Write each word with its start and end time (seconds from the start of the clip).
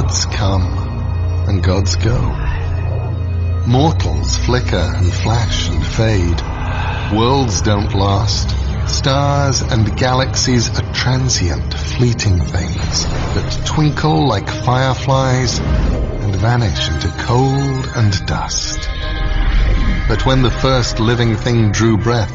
Gods 0.00 0.24
come 0.24 0.64
and 1.46 1.62
gods 1.62 1.96
go. 1.96 2.18
Mortals 3.66 4.34
flicker 4.38 4.76
and 4.96 5.12
flash 5.12 5.68
and 5.68 5.84
fade. 5.84 6.40
Worlds 7.14 7.60
don't 7.60 7.92
last. 7.94 8.48
Stars 8.88 9.60
and 9.60 9.94
galaxies 9.98 10.70
are 10.70 10.94
transient, 10.94 11.74
fleeting 11.74 12.40
things 12.40 13.04
that 13.04 13.62
twinkle 13.66 14.26
like 14.26 14.48
fireflies 14.48 15.58
and 15.58 16.34
vanish 16.34 16.88
into 16.88 17.08
cold 17.26 17.86
and 17.94 18.26
dust. 18.26 18.78
But 20.08 20.24
when 20.24 20.40
the 20.40 20.50
first 20.62 20.98
living 20.98 21.36
thing 21.36 21.72
drew 21.72 21.98
breath, 21.98 22.34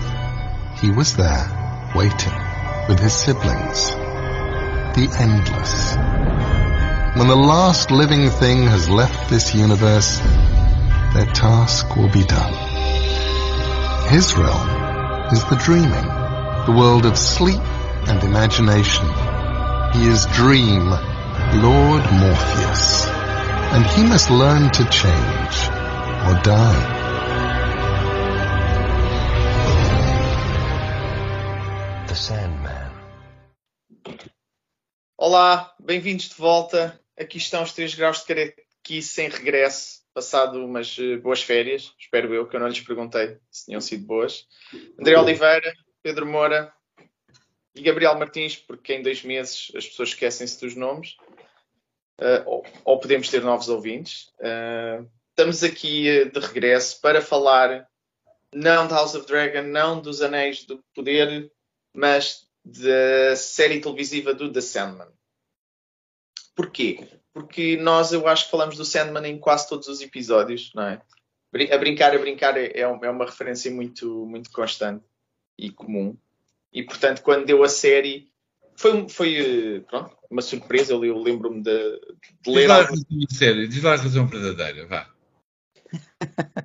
he 0.79 0.91
was 0.91 1.15
there, 1.15 1.91
waiting, 1.95 2.37
with 2.87 2.99
his 2.99 3.13
siblings. 3.13 3.89
The 4.93 5.09
endless. 5.19 6.34
When 7.15 7.29
the 7.29 7.35
last 7.37 7.91
living 7.91 8.29
thing 8.29 8.63
has 8.63 8.89
left 8.89 9.29
this 9.29 9.55
universe, 9.55 10.19
their 11.13 11.25
task 11.33 11.95
will 11.95 12.11
be 12.11 12.25
done. 12.25 12.53
His 14.09 14.35
realm 14.35 14.67
is 15.31 15.45
the 15.45 15.55
dreaming, 15.55 16.07
the 16.65 16.75
world 16.77 17.05
of 17.05 17.17
sleep 17.17 17.61
and 18.09 18.21
imagination. 18.21 19.07
He 19.93 20.09
is 20.09 20.25
Dream, 20.25 20.89
Lord 21.63 22.03
Morpheus, 22.11 23.07
and 23.07 23.85
he 23.85 24.03
must 24.03 24.29
learn 24.29 24.69
to 24.71 24.83
change 24.89 25.55
or 26.27 26.35
die. 26.43 26.83
The 32.09 32.15
Sandman. 32.15 32.91
Olá, 35.17 35.71
bem-vindos 35.79 36.27
de 36.27 36.35
volta. 36.35 36.99
Aqui 37.17 37.37
estão 37.37 37.63
os 37.63 37.71
3 37.71 37.95
graus 37.95 38.19
de 38.19 38.25
carequice 38.25 39.21
em 39.21 39.29
regresso, 39.29 40.01
passado 40.13 40.63
umas 40.63 40.97
eh, 40.99 41.17
boas 41.17 41.41
férias, 41.41 41.93
espero 41.97 42.33
eu, 42.33 42.47
que 42.47 42.55
eu 42.55 42.59
não 42.59 42.67
lhes 42.67 42.81
perguntei 42.81 43.37
se 43.49 43.65
tinham 43.65 43.81
sido 43.81 44.05
boas. 44.05 44.45
André 44.99 45.17
Oliveira, 45.17 45.73
Pedro 46.03 46.25
Moura 46.25 46.73
e 47.73 47.81
Gabriel 47.81 48.17
Martins, 48.17 48.57
porque 48.57 48.93
em 48.93 49.01
dois 49.01 49.23
meses 49.23 49.71
as 49.75 49.87
pessoas 49.87 50.09
esquecem-se 50.09 50.59
dos 50.59 50.75
nomes, 50.75 51.15
eh, 52.19 52.43
ou, 52.45 52.65
ou 52.83 52.99
podemos 52.99 53.29
ter 53.29 53.41
novos 53.41 53.69
ouvintes. 53.69 54.31
Eh, 54.39 55.03
estamos 55.29 55.63
aqui 55.63 56.25
de 56.25 56.39
regresso 56.39 56.99
para 57.01 57.21
falar 57.21 57.87
não 58.53 58.87
de 58.87 58.93
House 58.93 59.15
of 59.15 59.27
Dragon, 59.27 59.63
não 59.63 60.01
dos 60.01 60.21
Anéis 60.21 60.65
do 60.65 60.83
Poder, 60.93 61.51
mas 61.93 62.45
da 62.63 63.35
série 63.35 63.79
televisiva 63.79 64.33
do 64.33 64.51
The 64.51 64.61
Sandman. 64.61 65.14
Porquê? 66.55 67.07
Porque 67.33 67.75
nós, 67.77 68.13
eu 68.13 68.27
acho 68.27 68.45
que 68.45 68.51
falamos 68.51 68.77
do 68.77 68.85
Sandman 68.85 69.27
em 69.27 69.37
quase 69.37 69.67
todos 69.67 69.87
os 69.87 70.01
episódios, 70.01 70.71
não 70.73 70.83
é? 70.83 71.01
A 71.71 71.77
brincar, 71.77 72.13
a 72.15 72.17
brincar 72.19 72.57
é, 72.57 72.67
é 72.67 72.81
é 72.81 72.87
uma 72.87 73.25
referência 73.25 73.71
muito, 73.71 74.25
muito 74.25 74.49
constante 74.51 75.03
e 75.57 75.69
comum. 75.69 76.17
E, 76.71 76.83
portanto, 76.83 77.21
quando 77.21 77.45
deu 77.45 77.63
a 77.63 77.69
série, 77.69 78.29
foi, 78.75 79.07
foi 79.07 79.35
eh, 79.35 79.79
pronto, 79.81 80.15
uma 80.29 80.41
surpresa. 80.41 80.93
Eu, 80.93 81.05
eu 81.05 81.17
lembro-me 81.17 81.61
de, 81.61 81.71
de 81.71 81.99
Diz 82.43 82.55
ler 82.55 82.67
lá 82.67 82.75
a 82.75 82.81
algo- 82.81 82.95
diz 83.67 83.83
lá 83.83 83.93
a 83.93 83.97
razão 83.97 84.27
verdadeira, 84.27 84.85
vá. 84.87 85.09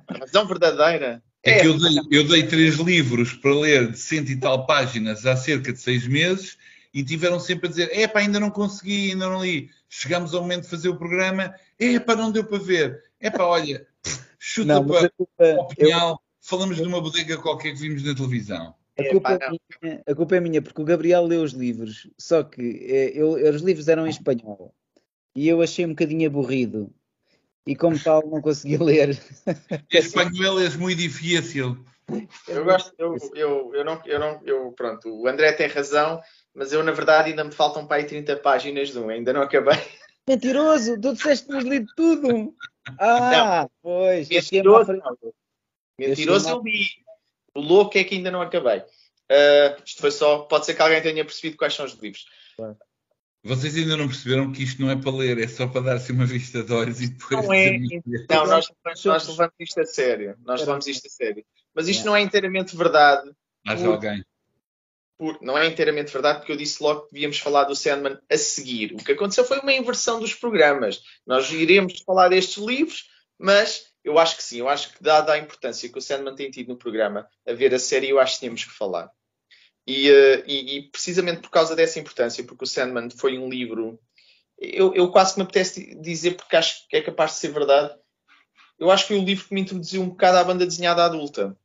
a 0.07 0.17
razão 0.19 0.45
verdadeira. 0.45 1.23
É, 1.43 1.61
que 1.61 1.67
eu 1.67 1.77
dei, 1.77 1.97
eu 2.11 2.27
dei 2.27 2.47
três 2.47 2.75
livros 2.75 3.33
para 3.33 3.53
ler 3.55 3.91
de 3.91 3.97
cento 3.97 4.29
e 4.29 4.39
tal 4.39 4.65
páginas 4.65 5.25
há 5.25 5.35
cerca 5.35 5.71
de 5.73 5.79
seis 5.79 6.05
meses 6.05 6.57
e 6.93 7.03
tiveram 7.03 7.39
sempre 7.39 7.67
a 7.67 7.69
dizer: 7.69 7.97
epá, 7.97 8.19
ainda 8.19 8.39
não 8.39 8.49
consegui, 8.49 9.11
ainda 9.11 9.29
não 9.29 9.43
li. 9.43 9.69
Chegámos 9.89 10.33
ao 10.33 10.41
momento 10.41 10.63
de 10.63 10.69
fazer 10.69 10.89
o 10.89 10.97
programa, 10.97 11.53
epá, 11.79 12.15
não 12.15 12.31
deu 12.31 12.43
para 12.43 12.59
ver. 12.59 13.03
Epá, 13.19 13.43
olha, 13.45 13.85
chuta 14.39 14.73
Não, 14.73 14.85
para 14.85 15.07
a 15.07 15.09
culpa, 15.09 15.55
o 15.59 15.67
pinhal, 15.67 16.21
falamos 16.41 16.77
de 16.77 16.83
uma 16.83 17.01
bodega 17.01 17.37
qualquer 17.37 17.73
que 17.73 17.79
vimos 17.79 18.03
na 18.03 18.15
televisão. 18.15 18.75
a, 18.99 19.09
culpa 19.09 19.33
Epá, 19.33 19.45
é 19.45 19.49
minha, 19.81 20.03
a 20.07 20.15
culpa 20.15 20.35
é 20.35 20.39
minha, 20.39 20.61
porque 20.61 20.81
o 20.81 20.85
Gabriel 20.85 21.25
leu 21.25 21.43
os 21.43 21.53
livros, 21.53 22.09
só 22.17 22.43
que 22.43 22.61
eh, 22.61 23.11
eu, 23.13 23.33
os 23.33 23.61
livros 23.61 23.87
eram 23.87 24.07
em 24.07 24.09
espanhol 24.09 24.73
e 25.35 25.47
eu 25.47 25.61
achei 25.61 25.85
um 25.85 25.89
bocadinho 25.89 26.27
aburrido. 26.27 26.91
E 27.65 27.75
como 27.75 27.97
tal, 28.01 28.27
não 28.27 28.41
consegui 28.41 28.77
ler. 28.83 29.19
Em 29.91 29.97
espanhol 29.97 30.59
é 30.59 30.69
muito 30.77 30.99
difícil. 30.99 31.77
Eu 32.47 32.65
gosto, 32.65 32.93
eu, 32.97 33.15
eu, 33.35 33.75
eu 33.75 33.85
não, 33.85 34.01
eu 34.05 34.19
não, 34.19 34.41
eu, 34.43 34.71
pronto, 34.73 35.07
o 35.09 35.27
André 35.27 35.53
tem 35.53 35.67
razão, 35.67 36.19
mas 36.53 36.71
eu, 36.73 36.83
na 36.83 36.91
verdade, 36.91 37.29
ainda 37.29 37.43
me 37.43 37.51
faltam 37.51 37.85
para 37.85 37.97
aí 37.97 38.05
30 38.05 38.37
páginas 38.37 38.89
de 38.89 38.99
um, 38.99 39.09
ainda 39.09 39.33
não 39.33 39.41
acabei. 39.41 39.77
Mentiroso! 40.27 40.99
Tu 40.99 41.13
disseste 41.13 41.47
que 41.47 41.59
lido 41.59 41.91
tudo! 41.95 42.55
Ah, 42.99 43.67
pois. 43.81 44.27
cheguei 44.27 44.39
à 44.39 44.41
Mentiroso, 44.41 44.93
não. 44.93 45.17
Mentiroso 45.99 46.49
Eu 46.49 46.61
li. 46.63 46.87
O 47.53 47.59
louco 47.59 47.97
é 47.97 48.03
que 48.03 48.15
ainda 48.15 48.31
não 48.31 48.41
acabei. 48.41 48.83
Ah, 49.29 49.77
isto 49.85 50.01
foi 50.01 50.11
só, 50.11 50.39
pode 50.39 50.65
ser 50.65 50.73
que 50.73 50.81
alguém 50.81 51.01
tenha 51.01 51.23
percebido 51.25 51.57
quais 51.57 51.73
são 51.73 51.85
os 51.85 51.93
livros. 51.93 52.25
Vocês 53.43 53.75
ainda 53.75 53.97
não 53.97 54.07
perceberam 54.07 54.51
que 54.51 54.61
isto 54.63 54.79
não 54.81 54.91
é 54.91 54.95
para 54.95 55.11
ler, 55.11 55.39
é 55.39 55.47
só 55.47 55.67
para 55.67 55.81
dar-se 55.81 56.11
uma 56.11 56.25
vista 56.27 56.63
de 56.63 56.71
olhos 56.71 57.01
e 57.01 57.07
depois. 57.07 57.43
Não 57.43 57.53
é, 57.53 57.77
Não, 58.29 58.45
nós, 58.45 58.71
nós 59.03 59.27
levamos 59.27 59.53
isto 59.59 59.81
a 59.81 59.85
sério. 59.85 60.37
Nós 60.45 60.59
levamos 60.59 60.85
isto 60.85 61.07
a 61.07 61.09
sério. 61.09 61.43
Mas 61.73 61.87
isto 61.87 62.01
É. 62.01 62.05
não 62.05 62.15
é 62.15 62.21
inteiramente 62.21 62.75
verdade. 62.77 63.31
Por- 63.65 63.85
alguém. 63.87 64.23
Por- 65.21 65.37
não 65.39 65.55
é 65.55 65.67
inteiramente 65.67 66.11
verdade, 66.11 66.39
porque 66.39 66.51
eu 66.51 66.57
disse 66.57 66.81
logo 66.81 67.01
que 67.01 67.13
devíamos 67.13 67.37
falar 67.37 67.65
do 67.65 67.75
Sandman 67.75 68.17
a 68.27 68.37
seguir. 68.37 68.93
O 68.95 68.97
que 68.97 69.11
aconteceu 69.11 69.45
foi 69.45 69.59
uma 69.59 69.71
inversão 69.71 70.19
dos 70.19 70.33
programas. 70.33 70.99
Nós 71.27 71.51
iremos 71.51 72.01
falar 72.01 72.29
destes 72.29 72.57
livros, 72.57 73.07
mas 73.37 73.85
eu 74.03 74.17
acho 74.17 74.35
que 74.35 74.41
sim, 74.43 74.57
eu 74.57 74.67
acho 74.67 74.91
que 74.93 75.03
dada 75.03 75.33
a 75.33 75.37
importância 75.37 75.87
que 75.87 75.97
o 75.99 76.01
Sandman 76.01 76.33
tem 76.33 76.49
tido 76.49 76.69
no 76.69 76.75
programa, 76.77 77.27
a 77.47 77.53
ver 77.53 77.71
a 77.71 77.77
série, 77.77 78.09
eu 78.09 78.19
acho 78.19 78.33
que 78.33 78.39
tínhamos 78.39 78.63
que 78.65 78.71
falar. 78.71 79.11
E, 79.87 80.09
eh, 80.09 80.43
e- 80.47 80.77
e 80.77 80.91
precisamente 80.91 81.41
por 81.41 81.51
causa 81.51 81.75
dessa 81.75 81.99
importância, 81.99 82.43
porque 82.43 82.63
o 82.63 82.67
Sandman 82.67 83.09
foi 83.11 83.37
um 83.37 83.49
livro. 83.49 83.99
Eu, 84.59 84.93
eu 84.95 85.11
quase 85.11 85.33
que 85.33 85.39
me 85.39 85.43
apetece 85.45 85.95
dizer, 86.01 86.35
porque 86.37 86.55
acho 86.57 86.87
que 86.89 86.97
é 86.97 87.01
capaz 87.01 87.33
de 87.33 87.37
ser 87.39 87.49
verdade. 87.53 87.95
Eu 88.79 88.91
acho 88.91 89.03
que 89.05 89.09
foi 89.13 89.19
o 89.19 89.25
livro 89.25 89.47
que 89.47 89.53
me 89.53 89.61
introduziu 89.61 90.01
um 90.01 90.09
bocado 90.09 90.37
à 90.37 90.43
banda 90.43 90.65
desenhada 90.65 91.05
adulta, 91.05 91.57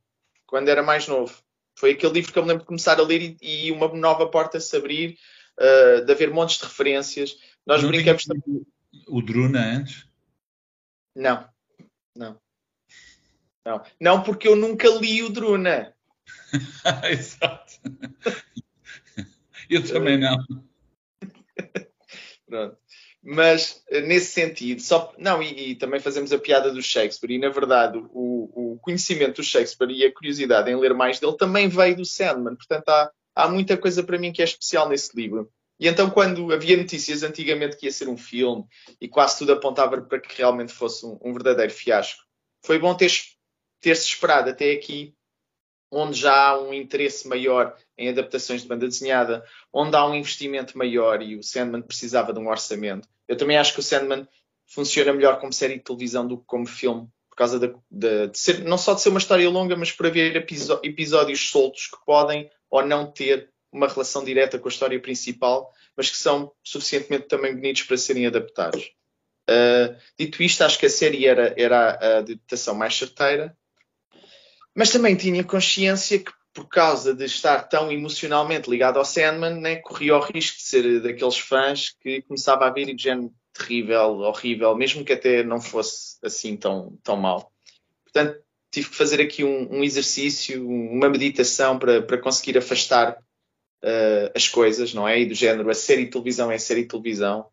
quando 0.47 0.69
era 0.69 0.83
mais 0.83 1.09
novo. 1.09 1.35
Foi 1.79 1.93
aquele 1.93 2.15
livro 2.15 2.33
que 2.33 2.39
eu 2.39 2.43
me 2.43 2.49
lembro 2.49 2.63
de 2.63 2.69
começar 2.69 2.99
a 2.99 3.03
ler 3.03 3.37
e, 3.41 3.67
e 3.67 3.73
uma 3.73 3.89
nova 3.89 4.29
porta 4.29 4.59
se 4.59 4.77
abrir, 4.77 5.19
uh, 5.59 6.05
de 6.05 6.13
haver 6.13 6.31
montes 6.31 6.59
de 6.59 6.65
referências. 6.65 7.39
Nós 7.67 7.83
Não 7.83 7.91
brincamos 7.91 8.25
também. 8.25 8.67
O 9.09 9.21
Druna 9.21 9.61
antes? 9.61 10.09
Não, 11.15 11.49
não. 12.15 12.41
Não, 13.65 13.83
não, 14.01 14.23
porque 14.23 14.47
eu 14.47 14.57
nunca 14.57 14.89
li 14.89 15.23
o 15.23 15.29
Druna. 15.29 15.95
Exato. 17.11 17.75
Eu 19.69 19.87
também 19.87 20.19
não. 20.19 20.37
Pronto. 22.47 22.79
Mas 23.29 23.83
eh, 23.91 24.03
nesse 24.03 24.31
sentido, 24.31 24.81
só 24.81 25.13
não, 25.19 25.43
e, 25.43 25.71
e 25.71 25.75
também 25.75 25.99
fazemos 25.99 26.33
a 26.33 26.39
piada 26.39 26.71
do 26.71 26.81
Shakespeare, 26.81 27.33
e 27.33 27.39
na 27.39 27.49
verdade 27.49 27.99
o, 28.13 28.75
o 28.75 28.79
conhecimento 28.79 29.37
do 29.37 29.43
Shakespeare 29.43 29.91
e 29.91 30.05
a 30.07 30.15
curiosidade 30.15 30.71
em 30.71 30.77
ler 30.77 30.95
mais 30.95 31.19
dele 31.19 31.37
também 31.37 31.69
veio 31.69 31.97
do 31.97 32.05
Sandman. 32.05 32.55
Portanto, 32.55 32.89
há, 32.89 33.11
há 33.35 33.49
muita 33.49 33.77
coisa 33.77 34.05
para 34.05 34.17
mim 34.17 34.33
que 34.33 34.43
é 34.43 34.45
especial 34.45 34.89
nesse 34.89 35.17
livro. 35.17 35.51
E 35.81 35.89
então, 35.89 36.09
quando 36.09 36.53
havia 36.53 36.77
notícias 36.77 37.25
antigamente 37.25 37.77
que 37.77 37.87
ia 37.87 37.93
ser 37.93 38.09
um 38.09 38.17
filme 38.17 38.65
e 39.01 39.09
quase 39.09 39.39
tudo 39.39 39.53
apontava 39.53 40.01
para 40.01 40.21
que 40.21 40.39
realmente 40.39 40.73
fosse 40.73 41.05
um, 41.05 41.19
um 41.21 41.33
verdadeiro 41.33 41.73
fiasco, 41.73 42.23
foi 42.65 42.79
bom 42.79 42.95
ter, 42.95 43.11
ter-se 43.81 44.07
esperado 44.07 44.51
até 44.51 44.71
aqui, 44.71 45.17
onde 45.91 46.17
já 46.21 46.51
há 46.51 46.61
um 46.61 46.73
interesse 46.73 47.27
maior 47.27 47.77
em 47.99 48.09
adaptações 48.09 48.63
de 48.63 48.69
banda 48.69 48.87
desenhada, 48.87 49.45
onde 49.73 49.97
há 49.97 50.07
um 50.07 50.15
investimento 50.15 50.79
maior 50.79 51.21
e 51.21 51.37
o 51.37 51.43
Sandman 51.43 51.83
precisava 51.83 52.33
de 52.33 52.39
um 52.39 52.49
orçamento. 52.49 53.09
Eu 53.29 53.37
também 53.37 53.57
acho 53.57 53.75
que 53.75 53.81
o 53.81 53.83
Sandman 53.83 54.27
funciona 54.67 55.13
melhor 55.13 55.39
como 55.39 55.53
série 55.53 55.75
de 55.75 55.85
televisão 55.85 56.27
do 56.27 56.39
que 56.39 56.45
como 56.47 56.67
filme, 56.67 57.09
por 57.31 57.37
causa 57.37 57.59
de, 57.91 58.31
ser, 58.35 58.65
não 58.65 58.79
só 58.79 58.95
de 58.95 59.03
ser 59.03 59.11
uma 59.11 59.19
história 59.19 59.49
longa, 59.49 59.77
mas 59.77 59.93
por 59.93 60.07
haver 60.07 60.37
episódios 60.83 61.51
soltos 61.51 61.87
que 61.87 61.99
podem 62.05 62.51
ou 62.71 62.85
não 62.85 63.11
ter 63.11 63.51
uma 63.71 63.89
relação 63.89 64.25
direta 64.25 64.59
com 64.59 64.69
a 64.69 64.71
história 64.71 65.01
principal, 65.01 65.71
mas 65.97 66.11
que 66.11 66.17
são 66.17 66.53
suficientemente 66.65 67.29
também 67.29 67.55
bonitos 67.55 67.83
para 67.83 67.97
serem 67.97 68.27
adaptados. 68.27 68.91
Uh, 69.49 69.95
dito 70.19 70.43
isto, 70.43 70.63
acho 70.63 70.79
que 70.79 70.87
a 70.87 70.91
série 70.91 71.27
era, 71.27 71.55
era 71.57 71.91
a 71.91 72.19
adaptação 72.19 72.75
mais 72.75 72.97
certeira, 72.97 73.57
mas 74.75 74.91
também 74.91 75.15
tinha 75.15 75.45
consciência 75.45 76.19
que, 76.19 76.33
por 76.57 76.67
causa 76.69 77.13
de 77.13 77.27
estar 77.27 77.65
tão 77.65 77.93
emocionalmente 77.93 78.71
ligado 78.71 78.99
ao 78.99 79.05
Sandman, 79.05 79.61
né, 79.61 79.77
corria 79.77 80.17
o 80.17 80.21
risco 80.21 80.57
de 80.57 80.63
ser 80.63 81.03
daqueles 81.03 81.37
fãs 81.37 81.95
que 82.01 82.23
começava 82.23 82.67
a 82.67 82.71
ver 82.71 82.95
de 82.95 83.03
género 83.03 83.31
terrível, 83.53 84.21
horrível, 84.21 84.75
mesmo 84.75 85.05
que 85.05 85.13
até 85.13 85.43
não 85.43 85.61
fosse 85.61 86.17
assim 86.25 86.57
tão, 86.57 86.99
tão 87.03 87.15
mal. 87.15 87.53
Portanto, 88.05 88.43
tive 88.71 88.89
que 88.89 88.97
fazer 88.97 89.21
aqui 89.21 89.45
um, 89.45 89.71
um 89.71 89.85
exercício, 89.85 90.67
uma 90.67 91.11
meditação 91.11 91.79
para, 91.79 92.01
para 92.01 92.17
conseguir 92.17 92.57
afastar 92.57 93.19
uh, 93.85 94.33
as 94.35 94.49
coisas, 94.49 94.95
não 94.95 95.07
é? 95.07 95.21
E 95.21 95.27
do 95.27 95.35
género, 95.35 95.69
a 95.69 95.75
série 95.75 96.07
de 96.07 96.11
televisão 96.11 96.51
é 96.51 96.55
a 96.55 96.59
série 96.59 96.83
de 96.83 96.89
televisão. 96.89 97.51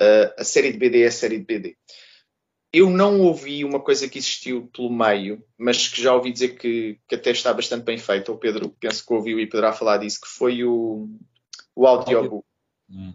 Uh, 0.00 0.30
a 0.38 0.44
série 0.44 0.70
de 0.70 0.78
BD 0.78 1.02
é 1.02 1.10
série 1.10 1.38
de 1.38 1.44
BD. 1.44 1.76
Eu 2.76 2.90
não 2.90 3.22
ouvi 3.22 3.64
uma 3.64 3.80
coisa 3.80 4.06
que 4.06 4.18
existiu 4.18 4.68
pelo 4.70 4.92
meio, 4.92 5.42
mas 5.56 5.88
que 5.88 6.02
já 6.02 6.14
ouvi 6.14 6.30
dizer 6.30 6.58
que, 6.58 7.00
que 7.08 7.14
até 7.14 7.30
está 7.30 7.50
bastante 7.54 7.84
bem 7.84 7.96
feita. 7.96 8.30
O 8.30 8.36
Pedro 8.36 8.68
penso 8.78 9.02
que 9.06 9.14
ouviu 9.14 9.40
e 9.40 9.46
poderá 9.46 9.72
falar 9.72 9.96
disso, 9.96 10.20
que 10.20 10.28
foi 10.28 10.62
o, 10.62 11.08
o 11.74 11.86
audiobook. 11.86 12.44
Hum. 12.90 13.14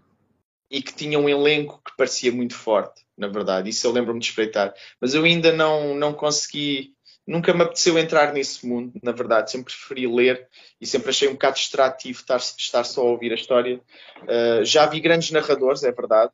E 0.67 0.81
que 0.81 0.91
tinha 0.91 1.19
um 1.19 1.29
elenco 1.29 1.79
que 1.85 1.95
parecia 1.95 2.31
muito 2.31 2.55
forte, 2.55 3.05
na 3.15 3.27
verdade. 3.27 3.69
Isso 3.69 3.85
eu 3.85 3.91
lembro-me 3.91 4.19
de 4.19 4.25
espreitar. 4.25 4.73
Mas 4.99 5.13
eu 5.13 5.23
ainda 5.23 5.51
não, 5.51 5.93
não 5.93 6.11
consegui 6.11 6.95
nunca 7.27 7.53
me 7.53 7.61
apeteceu 7.61 7.99
entrar 7.99 8.33
nesse 8.33 8.65
mundo, 8.65 8.99
na 9.03 9.11
verdade. 9.11 9.51
Sempre 9.51 9.71
preferi 9.71 10.07
ler 10.07 10.47
e 10.79 10.87
sempre 10.87 11.11
achei 11.11 11.27
um 11.27 11.33
bocado 11.33 11.57
distrativo 11.57 12.19
estar, 12.19 12.37
estar 12.37 12.83
só 12.83 13.01
a 13.01 13.11
ouvir 13.11 13.31
a 13.31 13.35
história. 13.35 13.79
Uh, 14.23 14.65
já 14.65 14.87
vi 14.87 14.99
grandes 14.99 15.29
narradores, 15.29 15.83
é 15.83 15.91
verdade, 15.91 16.31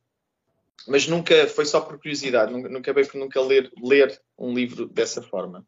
mas 0.87 1.07
nunca 1.07 1.47
foi 1.47 1.65
só 1.65 1.81
por 1.81 1.97
curiosidade. 1.97 2.51
Nunca, 2.51 2.69
nunca 2.69 2.91
acabei 2.91 3.05
por 3.05 3.17
nunca 3.17 3.41
ler, 3.41 3.71
ler 3.83 4.19
um 4.37 4.53
livro 4.53 4.87
dessa 4.87 5.21
forma. 5.21 5.65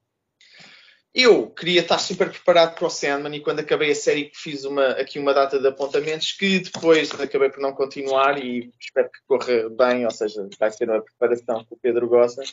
Eu 1.14 1.50
queria 1.50 1.82
estar 1.82 1.98
super 1.98 2.30
preparado 2.30 2.76
para 2.76 2.86
o 2.86 2.90
Sandman 2.90 3.36
e 3.36 3.42
quando 3.42 3.60
acabei 3.60 3.92
a 3.92 3.96
série 3.96 4.32
fiz 4.34 4.64
uma, 4.64 4.90
aqui 4.92 5.18
uma 5.18 5.34
data 5.34 5.60
de 5.60 5.68
apontamentos 5.68 6.34
que 6.34 6.60
depois 6.60 7.12
acabei 7.20 7.50
por 7.50 7.60
não 7.60 7.74
continuar 7.74 8.44
e 8.44 8.72
espero 8.80 9.10
que 9.10 9.20
corra 9.28 9.70
bem, 9.70 10.06
ou 10.06 10.12
seja, 10.12 10.48
vai 10.60 10.72
ser 10.72 10.88
uma 10.88 11.02
preparação 11.02 11.66
que 11.66 11.74
o 11.74 11.80
Pedro 11.82 12.08
gosta. 12.08 12.44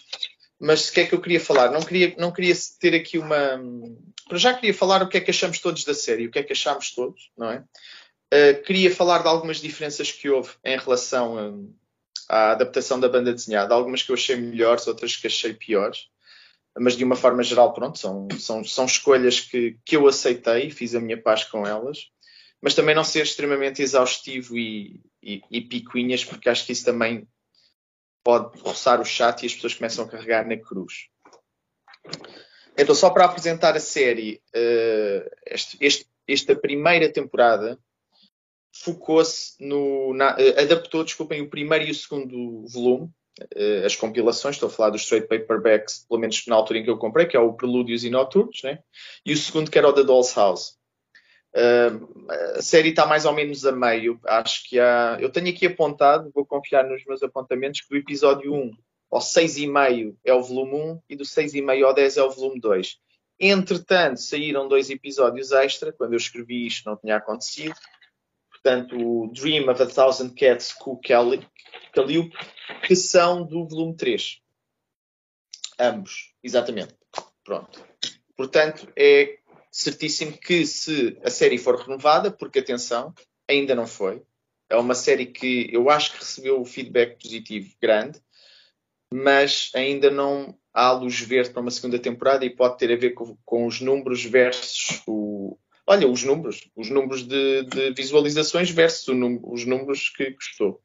Mas 0.59 0.89
o 0.89 0.93
que 0.93 1.01
é 1.01 1.07
que 1.07 1.15
eu 1.15 1.21
queria 1.21 1.39
falar? 1.39 1.71
Não 1.71 1.83
queria, 1.83 2.15
não 2.17 2.33
queria 2.33 2.55
ter 2.81 2.95
aqui 2.95 3.19
uma. 3.19 3.61
Para 4.27 4.39
já 4.39 4.55
queria 4.55 4.73
falar 4.73 5.03
o 5.03 5.09
que 5.09 5.19
é 5.19 5.21
que 5.21 5.31
achamos 5.31 5.59
todos 5.59 5.85
da 5.85 5.93
série, 5.93 6.27
o 6.27 6.31
que 6.31 6.39
é 6.39 6.43
que 6.43 6.55
achamos 6.55 6.95
todos, 6.95 7.31
não 7.37 7.51
é? 7.51 7.63
Uh, 8.33 8.63
queria 8.63 8.91
falar 8.91 9.19
de 9.19 9.29
algumas 9.29 9.59
diferenças 9.59 10.11
que 10.11 10.31
houve 10.31 10.51
em 10.65 10.79
relação 10.79 11.71
à 12.29 12.53
adaptação 12.53 12.99
da 12.99 13.09
banda 13.09 13.33
desenhada, 13.33 13.75
algumas 13.75 14.03
que 14.03 14.11
eu 14.11 14.15
achei 14.15 14.37
melhores, 14.37 14.87
outras 14.87 15.17
que 15.17 15.27
achei 15.27 15.55
piores, 15.55 16.09
mas 16.79 16.97
de 16.97 17.05
uma 17.05 17.17
forma 17.17 17.43
geral, 17.43 17.73
pronto, 17.73 17.99
são, 17.99 18.29
são, 18.39 18.65
são 18.65 18.85
escolhas 18.85 19.41
que, 19.41 19.79
que 19.85 19.97
eu 19.97 20.07
aceitei, 20.07 20.71
fiz 20.71 20.95
a 20.95 21.01
minha 21.01 21.21
paz 21.21 21.45
com 21.45 21.67
elas, 21.67 22.11
mas 22.61 22.75
também 22.75 22.95
não 22.95 23.05
ser 23.05 23.23
extremamente 23.23 23.83
exaustivo 23.83 24.57
e, 24.57 25.01
e, 25.23 25.43
e 25.51 25.61
picuinhas, 25.61 26.25
porque 26.25 26.49
acho 26.49 26.67
que 26.67 26.73
isso 26.73 26.85
também 26.85 27.27
pode 28.23 28.59
roçar 28.61 29.01
o 29.01 29.05
chat 29.05 29.43
e 29.43 29.47
as 29.47 29.55
pessoas 29.55 29.75
começam 29.75 30.05
a 30.05 30.09
carregar 30.09 30.47
na 30.47 30.57
cruz. 30.57 31.09
Então, 32.77 32.95
só 32.95 33.09
para 33.11 33.25
apresentar 33.25 33.75
a 33.77 33.81
série, 33.81 34.43
uh, 34.55 35.31
este, 35.47 35.79
este, 35.81 36.07
esta 36.29 36.55
primeira 36.55 37.11
temporada 37.11 37.79
focou-se 38.83 39.55
no. 39.61 40.15
Na, 40.15 40.37
adaptou, 40.59 41.05
desculpem, 41.05 41.41
o 41.43 41.51
primeiro 41.51 41.85
e 41.85 41.91
o 41.91 41.95
segundo 41.95 42.67
volume, 42.69 43.11
uh, 43.41 43.85
as 43.85 43.97
compilações, 43.97 44.57
estou 44.57 44.69
a 44.69 44.73
falar 44.73 44.91
dos 44.91 45.03
straight 45.03 45.29
paperbacks, 45.29 46.07
pelo 46.09 46.21
menos 46.21 46.45
na 46.47 46.57
altura 46.57 46.79
em 46.79 46.85
que 46.85 46.91
eu 46.91 46.99
comprei, 46.99 47.27
que 47.27 47.37
é 47.37 47.41
o 47.41 47.53
Prelúdios 47.53 48.05
e 48.05 48.11
Noturnos, 48.11 48.63
né? 48.63 48.81
e 49.25 49.33
o 49.33 49.37
segundo 49.37 49.71
que 49.71 49.79
era 49.79 49.89
o 49.89 49.93
The 49.93 50.05
Doll's 50.05 50.35
House. 50.35 50.77
Uh, 51.55 52.31
a 52.57 52.63
série 52.63 52.91
está 52.91 53.07
mais 53.07 53.25
ou 53.25 53.33
menos 53.33 53.65
a 53.65 53.73
meio. 53.73 54.21
Acho 54.27 54.69
que 54.69 54.79
há. 54.79 55.17
Eu 55.21 55.31
tenho 55.31 55.49
aqui 55.49 55.67
apontado, 55.67 56.31
vou 56.35 56.45
confiar 56.45 56.85
nos 56.85 57.05
meus 57.07 57.23
apontamentos, 57.23 57.81
que 57.81 57.89
do 57.89 57.97
episódio 57.97 58.53
1 58.53 58.73
ao 59.11 59.21
6,5 59.21 60.17
é 60.25 60.35
o 60.35 60.43
volume 60.43 60.75
1 60.75 61.01
e 61.11 61.17
do 61.17 61.25
6,5 61.25 61.85
ao 61.85 61.95
10 61.95 62.17
é 62.19 62.23
o 62.23 62.31
volume 62.31 62.61
2. 62.61 62.99
Entretanto, 63.39 64.21
saíram 64.21 64.67
dois 64.67 64.89
episódios 64.89 65.53
extra. 65.53 65.93
Quando 65.93 66.15
eu 66.15 66.19
escrevi 66.19 66.67
isto, 66.67 66.89
não 66.89 66.97
tinha 66.97 67.17
acontecido. 67.17 67.75
Portanto, 68.67 68.97
o 68.97 69.29
Dream 69.29 69.71
of 69.71 69.81
a 69.81 69.87
Thousand 69.87 70.31
Cats 70.31 70.73
com 70.73 70.97
Calliope, 71.01 72.37
que 72.85 72.97
são 72.97 73.47
do 73.47 73.65
volume 73.65 73.95
3. 73.95 74.41
Ambos, 75.79 76.35
exatamente. 76.43 76.93
Pronto. 77.45 77.81
Portanto, 78.37 78.93
é 78.97 79.39
certíssimo 79.71 80.37
que 80.37 80.67
se 80.67 81.17
a 81.23 81.31
série 81.31 81.59
for 81.59 81.77
renovada, 81.77 82.29
porque 82.29 82.59
atenção, 82.59 83.15
ainda 83.49 83.73
não 83.73 83.87
foi. 83.87 84.21
É 84.69 84.75
uma 84.75 84.97
série 84.97 85.27
que 85.27 85.73
eu 85.73 85.89
acho 85.89 86.15
que 86.15 86.19
recebeu 86.19 86.65
feedback 86.65 87.23
positivo 87.23 87.73
grande, 87.81 88.21
mas 89.15 89.71
ainda 89.77 90.11
não 90.11 90.59
há 90.75 90.91
luz 90.91 91.21
verde 91.21 91.51
para 91.51 91.63
uma 91.63 91.71
segunda 91.71 92.01
temporada 92.01 92.45
e 92.45 92.51
pode 92.51 92.79
ter 92.79 92.93
a 92.93 92.97
ver 92.97 93.11
com, 93.11 93.39
com 93.45 93.65
os 93.65 93.81
números 93.81 94.25
versus 94.25 95.05
o. 95.07 95.57
Olha, 95.87 96.09
os 96.09 96.25
números, 96.25 96.69
os 96.75 96.91
números 96.91 97.23
de, 97.23 97.63
de 97.65 97.93
visualizações 97.93 98.71
versus 98.71 99.07
os 99.45 99.65
números 99.65 100.09
que 100.09 100.33
custou. 100.33 100.83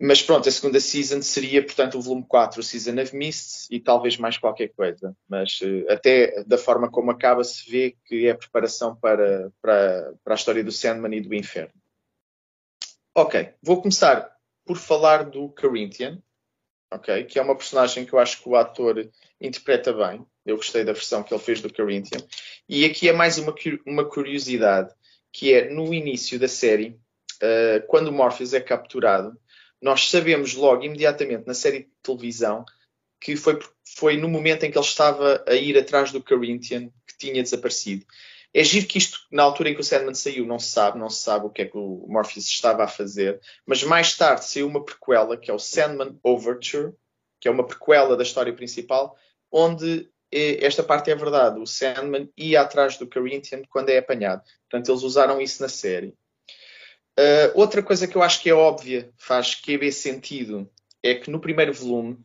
Mas 0.00 0.22
pronto, 0.22 0.48
a 0.48 0.52
segunda 0.52 0.78
season 0.78 1.20
seria, 1.20 1.62
portanto, 1.62 1.98
o 1.98 2.00
volume 2.00 2.24
4, 2.26 2.60
o 2.60 2.62
Season 2.62 3.00
of 3.02 3.16
Mists, 3.16 3.66
e 3.68 3.80
talvez 3.80 4.16
mais 4.16 4.38
qualquer 4.38 4.68
coisa. 4.68 5.14
Mas 5.28 5.60
uh, 5.60 5.90
até 5.90 6.44
da 6.44 6.56
forma 6.56 6.88
como 6.88 7.10
acaba, 7.10 7.42
se 7.42 7.68
vê 7.68 7.96
que 8.04 8.28
é 8.28 8.34
preparação 8.34 8.94
para, 8.94 9.52
para, 9.60 10.14
para 10.22 10.34
a 10.34 10.36
história 10.36 10.62
do 10.62 10.70
Sandman 10.70 11.16
e 11.16 11.20
do 11.20 11.34
Inferno. 11.34 11.74
Ok, 13.12 13.52
vou 13.60 13.82
começar 13.82 14.32
por 14.64 14.76
falar 14.76 15.24
do 15.24 15.48
Corinthian, 15.48 16.22
ok, 16.92 17.24
que 17.24 17.36
é 17.36 17.42
uma 17.42 17.56
personagem 17.56 18.06
que 18.06 18.12
eu 18.12 18.20
acho 18.20 18.40
que 18.40 18.48
o 18.48 18.54
ator 18.54 19.10
interpreta 19.40 19.92
bem. 19.92 20.24
Eu 20.48 20.56
gostei 20.56 20.82
da 20.82 20.94
versão 20.94 21.22
que 21.22 21.32
ele 21.32 21.42
fez 21.42 21.60
do 21.60 21.72
Corinthian. 21.72 22.18
E 22.66 22.86
aqui 22.86 23.08
é 23.08 23.12
mais 23.12 23.36
uma, 23.36 23.54
uma 23.86 24.04
curiosidade, 24.04 24.92
que 25.30 25.52
é 25.52 25.68
no 25.68 25.92
início 25.92 26.38
da 26.38 26.48
série, 26.48 26.98
uh, 27.42 27.86
quando 27.86 28.08
o 28.08 28.12
Morpheus 28.12 28.54
é 28.54 28.60
capturado, 28.60 29.38
nós 29.80 30.08
sabemos 30.10 30.54
logo, 30.54 30.84
imediatamente, 30.84 31.46
na 31.46 31.52
série 31.52 31.80
de 31.80 31.90
televisão, 32.02 32.64
que 33.20 33.36
foi, 33.36 33.58
foi 33.96 34.16
no 34.16 34.26
momento 34.26 34.64
em 34.64 34.70
que 34.70 34.78
ele 34.78 34.86
estava 34.86 35.44
a 35.46 35.54
ir 35.54 35.76
atrás 35.76 36.12
do 36.12 36.22
Corinthian 36.22 36.88
que 37.06 37.18
tinha 37.18 37.42
desaparecido. 37.42 38.06
É 38.54 38.64
giro 38.64 38.86
que 38.86 38.96
isto, 38.96 39.20
na 39.30 39.42
altura 39.42 39.68
em 39.68 39.74
que 39.74 39.80
o 39.82 39.84
Sandman 39.84 40.14
saiu, 40.14 40.46
não 40.46 40.58
se 40.58 40.70
sabe, 40.70 40.98
não 40.98 41.10
se 41.10 41.22
sabe 41.22 41.44
o 41.44 41.50
que 41.50 41.62
é 41.62 41.66
que 41.66 41.76
o 41.76 42.06
Morpheus 42.08 42.46
estava 42.46 42.84
a 42.84 42.88
fazer, 42.88 43.38
mas 43.66 43.82
mais 43.82 44.16
tarde 44.16 44.46
saiu 44.46 44.66
uma 44.66 44.82
prequela, 44.82 45.36
que 45.36 45.50
é 45.50 45.54
o 45.54 45.58
Sandman 45.58 46.18
Overture, 46.22 46.94
que 47.38 47.48
é 47.48 47.50
uma 47.50 47.66
prequela 47.66 48.16
da 48.16 48.22
história 48.22 48.52
principal, 48.54 49.14
onde 49.52 50.08
esta 50.30 50.82
parte 50.82 51.10
é 51.10 51.14
verdade, 51.14 51.58
o 51.58 51.66
Sandman 51.66 52.28
ia 52.36 52.60
atrás 52.60 52.96
do 52.98 53.08
Corinthian 53.08 53.62
quando 53.70 53.90
é 53.90 53.98
apanhado. 53.98 54.42
Portanto, 54.68 54.90
eles 54.90 55.02
usaram 55.02 55.40
isso 55.40 55.62
na 55.62 55.68
série. 55.68 56.14
Uh, 57.18 57.50
outra 57.54 57.82
coisa 57.82 58.06
que 58.06 58.16
eu 58.16 58.22
acho 58.22 58.40
que 58.40 58.50
é 58.50 58.54
óbvia, 58.54 59.10
faz 59.16 59.54
QB 59.54 59.90
sentido, 59.90 60.70
é 61.02 61.14
que 61.14 61.30
no 61.30 61.40
primeiro 61.40 61.72
volume, 61.72 62.18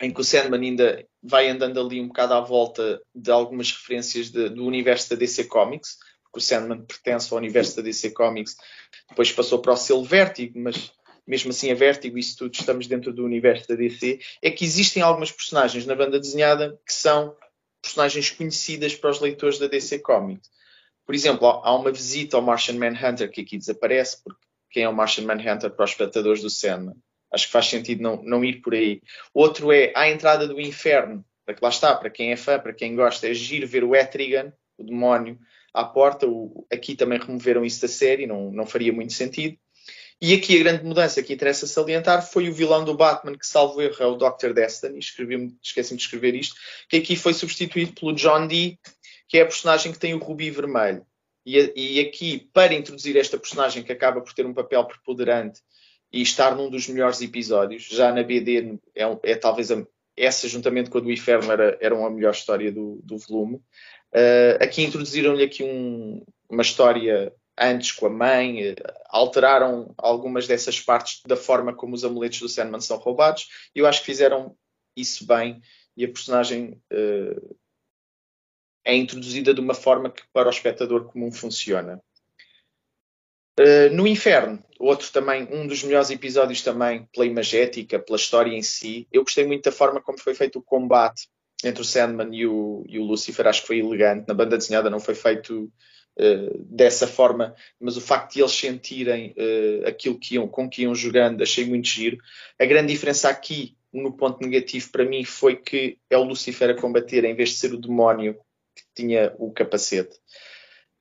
em 0.00 0.12
que 0.12 0.20
o 0.20 0.24
Sandman 0.24 0.60
ainda 0.60 1.04
vai 1.22 1.48
andando 1.48 1.80
ali 1.80 2.00
um 2.00 2.08
bocado 2.08 2.34
à 2.34 2.40
volta 2.40 3.02
de 3.14 3.30
algumas 3.30 3.72
referências 3.72 4.30
de, 4.30 4.48
do 4.50 4.64
universo 4.64 5.10
da 5.10 5.16
DC 5.16 5.44
Comics, 5.44 5.96
porque 6.22 6.38
o 6.38 6.40
Sandman 6.40 6.82
pertence 6.82 7.32
ao 7.32 7.38
universo 7.38 7.76
da 7.76 7.82
DC 7.82 8.10
Comics, 8.10 8.56
depois 9.08 9.32
passou 9.32 9.58
para 9.60 9.72
o 9.72 9.76
selo 9.76 10.04
Vértigo, 10.04 10.58
mas 10.60 10.92
mesmo 11.26 11.50
assim 11.50 11.70
a 11.70 11.74
Vértigo, 11.74 12.18
isso 12.18 12.36
tudo, 12.36 12.54
estamos 12.54 12.86
dentro 12.86 13.12
do 13.12 13.24
universo 13.24 13.68
da 13.68 13.74
DC, 13.74 14.20
é 14.40 14.50
que 14.50 14.64
existem 14.64 15.02
algumas 15.02 15.32
personagens 15.32 15.84
na 15.84 15.94
banda 15.94 16.20
desenhada 16.20 16.78
que 16.86 16.92
são 16.92 17.36
personagens 17.82 18.30
conhecidas 18.30 18.94
para 18.94 19.10
os 19.10 19.20
leitores 19.20 19.58
da 19.58 19.66
DC 19.66 19.98
Comics. 20.00 20.50
Por 21.04 21.14
exemplo, 21.14 21.46
há 21.46 21.74
uma 21.74 21.92
visita 21.92 22.36
ao 22.36 22.42
Martian 22.42 22.74
Manhunter 22.74 23.30
que 23.30 23.40
aqui 23.40 23.56
desaparece, 23.56 24.22
porque 24.22 24.40
quem 24.70 24.82
é 24.82 24.88
o 24.88 24.94
Martian 24.94 25.24
Manhunter 25.24 25.70
para 25.70 25.84
os 25.84 25.90
espectadores 25.92 26.42
do 26.42 26.50
Sandman? 26.50 26.96
Acho 27.32 27.46
que 27.46 27.52
faz 27.52 27.66
sentido 27.66 28.02
não, 28.02 28.22
não 28.22 28.44
ir 28.44 28.60
por 28.60 28.74
aí. 28.74 29.00
Outro 29.32 29.72
é 29.72 29.92
a 29.94 30.08
entrada 30.08 30.46
do 30.46 30.60
inferno, 30.60 31.24
para 31.44 31.54
que 31.54 31.62
lá 31.62 31.70
está, 31.70 31.94
para 31.94 32.10
quem 32.10 32.32
é 32.32 32.36
fã, 32.36 32.58
para 32.58 32.72
quem 32.72 32.96
gosta, 32.96 33.28
é 33.28 33.34
giro 33.34 33.66
ver 33.66 33.84
o 33.84 33.94
Etrigan, 33.94 34.52
o 34.76 34.84
demónio, 34.84 35.38
à 35.72 35.84
porta. 35.84 36.26
O, 36.26 36.66
aqui 36.72 36.96
também 36.96 37.18
removeram 37.18 37.64
isso 37.64 37.82
da 37.82 37.88
série, 37.88 38.26
não, 38.26 38.50
não 38.50 38.66
faria 38.66 38.92
muito 38.92 39.12
sentido. 39.12 39.56
E 40.20 40.32
aqui 40.32 40.58
a 40.58 40.62
grande 40.62 40.84
mudança 40.84 41.22
que 41.22 41.34
interessa 41.34 41.66
salientar 41.66 42.26
foi 42.26 42.48
o 42.48 42.52
vilão 42.52 42.84
do 42.84 42.96
Batman, 42.96 43.36
que 43.36 43.46
salvo 43.46 43.82
erro 43.82 43.96
é 44.00 44.06
o 44.06 44.16
Dr. 44.16 44.54
Destiny, 44.54 44.98
esqueci-me 44.98 45.96
de 45.96 46.02
escrever 46.02 46.34
isto, 46.34 46.54
que 46.88 46.96
aqui 46.96 47.16
foi 47.16 47.34
substituído 47.34 47.92
pelo 47.92 48.14
John 48.14 48.46
Dee, 48.46 48.78
que 49.28 49.36
é 49.38 49.42
a 49.42 49.46
personagem 49.46 49.92
que 49.92 49.98
tem 49.98 50.14
o 50.14 50.18
rubi 50.18 50.50
vermelho. 50.50 51.04
E, 51.44 51.72
e, 51.76 52.00
aqui, 52.00 52.50
para 52.52 52.74
introduzir 52.74 53.16
esta 53.16 53.38
personagem 53.38 53.82
que 53.82 53.92
acaba 53.92 54.20
por 54.20 54.32
ter 54.32 54.46
um 54.46 54.54
papel 54.54 54.84
preponderante 54.84 55.60
e 56.12 56.22
estar 56.22 56.56
num 56.56 56.70
dos 56.70 56.88
melhores 56.88 57.20
episódios, 57.20 57.84
já 57.84 58.12
na 58.12 58.22
BD 58.22 58.78
é, 58.94 59.04
é 59.22 59.36
talvez 59.36 59.70
a, 59.70 59.86
essa, 60.16 60.48
juntamente 60.48 60.90
com 60.90 60.98
a 60.98 61.00
do 61.00 61.12
Inferno, 61.12 61.52
era, 61.52 61.78
era 61.80 61.94
a 61.94 62.10
melhor 62.10 62.32
história 62.32 62.72
do, 62.72 63.00
do 63.04 63.18
volume. 63.18 63.56
Uh, 64.12 64.56
aqui 64.60 64.82
introduziram-lhe 64.82 65.44
aqui 65.44 65.62
um, 65.62 66.24
uma 66.48 66.62
história 66.62 67.32
antes 67.58 67.92
com 67.92 68.06
a 68.06 68.10
mãe, 68.10 68.72
uh, 68.72 68.74
alteraram 69.08 69.94
algumas 69.96 70.46
dessas 70.46 70.80
partes 70.80 71.22
da 71.26 71.36
forma 71.36 71.74
como 71.74 71.94
os 71.94 72.04
amuletos 72.04 72.40
do 72.40 72.48
Sandman 72.48 72.80
são 72.80 72.96
roubados, 72.98 73.48
e 73.74 73.78
eu 73.78 73.86
acho 73.86 74.00
que 74.00 74.06
fizeram 74.06 74.56
isso 74.96 75.26
bem, 75.26 75.60
e 75.96 76.04
a 76.04 76.08
personagem 76.08 76.80
uh, 76.92 77.56
é 78.84 78.94
introduzida 78.94 79.52
de 79.52 79.60
uma 79.60 79.74
forma 79.74 80.10
que 80.10 80.22
para 80.32 80.48
o 80.48 80.50
espectador 80.50 81.06
comum 81.06 81.32
funciona. 81.32 82.00
Uh, 83.58 83.88
no 83.90 84.06
Inferno, 84.06 84.62
outro 84.78 85.10
também, 85.10 85.48
um 85.50 85.66
dos 85.66 85.82
melhores 85.82 86.10
episódios 86.10 86.60
também, 86.62 87.08
pela 87.12 87.24
imagética, 87.24 87.98
pela 87.98 88.16
história 88.16 88.52
em 88.52 88.62
si. 88.62 89.08
Eu 89.10 89.22
gostei 89.22 89.46
muito 89.46 89.64
da 89.64 89.72
forma 89.72 90.00
como 90.00 90.20
foi 90.20 90.34
feito 90.34 90.58
o 90.58 90.62
combate 90.62 91.28
entre 91.64 91.80
o 91.80 91.84
Sandman 91.84 92.36
e 92.36 92.46
o, 92.46 92.84
e 92.86 92.98
o 92.98 93.04
Lucifer, 93.04 93.46
acho 93.46 93.62
que 93.62 93.66
foi 93.66 93.78
elegante. 93.78 94.28
Na 94.28 94.34
banda 94.34 94.58
desenhada 94.58 94.90
não 94.90 95.00
foi 95.00 95.14
feito 95.14 95.72
uh, 96.18 96.58
dessa 96.64 97.06
forma, 97.06 97.54
mas 97.80 97.96
o 97.96 98.00
facto 98.00 98.34
de 98.34 98.40
eles 98.40 98.52
sentirem 98.52 99.32
uh, 99.32 99.86
aquilo 99.86 100.18
que 100.18 100.34
iam, 100.34 100.48
com 100.48 100.68
que 100.68 100.82
iam 100.82 100.94
jogando, 100.94 101.42
achei 101.42 101.64
muito 101.64 101.88
giro. 101.88 102.18
A 102.58 102.64
grande 102.64 102.92
diferença 102.92 103.28
aqui, 103.28 103.76
no 103.92 104.16
ponto 104.16 104.42
negativo 104.42 104.90
para 104.90 105.04
mim, 105.04 105.24
foi 105.24 105.56
que 105.56 105.98
é 106.10 106.16
o 106.16 106.24
Lucifer 106.24 106.70
a 106.70 106.80
combater, 106.80 107.24
em 107.24 107.34
vez 107.34 107.50
de 107.50 107.56
ser 107.56 107.72
o 107.72 107.80
demónio 107.80 108.34
que 108.74 108.84
tinha 108.94 109.34
o 109.38 109.52
capacete. 109.52 110.16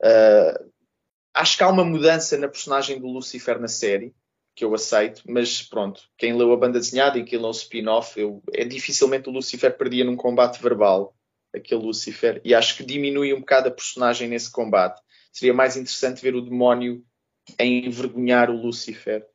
Uh, 0.01 0.71
acho 1.33 1.57
que 1.57 1.63
há 1.63 1.69
uma 1.69 1.83
mudança 1.83 2.37
na 2.37 2.47
personagem 2.47 2.99
do 2.99 3.07
Lucifer 3.07 3.59
na 3.59 3.67
série, 3.67 4.13
que 4.55 4.63
eu 4.63 4.73
aceito, 4.73 5.21
mas 5.27 5.61
pronto, 5.61 6.01
quem 6.17 6.33
leu 6.33 6.53
a 6.53 6.57
banda 6.57 6.79
desenhada 6.79 7.19
e 7.19 7.25
quem 7.25 7.37
leu 7.37 7.49
o 7.49 7.51
spin-off, 7.51 8.15
é 8.53 8.63
dificilmente 8.63 9.27
o 9.27 9.31
Lucifer 9.31 9.77
perdia 9.77 10.05
num 10.05 10.15
combate 10.15 10.61
verbal, 10.61 11.13
aquele 11.53 11.81
Lucifer, 11.81 12.41
e 12.43 12.55
acho 12.55 12.77
que 12.77 12.85
diminui 12.85 13.33
um 13.33 13.41
bocado 13.41 13.67
a 13.67 13.71
personagem 13.71 14.29
nesse 14.29 14.49
combate. 14.49 15.01
Seria 15.35 15.53
mais 15.53 15.75
interessante 15.75 16.21
ver 16.21 16.33
o 16.33 16.41
demónio 16.41 17.03
a 17.59 17.65
envergonhar 17.65 18.49
o 18.49 18.55
Lucifer, 18.55 19.27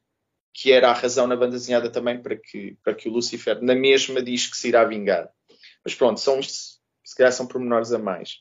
que 0.55 0.73
era 0.73 0.89
a 0.89 0.95
razão 0.95 1.27
na 1.27 1.37
banda 1.37 1.53
desenhada 1.53 1.91
também 1.91 2.23
para 2.23 2.37
que, 2.37 2.75
para 2.83 2.95
que 2.95 3.07
o 3.07 3.13
Lucifer, 3.13 3.63
na 3.63 3.75
mesma, 3.75 4.23
diz 4.23 4.47
que 4.47 4.57
se 4.57 4.69
irá 4.69 4.83
vingar. 4.83 5.31
Mas 5.85 5.95
pronto, 5.95 6.19
são, 6.19 6.43
se 6.43 6.81
calhar 7.15 7.31
são 7.35 7.47
pormenores 7.47 7.93
a 7.93 7.99
mais. 7.99 8.39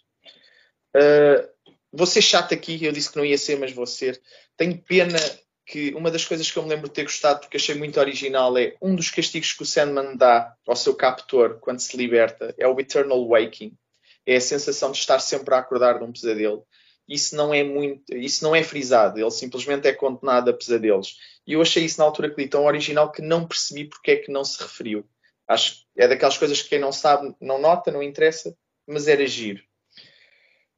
Uh, 0.96 1.76
vou 1.92 2.08
ser 2.08 2.22
chato 2.22 2.54
aqui, 2.54 2.82
eu 2.82 2.94
disse 2.94 3.12
que 3.12 3.18
não 3.18 3.26
ia 3.26 3.38
ser, 3.38 3.60
mas 3.60 3.74
vou 3.74 3.86
ser. 3.86 4.22
Tenho 4.56 4.82
pena 4.82 5.20
que 5.66 5.94
uma 5.96 6.10
das 6.10 6.24
coisas 6.24 6.50
que 6.50 6.58
eu 6.58 6.64
me 6.64 6.70
lembro 6.70 6.88
de 6.88 6.94
ter 6.94 7.04
gostado, 7.04 7.42
porque 7.42 7.58
achei 7.58 7.76
muito 7.76 8.00
original, 8.00 8.58
é 8.58 8.78
um 8.82 8.96
dos 8.96 9.12
castigos 9.12 9.52
que 9.52 9.64
o 9.64 9.66
Sandman 9.66 10.16
dá 10.16 10.56
ao 10.66 10.78
seu 10.78 10.96
captor 10.96 11.60
quando 11.60 11.80
se 11.80 11.98
liberta, 11.98 12.56
é 12.58 12.66
o 12.66 12.80
Eternal 12.80 13.28
Waking. 13.28 13.78
É 14.26 14.38
a 14.38 14.42
sensação 14.42 14.94
de 14.94 14.98
estar 14.98 15.20
sempre 15.20 15.54
a 15.54 15.58
acordar 15.58 16.00
de 16.00 16.06
um 16.06 16.12
pesadelo. 16.14 16.66
Isso 17.10 17.36
não 17.36 17.52
é 17.52 17.64
muito, 17.64 18.16
isso 18.16 18.44
não 18.44 18.56
é 18.56 18.62
frisado, 18.62 19.20
ele 19.20 19.32
simplesmente 19.32 19.88
é 19.88 19.94
condenado 19.94 20.50
a 20.50 20.54
pesadelos. 20.54 21.18
E 21.48 21.54
eu 21.54 21.62
achei 21.62 21.84
isso 21.84 22.00
na 22.00 22.06
altura 22.06 22.30
que 22.30 22.40
li 22.40 22.48
tão 22.48 22.66
original 22.66 23.12
que 23.12 23.22
não 23.24 23.48
percebi 23.48 23.86
porque 23.86 24.12
é 24.12 24.16
que 24.18 24.32
não 24.32 24.46
se 24.46 24.62
referiu. 24.62 25.04
Acho 25.48 25.84
é 25.98 26.08
daquelas 26.08 26.38
coisas 26.38 26.62
que 26.62 26.70
quem 26.70 26.80
não 26.80 26.92
sabe 26.92 27.36
não 27.42 27.60
nota, 27.60 27.92
não 27.92 28.04
interessa, 28.04 28.56
mas 28.88 29.08
era 29.08 29.26
giro. 29.26 29.64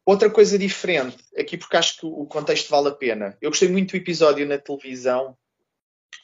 Outra 0.06 0.30
coisa 0.30 0.58
diferente, 0.58 1.18
aqui 1.38 1.58
porque 1.58 1.76
acho 1.76 2.00
que 2.00 2.06
o 2.06 2.26
contexto 2.26 2.70
vale 2.70 2.88
a 2.88 2.92
pena. 2.92 3.38
Eu 3.42 3.50
gostei 3.50 3.68
muito 3.68 3.92
do 3.92 3.98
episódio 3.98 4.48
na 4.48 4.58
televisão 4.58 5.38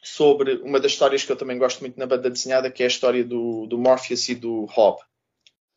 sobre 0.01 0.55
uma 0.55 0.79
das 0.79 0.93
histórias 0.93 1.23
que 1.23 1.31
eu 1.31 1.35
também 1.35 1.57
gosto 1.57 1.81
muito 1.81 1.99
na 1.99 2.07
banda 2.07 2.29
desenhada, 2.29 2.71
que 2.71 2.81
é 2.81 2.85
a 2.85 2.89
história 2.89 3.25
do, 3.25 3.67
do 3.67 3.77
Morpheus 3.77 4.29
e 4.29 4.35
do 4.35 4.65
Hob. 4.73 5.01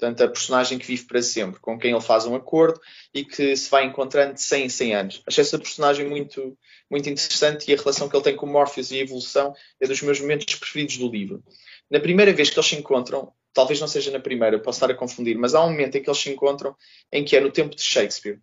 Portanto, 0.01 0.25
a 0.25 0.29
personagem 0.29 0.79
que 0.79 0.87
vive 0.87 1.05
para 1.05 1.21
sempre, 1.21 1.61
com 1.61 1.79
quem 1.79 1.91
ele 1.91 2.01
faz 2.01 2.25
um 2.25 2.35
acordo 2.35 2.81
e 3.13 3.23
que 3.23 3.55
se 3.55 3.69
vai 3.69 3.85
encontrando 3.85 4.33
de 4.33 4.41
100 4.41 4.65
em 4.65 4.69
100 4.71 4.95
anos. 4.95 5.23
Achei 5.27 5.43
essa 5.43 5.59
personagem 5.59 6.09
muito, 6.09 6.57
muito 6.91 7.07
interessante 7.11 7.71
e 7.71 7.75
a 7.75 7.77
relação 7.77 8.09
que 8.09 8.17
ele 8.17 8.25
tem 8.25 8.35
com 8.35 8.47
Morpheus 8.47 8.91
e 8.91 8.95
a 8.95 9.03
evolução 9.03 9.55
é 9.79 9.87
dos 9.87 10.01
meus 10.01 10.19
momentos 10.19 10.55
preferidos 10.55 10.97
do 10.97 11.11
livro. 11.11 11.45
Na 11.91 12.01
primeira 12.01 12.33
vez 12.33 12.49
que 12.49 12.59
eles 12.59 12.67
se 12.67 12.77
encontram, 12.77 13.31
talvez 13.53 13.79
não 13.79 13.87
seja 13.87 14.11
na 14.11 14.19
primeira, 14.19 14.59
posso 14.59 14.79
estar 14.79 14.91
a 14.91 14.97
confundir, 14.97 15.37
mas 15.37 15.55
há 15.55 15.63
um 15.63 15.69
momento 15.69 15.97
em 15.97 16.03
que 16.03 16.09
eles 16.09 16.19
se 16.19 16.31
encontram 16.31 16.75
em 17.13 17.23
que 17.23 17.37
é 17.37 17.41
no 17.41 17.53
tempo 17.53 17.77
de 17.77 17.83
Shakespeare. 17.83 18.41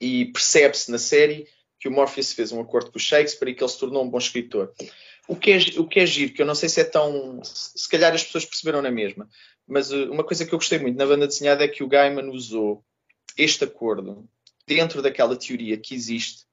E 0.00 0.32
percebe-se 0.32 0.90
na 0.90 0.98
série 0.98 1.46
que 1.78 1.88
o 1.88 1.92
Morpheus 1.92 2.32
fez 2.32 2.52
um 2.52 2.60
acordo 2.62 2.90
com 2.90 2.96
o 2.96 3.02
Shakespeare 3.02 3.50
e 3.50 3.54
que 3.54 3.62
ele 3.62 3.70
se 3.70 3.78
tornou 3.78 4.02
um 4.02 4.08
bom 4.08 4.16
escritor. 4.16 4.72
O 5.28 5.36
que, 5.36 5.52
é, 5.52 5.58
o 5.78 5.86
que 5.86 6.00
é 6.00 6.06
giro, 6.06 6.34
que 6.34 6.42
eu 6.42 6.46
não 6.46 6.54
sei 6.54 6.68
se 6.68 6.80
é 6.80 6.84
tão. 6.84 7.42
Se 7.44 7.88
calhar 7.88 8.12
as 8.12 8.24
pessoas 8.24 8.44
perceberam 8.44 8.82
na 8.82 8.90
mesma, 8.90 9.28
mas 9.66 9.92
uh, 9.92 10.10
uma 10.10 10.24
coisa 10.24 10.44
que 10.44 10.52
eu 10.52 10.58
gostei 10.58 10.78
muito 10.78 10.98
na 10.98 11.06
banda 11.06 11.26
desenhada 11.26 11.64
é 11.64 11.68
que 11.68 11.84
o 11.84 11.88
Gaiman 11.88 12.30
usou 12.30 12.84
este 13.38 13.64
acordo 13.64 14.28
dentro 14.66 15.00
daquela 15.00 15.36
teoria 15.36 15.78
que 15.78 15.94
existe 15.94 16.44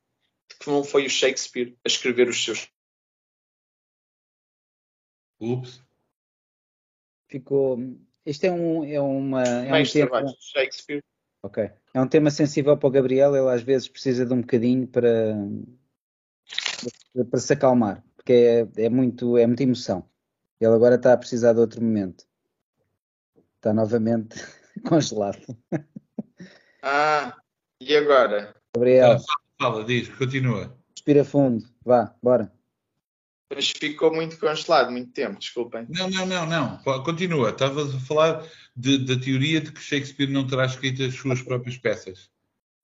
de 0.49 0.57
que 0.59 0.69
não 0.69 0.83
foi 0.83 1.05
o 1.05 1.09
Shakespeare 1.09 1.75
a 1.83 1.87
escrever 1.87 2.29
os 2.29 2.43
seus. 2.43 2.69
Ups 5.39 5.81
ficou. 7.29 7.77
Isto 8.25 8.45
é 8.45 8.51
um, 8.51 8.83
é 8.83 8.99
uma. 8.99 9.43
É 9.43 9.81
um 9.81 9.85
tema... 9.85 10.25
Shakespeare. 10.39 11.03
Ok. 11.41 11.71
É 11.93 12.01
um 12.01 12.07
tema 12.07 12.29
sensível 12.29 12.75
para 12.77 12.87
o 12.87 12.91
Gabriel, 12.91 13.35
ele 13.35 13.49
às 13.49 13.61
vezes 13.61 13.87
precisa 13.87 14.25
de 14.25 14.33
um 14.33 14.41
bocadinho 14.41 14.85
para, 14.85 15.35
para 17.29 17.39
se 17.39 17.53
acalmar, 17.53 18.03
porque 18.29 18.33
é, 18.77 18.85
é, 18.85 18.89
muito, 18.89 19.37
é 19.37 19.47
muita 19.47 19.63
emoção. 19.63 20.07
Ele 20.61 20.73
agora 20.73 20.95
está 20.95 21.13
a 21.13 21.17
precisar 21.17 21.53
de 21.53 21.59
outro 21.59 21.81
momento. 21.81 22.25
Está 23.55 23.73
novamente 23.73 24.35
congelado. 24.87 25.41
Ah, 26.83 27.35
e 27.81 27.95
agora? 27.95 28.55
Gabriel. 28.75 29.13
Ah, 29.13 29.19
fala, 29.59 29.83
diz, 29.83 30.09
continua. 30.09 30.77
Respira 30.95 31.25
fundo, 31.25 31.65
vá, 31.83 32.15
bora. 32.21 32.53
Mas 33.51 33.71
ficou 33.71 34.13
muito 34.13 34.37
congelado, 34.37 34.91
muito 34.91 35.11
tempo, 35.11 35.39
desculpem. 35.39 35.87
Não, 35.89 36.07
não, 36.07 36.25
não, 36.27 36.45
não. 36.45 37.03
Continua. 37.03 37.49
Estavas 37.49 37.95
a 37.95 37.99
falar 37.99 38.45
da 38.75 39.19
teoria 39.19 39.59
de 39.59 39.71
que 39.71 39.81
Shakespeare 39.81 40.29
não 40.29 40.45
terá 40.45 40.67
escrito 40.67 41.01
as 41.01 41.15
suas 41.15 41.41
próprias 41.41 41.77
peças. 41.77 42.29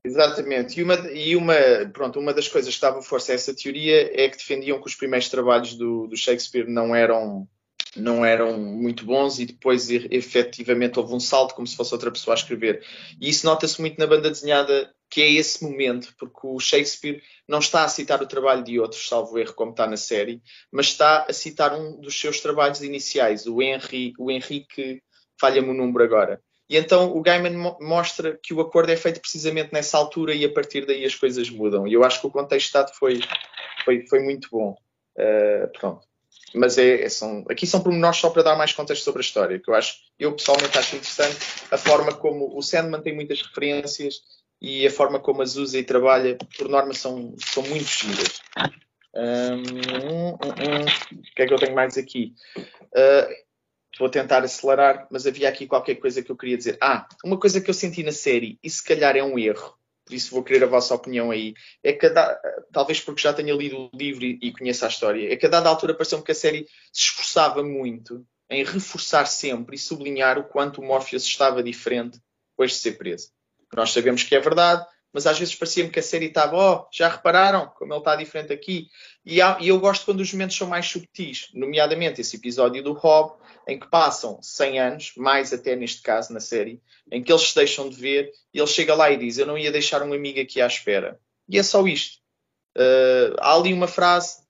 Exatamente. 0.05 0.79
E 0.79 0.83
uma, 0.83 0.95
e 1.11 1.35
uma, 1.35 1.55
pronto, 1.91 2.19
uma 2.19 2.31
das 2.31 2.47
coisas 2.47 2.75
que 2.75 2.81
dava 2.81 3.01
força 3.01 3.31
a 3.31 3.35
essa 3.35 3.55
teoria 3.55 4.11
é 4.13 4.29
que 4.29 4.37
defendiam 4.37 4.79
que 4.79 4.85
os 4.85 4.93
primeiros 4.93 5.29
trabalhos 5.29 5.73
do, 5.73 6.05
do 6.05 6.15
Shakespeare 6.15 6.69
não 6.69 6.95
eram 6.95 7.47
não 7.95 8.25
eram 8.25 8.59
muito 8.59 9.05
bons 9.05 9.39
e 9.39 9.45
depois 9.45 9.89
efetivamente 9.89 10.99
houve 10.99 11.13
um 11.13 11.19
salto 11.19 11.55
como 11.55 11.65
se 11.65 11.77
fosse 11.77 11.93
outra 11.93 12.11
pessoa 12.11 12.35
a 12.35 12.37
escrever. 12.37 12.83
E 13.21 13.29
isso 13.29 13.45
nota-se 13.45 13.79
muito 13.79 13.97
na 13.97 14.05
banda 14.05 14.29
desenhada 14.29 14.93
que 15.09 15.21
é 15.21 15.31
esse 15.31 15.63
momento, 15.63 16.13
porque 16.19 16.41
o 16.43 16.59
Shakespeare 16.59 17.23
não 17.47 17.59
está 17.59 17.85
a 17.85 17.87
citar 17.87 18.21
o 18.21 18.27
trabalho 18.27 18.63
de 18.63 18.77
outros, 18.79 19.07
salvo 19.07 19.39
erro, 19.39 19.53
como 19.53 19.71
está 19.71 19.87
na 19.87 19.95
série, 19.95 20.41
mas 20.69 20.87
está 20.87 21.25
a 21.29 21.31
citar 21.31 21.73
um 21.73 22.01
dos 22.01 22.19
seus 22.19 22.41
trabalhos 22.41 22.81
iniciais, 22.81 23.47
o 23.47 23.61
Henry, 23.61 24.13
o 24.19 24.29
Henrique, 24.29 25.01
falha-me 25.39 25.69
o 25.69 25.73
número 25.73 26.03
agora. 26.03 26.41
E 26.69 26.77
então 26.77 27.15
o 27.15 27.21
Gaiman 27.21 27.57
mo 27.57 27.77
mostra 27.79 28.39
que 28.41 28.53
o 28.53 28.61
acordo 28.61 28.91
é 28.91 28.97
feito 28.97 29.21
precisamente 29.21 29.71
nessa 29.71 29.97
altura 29.97 30.33
e 30.33 30.43
a 30.43 30.51
partir 30.51 30.85
daí 30.85 31.05
as 31.05 31.15
coisas 31.15 31.49
mudam. 31.49 31.87
E 31.87 31.93
eu 31.93 32.03
acho 32.03 32.19
que 32.19 32.27
o 32.27 32.31
contexto 32.31 32.67
estado 32.67 32.91
foi, 32.93 33.19
foi, 33.83 34.05
foi 34.07 34.19
muito 34.19 34.49
bom. 34.51 34.75
Uh, 35.17 35.71
pronto 35.79 36.05
mas 36.55 36.77
é, 36.77 37.03
é, 37.03 37.09
são, 37.09 37.43
aqui 37.49 37.67
são 37.67 37.81
pormenores 37.81 38.17
só 38.17 38.29
para 38.29 38.43
dar 38.43 38.55
mais 38.55 38.71
contexto 38.71 39.03
sobre 39.03 39.19
a 39.19 39.25
história, 39.25 39.59
que 39.59 39.69
eu 39.69 39.75
acho, 39.75 39.95
eu 40.17 40.33
pessoalmente 40.33 40.77
acho 40.77 40.95
interessante 40.95 41.37
a 41.69 41.77
forma 41.77 42.13
como 42.13 42.57
o 42.57 42.61
Sandman 42.61 43.01
tem 43.01 43.13
muitas 43.13 43.41
referências 43.41 44.21
e 44.61 44.87
a 44.87 44.91
forma 44.91 45.19
como 45.19 45.41
a 45.41 45.45
e 45.45 45.83
trabalha, 45.83 46.37
por 46.57 46.69
norma, 46.69 46.93
são, 46.93 47.35
são 47.37 47.61
muito 47.63 47.85
giras. 47.85 48.41
Um, 49.13 50.11
um, 50.11 50.27
um, 50.29 51.19
o 51.19 51.35
que 51.35 51.41
é 51.41 51.45
que 51.45 51.53
eu 51.53 51.59
tenho 51.59 51.75
mais 51.75 51.97
aqui? 51.97 52.33
Uh, 52.57 53.44
vou 53.97 54.09
tentar 54.09 54.43
acelerar, 54.43 55.07
mas 55.09 55.25
havia 55.25 55.49
aqui 55.49 55.67
qualquer 55.67 55.95
coisa 55.95 56.21
que 56.21 56.31
eu 56.31 56.37
queria 56.37 56.57
dizer. 56.57 56.77
Ah, 56.81 57.07
uma 57.23 57.39
coisa 57.39 57.61
que 57.61 57.69
eu 57.69 57.73
senti 57.73 58.03
na 58.03 58.11
série, 58.11 58.59
e 58.63 58.69
se 58.69 58.83
calhar 58.83 59.15
é 59.15 59.23
um 59.23 59.39
erro, 59.39 59.73
por 60.05 60.13
isso 60.13 60.31
vou 60.31 60.43
querer 60.43 60.63
a 60.63 60.67
vossa 60.67 60.93
opinião 60.93 61.31
aí. 61.31 61.53
É 61.83 61.91
que, 61.91 62.07
talvez 62.71 62.99
porque 62.99 63.21
já 63.21 63.33
tenha 63.33 63.53
lido 63.53 63.77
o 63.77 63.97
livro 63.97 64.23
e, 64.23 64.37
e 64.41 64.51
conheço 64.51 64.85
a 64.85 64.87
história, 64.87 65.33
é 65.33 65.35
que 65.35 65.45
a 65.45 65.49
dada 65.49 65.67
altura 65.67 65.95
pareceu-me 65.95 66.23
que 66.23 66.31
a 66.31 66.35
série 66.35 66.67
se 66.91 67.07
esforçava 67.07 67.63
muito 67.63 68.25
em 68.49 68.63
reforçar 68.63 69.25
sempre 69.25 69.75
e 69.75 69.79
sublinhar 69.79 70.37
o 70.37 70.43
quanto 70.43 70.79
o 70.79 70.85
Morpheus 70.85 71.23
estava 71.23 71.63
diferente 71.63 72.19
depois 72.51 72.71
de 72.71 72.77
ser 72.77 72.93
preso. 72.93 73.29
Nós 73.75 73.91
sabemos 73.91 74.23
que 74.23 74.35
é 74.35 74.39
verdade, 74.39 74.85
mas 75.11 75.25
às 75.25 75.39
vezes 75.39 75.55
parecia-me 75.55 75.89
que 75.89 75.99
a 75.99 76.03
série 76.03 76.27
estava, 76.27 76.55
oh, 76.55 76.87
já 76.93 77.07
repararam 77.07 77.67
como 77.75 77.93
ele 77.93 77.99
está 77.99 78.15
diferente 78.15 78.53
aqui? 78.53 78.87
E, 79.25 79.41
há, 79.41 79.57
e, 79.59 79.69
eu 79.69 79.79
gosto 79.79 80.05
quando 80.05 80.19
os 80.19 80.31
momentos 80.31 80.55
são 80.55 80.67
mais 80.67 80.85
subtis, 80.85 81.49
nomeadamente 81.53 82.21
esse 82.21 82.35
episódio 82.35 82.83
do 82.83 82.93
Rob, 82.93 83.35
em 83.67 83.79
que 83.79 83.87
passam 83.87 84.39
100 84.41 84.79
anos, 84.79 85.13
mais 85.17 85.51
até 85.51 85.75
neste 85.75 86.01
caso 86.03 86.31
na 86.31 86.39
série, 86.39 86.79
em 87.11 87.23
que 87.23 87.31
eles 87.31 87.49
se 87.49 87.55
deixam 87.55 87.89
de 87.89 87.95
ver 87.95 88.31
e 88.53 88.59
ele 88.59 88.67
chega 88.67 88.93
lá 88.93 89.09
e 89.09 89.17
diz: 89.17 89.37
Eu 89.37 89.47
não 89.47 89.57
ia 89.57 89.71
deixar 89.71 90.03
um 90.03 90.13
amigo 90.13 90.39
aqui 90.39 90.61
à 90.61 90.67
espera. 90.67 91.19
E 91.49 91.57
é 91.57 91.63
só 91.63 91.85
isto. 91.87 92.19
Uh, 92.77 93.33
há 93.39 93.55
ali 93.55 93.73
uma 93.73 93.87
frase, 93.87 94.43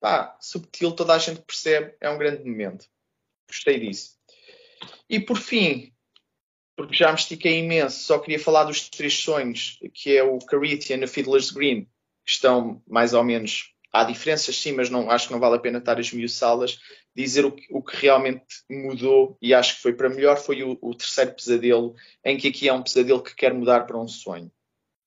pá, 0.00 0.36
subtil, 0.40 0.92
toda 0.92 1.14
a 1.14 1.18
gente 1.18 1.42
percebe, 1.42 1.94
é 2.00 2.08
um 2.08 2.18
grande 2.18 2.42
momento. 2.44 2.86
Gostei 3.46 3.78
disso. 3.80 4.16
E 5.08 5.20
por 5.20 5.36
fim, 5.36 5.92
porque 6.76 6.94
já 6.94 7.08
me 7.08 7.18
estiquei 7.18 7.58
imenso, 7.58 8.02
só 8.02 8.18
queria 8.18 8.38
falar 8.38 8.64
dos 8.64 8.88
três 8.88 9.14
sonhos, 9.18 9.78
que 9.92 10.16
é 10.16 10.22
o 10.22 10.38
Carithian 10.38 10.98
e 10.98 11.04
o 11.04 11.08
Fiddler's 11.08 11.50
Green, 11.50 11.84
que 12.24 12.30
estão 12.30 12.82
mais 12.86 13.12
ou 13.12 13.22
menos. 13.22 13.71
Há 13.92 14.04
diferenças, 14.04 14.56
sim, 14.56 14.72
mas 14.72 14.88
não, 14.88 15.10
acho 15.10 15.26
que 15.26 15.32
não 15.32 15.40
vale 15.40 15.56
a 15.56 15.60
pena 15.60 15.78
estar 15.78 15.98
a 15.98 16.00
esmiuçá-las 16.00 16.78
dizer 17.14 17.44
o 17.44 17.52
que, 17.52 17.66
o 17.70 17.82
que, 17.82 17.96
realmente 17.96 18.42
mudou 18.70 19.36
e 19.40 19.52
acho 19.52 19.76
que 19.76 19.82
foi 19.82 19.92
para 19.92 20.08
melhor 20.08 20.38
foi 20.38 20.62
o, 20.62 20.78
o, 20.80 20.94
terceiro 20.94 21.34
pesadelo, 21.34 21.94
em 22.24 22.36
que 22.36 22.48
aqui 22.48 22.68
é 22.68 22.72
um 22.72 22.82
pesadelo 22.82 23.22
que 23.22 23.34
quer 23.34 23.52
mudar 23.52 23.86
para 23.86 23.98
um 23.98 24.08
sonho. 24.08 24.50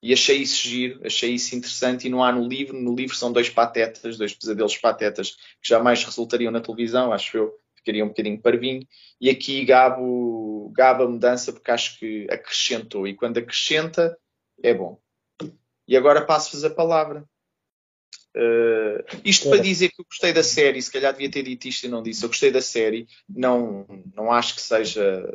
E 0.04 0.14
achei 0.14 0.38
isso 0.38 0.68
giro, 0.68 1.02
achei 1.04 1.32
isso 1.32 1.56
interessante 1.56 2.06
e 2.06 2.10
não 2.12 2.24
há 2.24 2.32
no 2.32 2.48
livro. 2.48 2.80
No 2.80 2.94
livro 2.94 3.16
são 3.16 3.34
dois 3.34 3.50
patetas, 3.50 4.20
dois 4.20 4.36
pesadelos 4.36 4.78
patetas 4.78 5.32
que 5.32 5.68
jamais 5.68 6.04
resultariam 6.04 6.52
na 6.52 6.62
televisão, 6.62 7.12
acho 7.12 7.36
eu, 7.36 7.60
ficaria 7.76 8.06
um 8.06 8.10
bocadinho 8.10 8.40
parvinho. 8.40 8.88
E 9.20 9.32
aqui 9.32 9.66
gabo, 9.66 10.72
gabo 10.76 11.04
a 11.04 11.10
mudança 11.10 11.52
porque 11.52 11.72
acho 11.72 11.98
que 11.98 12.28
acrescentou. 12.30 13.08
E 13.08 13.16
quando 13.16 13.40
acrescenta, 13.40 14.16
é 14.62 14.76
bom. 14.76 15.00
E 15.88 15.98
agora 15.98 16.24
passo-vos 16.24 16.64
a 16.64 16.70
palavra. 16.70 17.28
Uh, 18.36 19.22
isto 19.24 19.50
para 19.50 19.62
dizer 19.62 19.90
que 19.90 20.02
eu 20.02 20.06
gostei 20.06 20.34
da 20.34 20.44
série, 20.44 20.82
se 20.82 20.92
calhar 20.92 21.14
devia 21.14 21.32
ter 21.32 21.44
dito 21.44 21.70
isto 21.70 21.86
e 21.86 21.90
não 21.90 22.04
disse. 22.04 22.24
Eu 22.24 22.30
gostei 22.30 22.52
da 22.52 22.62
série, 22.62 23.08
não, 23.30 23.88
não 24.14 24.30
acho 24.30 24.56
que 24.56 24.62
seja 24.62 25.26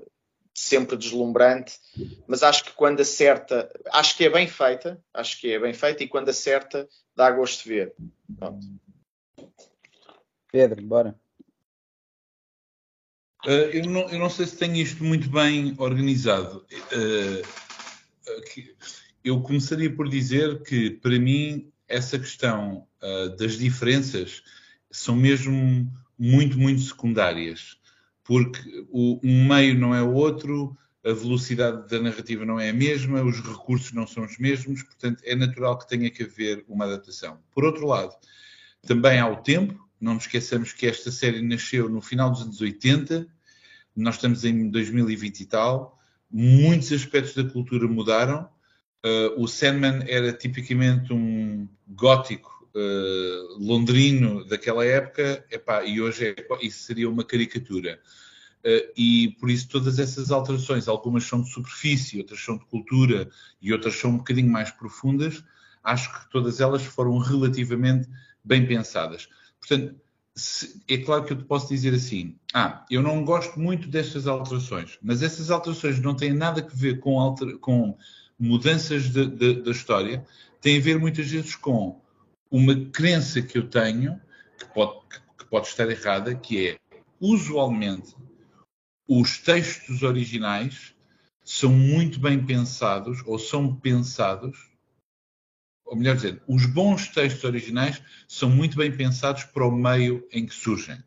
sempre 0.53 0.99
deslumbrante, 0.99 1.73
mas 2.27 2.43
acho 2.43 2.65
que 2.65 2.73
quando 2.73 3.01
acerta, 3.01 3.71
acho 3.91 4.15
que 4.17 4.25
é 4.25 4.31
bem 4.31 4.47
feita, 4.47 5.03
acho 5.15 5.41
que 5.41 5.51
é 5.51 5.59
bem 5.59 5.73
feita 5.73 6.05
e 6.05 6.09
quando 6.09 6.29
acerta 6.29 6.87
dá 7.17 7.31
gosto 7.31 7.65
de 7.65 7.69
ver. 7.71 7.95
Pronto. 8.39 8.67
Pedro, 10.53 10.83
bora. 10.83 11.19
Uh, 13.47 13.73
eu, 13.73 13.87
não, 13.87 14.11
eu, 14.11 14.19
não, 14.19 14.29
sei 14.29 14.45
se 14.45 14.59
tenho 14.59 14.77
isto 14.77 15.03
muito 15.03 15.31
bem 15.31 15.75
organizado. 15.79 16.67
Uh, 16.93 17.43
eu 19.25 19.41
começaria 19.41 19.95
por 19.95 20.07
dizer 20.07 20.63
que, 20.63 20.91
para 20.91 21.19
mim, 21.19 21.73
essa 21.89 22.19
questão 22.19 22.87
uh, 23.03 23.37
das 23.37 23.59
diferenças 23.59 24.43
são 24.91 25.17
mesmo 25.17 25.91
muito, 26.19 26.59
muito 26.59 26.83
secundárias 26.83 27.81
porque 28.31 28.87
o, 28.91 29.19
um 29.25 29.49
meio 29.49 29.77
não 29.77 29.93
é 29.93 30.01
o 30.01 30.13
outro, 30.13 30.79
a 31.05 31.13
velocidade 31.13 31.89
da 31.89 32.01
narrativa 32.01 32.47
não 32.47 32.61
é 32.61 32.71
a 32.71 32.73
mesma, 32.73 33.21
os 33.25 33.41
recursos 33.41 33.91
não 33.91 34.07
são 34.07 34.25
os 34.25 34.39
mesmos, 34.39 34.85
portanto 34.85 35.21
é 35.25 35.35
natural 35.35 35.77
que 35.77 35.89
tenha 35.89 36.09
que 36.09 36.23
haver 36.23 36.65
uma 36.69 36.85
adaptação. 36.85 37.41
Por 37.53 37.65
outro 37.65 37.89
lado, 37.89 38.15
também 38.87 39.19
há 39.19 39.27
o 39.27 39.39
tempo, 39.39 39.85
não 40.01 40.15
nos 40.15 40.23
esqueçamos 40.27 40.73
que 40.73 40.87
esta 40.87 41.11
série 41.11 41.43
nasceu 41.43 41.89
no 41.89 42.01
final 42.01 42.31
dos 42.31 42.43
anos 42.43 42.61
80, 42.61 43.27
nós 43.97 44.15
estamos 44.15 44.45
em 44.45 44.71
2020 44.71 45.41
e 45.41 45.47
tal, 45.47 45.99
muitos 46.31 46.93
aspectos 46.93 47.35
da 47.35 47.43
cultura 47.51 47.89
mudaram. 47.89 48.49
Uh, 49.05 49.43
o 49.43 49.49
Sandman 49.49 50.05
era 50.07 50.33
tipicamente 50.33 51.13
um 51.13 51.67
gótico 51.89 52.60
uh, 52.75 53.59
londrino 53.59 54.45
daquela 54.45 54.85
época, 54.85 55.45
epá, 55.51 55.85
e 55.85 56.01
hoje 56.01 56.29
é, 56.29 56.67
isso 56.67 56.85
seria 56.85 57.09
uma 57.09 57.25
caricatura. 57.25 58.01
Uh, 58.65 58.93
e 58.97 59.37
por 59.41 59.51
isso 59.51 59.69
todas 59.69 59.99
essas 59.99 60.31
alterações, 60.31 60.89
algumas 60.89 61.25
são 61.25 61.43
de 61.43 61.51
superfície, 61.51 62.19
outras 62.19 62.41
são 62.41 62.59
de 62.59 62.65
cultura 62.67 63.31
e 63.61 63.73
outras 63.73 63.95
são 63.97 64.11
um 64.11 64.19
bocadinho 64.19 64.51
mais 64.51 64.71
profundas, 64.71 65.43
acho 65.83 66.13
que 66.13 66.31
todas 66.31 66.61
elas 66.61 66.83
foram 66.83 67.17
relativamente 67.19 68.09
bem 68.45 68.67
pensadas. 68.67 69.29
Portanto, 69.59 69.95
se, 70.35 70.83
é 70.89 70.99
claro 70.99 71.25
que 71.25 71.33
eu 71.33 71.39
te 71.39 71.45
posso 71.45 71.69
dizer 71.69 71.95
assim: 71.95 72.37
ah, 72.55 72.85
eu 72.91 73.03
não 73.03 73.25
gosto 73.25 73.59
muito 73.59 73.89
destas 73.89 74.27
alterações, 74.27 74.99
mas 75.03 75.23
essas 75.23 75.51
alterações 75.51 76.01
não 76.01 76.15
têm 76.15 76.33
nada 76.33 76.61
a 76.61 76.77
ver 76.77 77.01
com, 77.01 77.19
alter, 77.19 77.59
com 77.59 77.97
mudanças 78.39 79.11
de, 79.11 79.27
de, 79.27 79.63
da 79.63 79.71
história, 79.71 80.25
têm 80.61 80.79
a 80.79 80.83
ver 80.83 80.99
muitas 80.99 81.31
vezes 81.31 81.55
com 81.55 82.01
uma 82.51 82.75
crença 82.91 83.41
que 83.41 83.57
eu 83.57 83.69
tenho, 83.69 84.21
que 84.59 84.67
pode, 84.75 85.01
que 85.39 85.45
pode 85.47 85.69
estar 85.69 85.89
errada, 85.89 86.35
que 86.35 86.69
é, 86.69 86.79
usualmente, 87.21 88.17
os 89.07 89.39
textos 89.39 90.03
originais 90.03 90.95
são 91.45 91.73
muito 91.73 92.21
bem 92.21 92.45
pensados, 92.45 93.23
ou 93.27 93.39
são 93.39 93.75
pensados, 93.75 94.71
ou 95.85 95.97
melhor 95.97 96.17
dizendo, 96.17 96.41
os 96.47 96.67
bons 96.67 97.09
textos 97.09 97.45
originais 97.45 98.03
são 98.29 98.49
muito 98.49 98.77
bem 98.77 98.97
pensados 98.97 99.45
para 99.45 99.67
o 99.67 99.73
meio 99.73 100.27
em 100.33 100.47
que 100.47 100.55
surgem. 100.55 101.03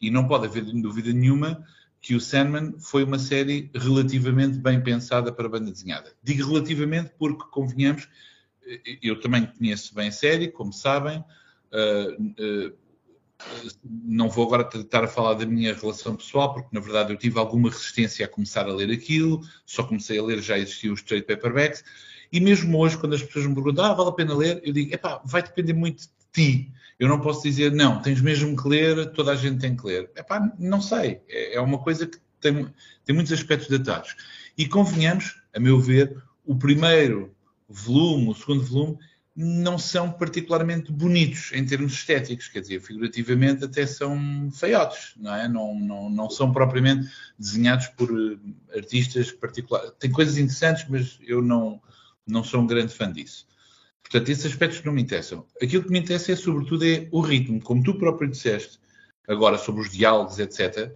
E 0.00 0.10
não 0.10 0.26
pode 0.26 0.46
haver 0.46 0.64
dúvida 0.64 1.12
nenhuma 1.12 1.64
que 2.00 2.14
o 2.14 2.20
Sandman 2.20 2.78
foi 2.78 3.04
uma 3.04 3.18
série 3.18 3.70
relativamente 3.74 4.58
bem 4.58 4.80
pensada 4.80 5.32
para 5.32 5.46
a 5.46 5.50
banda 5.50 5.70
desenhada. 5.70 6.12
Digo 6.22 6.48
relativamente 6.48 7.12
porque, 7.18 7.44
convenhamos, 7.50 8.08
eu 9.02 9.20
também 9.20 9.46
conheço 9.46 9.94
bem 9.94 10.08
a 10.08 10.12
série, 10.12 10.48
como 10.48 10.72
sabem. 10.72 11.24
Uh, 11.72 12.70
uh, 12.72 12.76
não 13.84 14.28
vou 14.28 14.46
agora 14.46 14.64
tentar 14.64 15.06
falar 15.06 15.34
da 15.34 15.46
minha 15.46 15.72
relação 15.74 16.16
pessoal, 16.16 16.54
porque 16.54 16.68
na 16.72 16.80
verdade 16.80 17.12
eu 17.12 17.16
tive 17.16 17.38
alguma 17.38 17.70
resistência 17.70 18.26
a 18.26 18.28
começar 18.28 18.66
a 18.66 18.74
ler 18.74 18.90
aquilo, 18.90 19.40
só 19.64 19.84
comecei 19.84 20.18
a 20.18 20.22
ler, 20.22 20.40
já 20.40 20.58
existiam 20.58 20.92
os 20.92 21.02
trade 21.02 21.24
paperbacks, 21.24 21.84
e 22.32 22.40
mesmo 22.40 22.76
hoje, 22.78 22.98
quando 22.98 23.14
as 23.14 23.22
pessoas 23.22 23.46
me 23.46 23.54
perguntam, 23.54 23.84
ah, 23.84 23.94
vale 23.94 24.10
a 24.10 24.12
pena 24.12 24.36
ler, 24.36 24.60
eu 24.64 24.72
digo, 24.72 24.92
epá, 24.94 25.20
vai 25.24 25.42
depender 25.42 25.72
muito 25.72 26.02
de 26.02 26.08
ti. 26.32 26.72
Eu 26.98 27.08
não 27.08 27.20
posso 27.20 27.42
dizer, 27.42 27.72
não, 27.72 28.02
tens 28.02 28.20
mesmo 28.20 28.56
que 28.60 28.68
ler, 28.68 29.12
toda 29.12 29.32
a 29.32 29.36
gente 29.36 29.60
tem 29.60 29.76
que 29.76 29.86
ler. 29.86 30.10
Epá, 30.16 30.52
não 30.58 30.80
sei, 30.80 31.22
é, 31.28 31.54
é 31.54 31.60
uma 31.60 31.78
coisa 31.78 32.06
que 32.06 32.18
tem, 32.40 32.66
tem 33.04 33.14
muitos 33.14 33.32
aspectos 33.32 33.68
datados. 33.68 34.14
E 34.56 34.66
convenhamos, 34.66 35.40
a 35.54 35.60
meu 35.60 35.80
ver, 35.80 36.22
o 36.44 36.56
primeiro 36.56 37.34
volume, 37.68 38.30
o 38.30 38.34
segundo 38.34 38.64
volume, 38.64 38.98
não 39.40 39.78
são 39.78 40.10
particularmente 40.10 40.90
bonitos 40.90 41.52
em 41.52 41.64
termos 41.64 41.92
estéticos, 41.92 42.48
quer 42.48 42.60
dizer, 42.60 42.80
figurativamente 42.80 43.64
até 43.64 43.86
são 43.86 44.50
feiotes, 44.50 45.12
não 45.16 45.32
é? 45.32 45.46
Não, 45.46 45.78
não, 45.78 46.10
não 46.10 46.28
são 46.28 46.50
propriamente 46.50 47.08
desenhados 47.38 47.86
por 47.88 48.10
eh, 48.10 48.76
artistas 48.76 49.30
particulares. 49.30 49.92
Tem 50.00 50.10
coisas 50.10 50.38
interessantes, 50.38 50.86
mas 50.88 51.20
eu 51.24 51.40
não, 51.40 51.80
não 52.26 52.42
sou 52.42 52.60
um 52.60 52.66
grande 52.66 52.92
fã 52.92 53.12
disso. 53.12 53.46
Portanto, 54.02 54.28
esses 54.28 54.46
aspectos 54.46 54.82
não 54.82 54.92
me 54.92 55.02
interessam. 55.02 55.46
Aquilo 55.62 55.84
que 55.84 55.90
me 55.90 56.00
interessa 56.00 56.32
é, 56.32 56.36
sobretudo, 56.36 56.84
é 56.84 57.08
o 57.12 57.20
ritmo. 57.20 57.62
Como 57.62 57.82
tu 57.82 57.96
próprio 57.96 58.28
disseste, 58.28 58.80
agora 59.28 59.56
sobre 59.56 59.82
os 59.82 59.90
diálogos, 59.92 60.40
etc., 60.40 60.92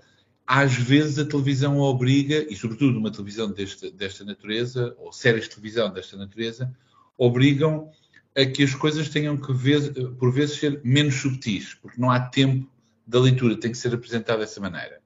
às 0.46 0.74
vezes 0.74 1.18
a 1.18 1.24
televisão 1.24 1.78
obriga, 1.78 2.46
e 2.50 2.56
sobretudo 2.56 2.98
uma 2.98 3.10
televisão 3.10 3.50
desta, 3.50 3.90
desta 3.90 4.24
natureza, 4.24 4.94
ou 4.98 5.12
séries 5.12 5.44
de 5.44 5.50
televisão 5.50 5.92
desta 5.92 6.16
natureza, 6.16 6.74
obrigam 7.16 7.90
a 8.36 8.44
que 8.46 8.62
as 8.62 8.74
coisas 8.74 9.08
tenham 9.08 9.36
que, 9.36 9.52
ver, 9.52 9.92
por 10.18 10.32
vezes, 10.32 10.58
ser 10.58 10.80
menos 10.82 11.14
subtis, 11.16 11.74
porque 11.74 12.00
não 12.00 12.10
há 12.10 12.20
tempo 12.20 12.70
da 13.06 13.20
leitura, 13.20 13.58
tem 13.58 13.70
que 13.70 13.78
ser 13.78 13.94
apresentada 13.94 14.40
dessa 14.40 14.60
maneira. 14.60 15.00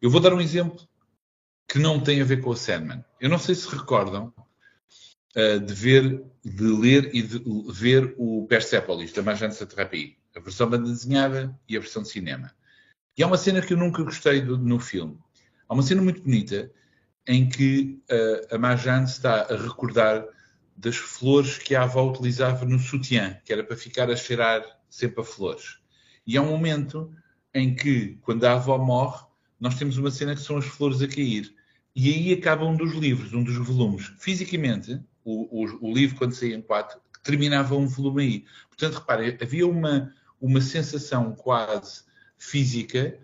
Eu 0.00 0.10
vou 0.10 0.20
dar 0.20 0.32
um 0.32 0.40
exemplo 0.40 0.80
que 1.68 1.78
não 1.78 2.00
tem 2.00 2.20
a 2.20 2.24
ver 2.24 2.40
com 2.40 2.50
o 2.50 2.56
Sandman. 2.56 3.04
Eu 3.20 3.28
não 3.28 3.38
sei 3.38 3.54
se 3.54 3.68
recordam 3.68 4.32
uh, 5.36 5.60
de 5.60 5.74
ver, 5.74 6.22
de 6.44 6.64
ler 6.64 7.14
e 7.14 7.22
de 7.22 7.40
ver 7.70 8.14
o 8.16 8.46
Persepolis, 8.46 9.12
da 9.12 9.22
Magenta 9.22 9.66
Terapia, 9.66 10.14
a 10.34 10.40
versão 10.40 10.68
banda 10.68 10.88
desenhada 10.88 11.56
e 11.68 11.76
a 11.76 11.80
versão 11.80 12.02
de 12.02 12.08
cinema. 12.08 12.50
E 13.20 13.22
há 13.22 13.26
uma 13.26 13.36
cena 13.36 13.60
que 13.60 13.74
eu 13.74 13.76
nunca 13.76 14.02
gostei 14.02 14.40
do, 14.40 14.56
no 14.56 14.78
filme. 14.78 15.18
Há 15.68 15.74
uma 15.74 15.82
cena 15.82 16.00
muito 16.00 16.22
bonita 16.22 16.72
em 17.26 17.46
que 17.46 18.02
uh, 18.10 18.54
a 18.54 18.56
Marjane 18.56 19.04
está 19.04 19.42
a 19.42 19.56
recordar 19.58 20.24
das 20.74 20.96
flores 20.96 21.58
que 21.58 21.74
a 21.74 21.82
avó 21.82 22.08
utilizava 22.08 22.64
no 22.64 22.78
sutiã, 22.78 23.38
que 23.44 23.52
era 23.52 23.62
para 23.62 23.76
ficar 23.76 24.10
a 24.10 24.16
cheirar 24.16 24.64
sempre 24.88 25.20
a 25.20 25.24
flores. 25.24 25.80
E 26.26 26.38
há 26.38 26.40
um 26.40 26.48
momento 26.48 27.14
em 27.52 27.74
que, 27.74 28.16
quando 28.22 28.42
a 28.44 28.54
avó 28.54 28.78
morre, 28.78 29.22
nós 29.60 29.74
temos 29.74 29.98
uma 29.98 30.10
cena 30.10 30.34
que 30.34 30.40
são 30.40 30.56
as 30.56 30.64
flores 30.64 31.02
a 31.02 31.06
cair. 31.06 31.54
E 31.94 32.08
aí 32.08 32.32
acaba 32.32 32.64
um 32.64 32.74
dos 32.74 32.94
livros, 32.94 33.34
um 33.34 33.44
dos 33.44 33.56
volumes. 33.56 34.14
Fisicamente, 34.18 34.98
o, 35.22 35.62
o, 35.62 35.90
o 35.90 35.92
livro, 35.92 36.16
quando 36.16 36.32
saía 36.32 36.56
em 36.56 36.62
quatro, 36.62 36.98
terminava 37.22 37.76
um 37.76 37.86
volume 37.86 38.22
aí. 38.22 38.44
Portanto, 38.70 38.94
reparem, 38.94 39.36
havia 39.38 39.68
uma, 39.68 40.10
uma 40.40 40.62
sensação 40.62 41.34
quase 41.34 42.08
física 42.40 43.16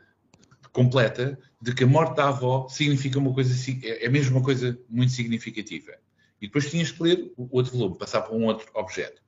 completa 0.71 1.39
de 1.61 1.75
que 1.75 1.85
a 1.85 1.87
morte 1.87 2.15
da 2.15 2.29
avó 2.29 2.69
significa 2.69 3.19
uma 3.19 3.33
coisa, 3.33 3.53
é, 3.83 4.05
é 4.05 4.09
mesmo 4.09 4.37
uma 4.37 4.45
coisa 4.45 4.79
muito 4.89 5.11
significativa. 5.11 5.93
E 6.41 6.47
depois 6.47 6.71
tinhas 6.71 6.93
que 6.93 7.03
ler 7.03 7.33
o 7.37 7.49
outro 7.51 7.73
volume, 7.73 7.99
passar 7.99 8.21
para 8.21 8.37
um 8.37 8.45
outro 8.45 8.71
objeto. 8.75 9.23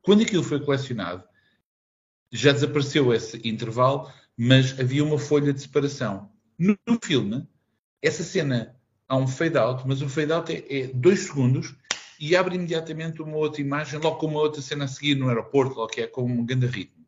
Quando 0.00 0.22
aquilo 0.22 0.44
foi 0.44 0.64
colecionado, 0.64 1.24
já 2.30 2.52
desapareceu 2.52 3.12
esse 3.12 3.36
intervalo, 3.46 4.10
mas 4.36 4.78
havia 4.78 5.04
uma 5.04 5.18
folha 5.18 5.52
de 5.52 5.60
separação. 5.60 6.30
No, 6.56 6.78
no 6.86 6.98
filme, 7.02 7.46
essa 8.00 8.22
cena 8.22 8.76
há 9.08 9.16
um 9.16 9.26
fade 9.26 9.58
out, 9.58 9.82
mas 9.86 10.00
o 10.00 10.08
fade 10.08 10.32
out 10.32 10.52
é, 10.52 10.82
é, 10.82 10.86
dois 10.86 11.20
segundos 11.20 11.74
e 12.18 12.36
abre 12.36 12.54
imediatamente 12.54 13.20
uma 13.20 13.36
outra 13.36 13.60
imagem, 13.60 13.98
logo 13.98 14.16
com 14.16 14.28
uma 14.28 14.40
outra 14.40 14.62
cena 14.62 14.84
a 14.84 14.88
seguir 14.88 15.16
no 15.16 15.28
aeroporto, 15.28 15.74
logo 15.74 15.88
que 15.88 16.02
é 16.02 16.06
com 16.06 16.22
um 16.22 16.46
grande 16.46 16.66
ritmo. 16.66 17.01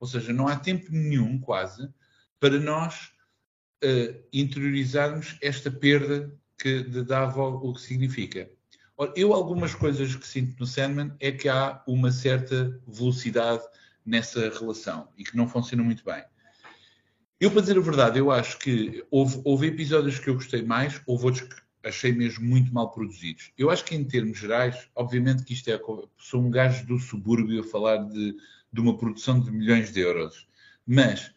Ou 0.00 0.06
seja, 0.06 0.32
não 0.32 0.48
há 0.48 0.56
tempo 0.56 0.90
nenhum, 0.90 1.38
quase, 1.38 1.88
para 2.40 2.58
nós 2.58 3.12
uh, 3.84 4.22
interiorizarmos 4.32 5.36
esta 5.42 5.70
perda 5.70 6.34
que 6.58 6.82
de 6.82 7.02
dava 7.02 7.46
o 7.46 7.74
que 7.74 7.80
significa. 7.80 8.50
Ora, 8.96 9.12
eu, 9.14 9.32
algumas 9.32 9.74
coisas 9.74 10.14
que 10.14 10.26
sinto 10.26 10.58
no 10.58 10.66
Sandman 10.66 11.12
é 11.20 11.30
que 11.30 11.48
há 11.48 11.82
uma 11.86 12.10
certa 12.10 12.80
velocidade 12.86 13.62
nessa 14.04 14.48
relação 14.50 15.08
e 15.16 15.24
que 15.24 15.36
não 15.36 15.48
funciona 15.48 15.82
muito 15.82 16.04
bem. 16.04 16.24
Eu, 17.38 17.50
para 17.50 17.62
dizer 17.62 17.78
a 17.78 17.80
verdade, 17.80 18.18
eu 18.18 18.30
acho 18.30 18.58
que 18.58 19.02
houve, 19.10 19.40
houve 19.44 19.68
episódios 19.68 20.18
que 20.18 20.28
eu 20.28 20.34
gostei 20.34 20.62
mais, 20.62 21.00
houve 21.06 21.24
outros 21.24 21.48
que 21.48 21.56
achei 21.82 22.12
mesmo 22.12 22.44
muito 22.44 22.72
mal 22.72 22.90
produzidos. 22.90 23.50
Eu 23.56 23.70
acho 23.70 23.84
que 23.84 23.94
em 23.94 24.04
termos 24.04 24.38
gerais, 24.38 24.88
obviamente 24.94 25.44
que 25.44 25.54
isto 25.54 25.70
é. 25.70 25.80
Sou 26.18 26.42
um 26.42 26.50
gajo 26.50 26.86
do 26.86 26.98
subúrbio 26.98 27.60
a 27.60 27.64
falar 27.64 27.96
de, 28.08 28.36
de 28.72 28.80
uma 28.80 28.96
produção 28.96 29.40
de 29.40 29.50
milhões 29.50 29.92
de 29.92 30.00
euros. 30.00 30.48
Mas 30.86 31.32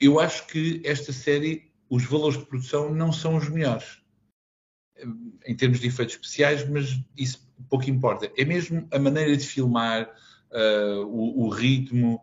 eu 0.00 0.20
acho 0.20 0.46
que 0.46 0.80
esta 0.84 1.12
série, 1.12 1.72
os 1.88 2.04
valores 2.04 2.38
de 2.38 2.46
produção 2.46 2.94
não 2.94 3.12
são 3.12 3.36
os 3.36 3.48
melhores. 3.48 4.00
Em 5.46 5.54
termos 5.54 5.80
de 5.80 5.86
efeitos 5.86 6.14
especiais, 6.14 6.68
mas 6.68 7.00
isso 7.16 7.48
pouco 7.68 7.88
importa. 7.88 8.30
É 8.36 8.44
mesmo 8.44 8.86
a 8.92 8.98
maneira 8.98 9.36
de 9.36 9.46
filmar, 9.46 10.08
uh, 10.50 11.06
o, 11.06 11.46
o 11.46 11.48
ritmo, 11.48 12.22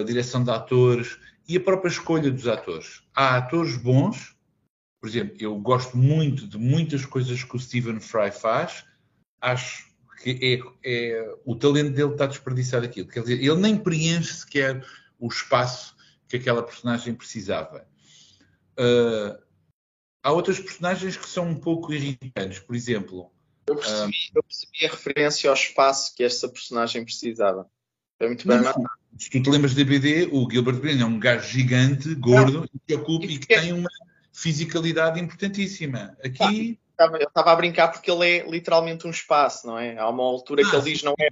a 0.00 0.02
direção 0.02 0.42
de 0.42 0.50
atores 0.50 1.18
e 1.48 1.56
a 1.56 1.60
própria 1.60 1.90
escolha 1.90 2.30
dos 2.30 2.48
atores. 2.48 3.02
Há 3.14 3.36
atores 3.36 3.76
bons 3.76 4.36
por 5.06 5.10
exemplo, 5.10 5.36
eu 5.38 5.56
gosto 5.60 5.96
muito 5.96 6.48
de 6.48 6.58
muitas 6.58 7.06
coisas 7.06 7.44
que 7.44 7.54
o 7.54 7.60
Stephen 7.60 8.00
Fry 8.00 8.32
faz, 8.32 8.84
acho 9.40 9.85
que 10.16 10.62
é, 10.84 10.90
é 10.90 11.34
o 11.44 11.54
talento 11.54 11.92
dele 11.92 12.12
está 12.12 12.26
desperdiçado 12.26 12.86
aquilo. 12.86 13.08
Quer 13.08 13.20
dizer, 13.20 13.40
ele 13.40 13.56
nem 13.56 13.76
preenche 13.76 14.34
sequer 14.34 14.84
o 15.18 15.28
espaço 15.28 15.94
que 16.28 16.36
aquela 16.36 16.62
personagem 16.62 17.14
precisava. 17.14 17.86
Uh, 18.78 19.38
há 20.22 20.32
outras 20.32 20.58
personagens 20.58 21.16
que 21.16 21.28
são 21.28 21.48
um 21.48 21.58
pouco 21.58 21.92
irritantes, 21.92 22.58
por 22.58 22.74
exemplo. 22.74 23.30
Eu 23.66 23.76
percebi, 23.76 24.12
uh, 24.12 24.36
eu 24.36 24.42
percebi 24.42 24.86
a 24.86 24.90
referência 24.90 25.50
ao 25.50 25.54
espaço 25.54 26.14
que 26.14 26.22
esta 26.22 26.48
personagem 26.48 27.04
precisava. 27.04 27.68
É 28.18 28.26
muito 28.26 28.46
bem. 28.46 28.60
Não, 28.60 28.74
se 29.18 29.30
tu 29.30 29.42
te 29.42 29.50
lembras 29.50 29.74
de 29.74 29.84
DBD, 29.84 30.28
o 30.32 30.50
Gilbert 30.50 30.80
Green 30.80 31.00
é 31.00 31.04
um 31.04 31.18
gajo 31.18 31.48
gigante, 31.48 32.14
gordo, 32.14 32.60
não. 32.60 32.68
que 32.86 32.94
ocupa 32.94 33.26
e 33.26 33.38
que 33.38 33.46
tem 33.46 33.72
uma 33.72 33.88
fisicalidade 34.32 35.20
importantíssima. 35.20 36.16
Aqui. 36.22 36.78
Eu 36.98 37.28
estava 37.28 37.52
a 37.52 37.56
brincar 37.56 37.88
porque 37.88 38.10
ele 38.10 38.26
é 38.26 38.48
literalmente 38.48 39.06
um 39.06 39.10
espaço, 39.10 39.66
não 39.66 39.78
é? 39.78 39.98
Há 39.98 40.08
uma 40.08 40.22
altura 40.22 40.62
ah, 40.62 40.70
que 40.70 40.76
ele 40.76 40.84
diz 40.92 41.02
não 41.02 41.14
é. 41.18 41.28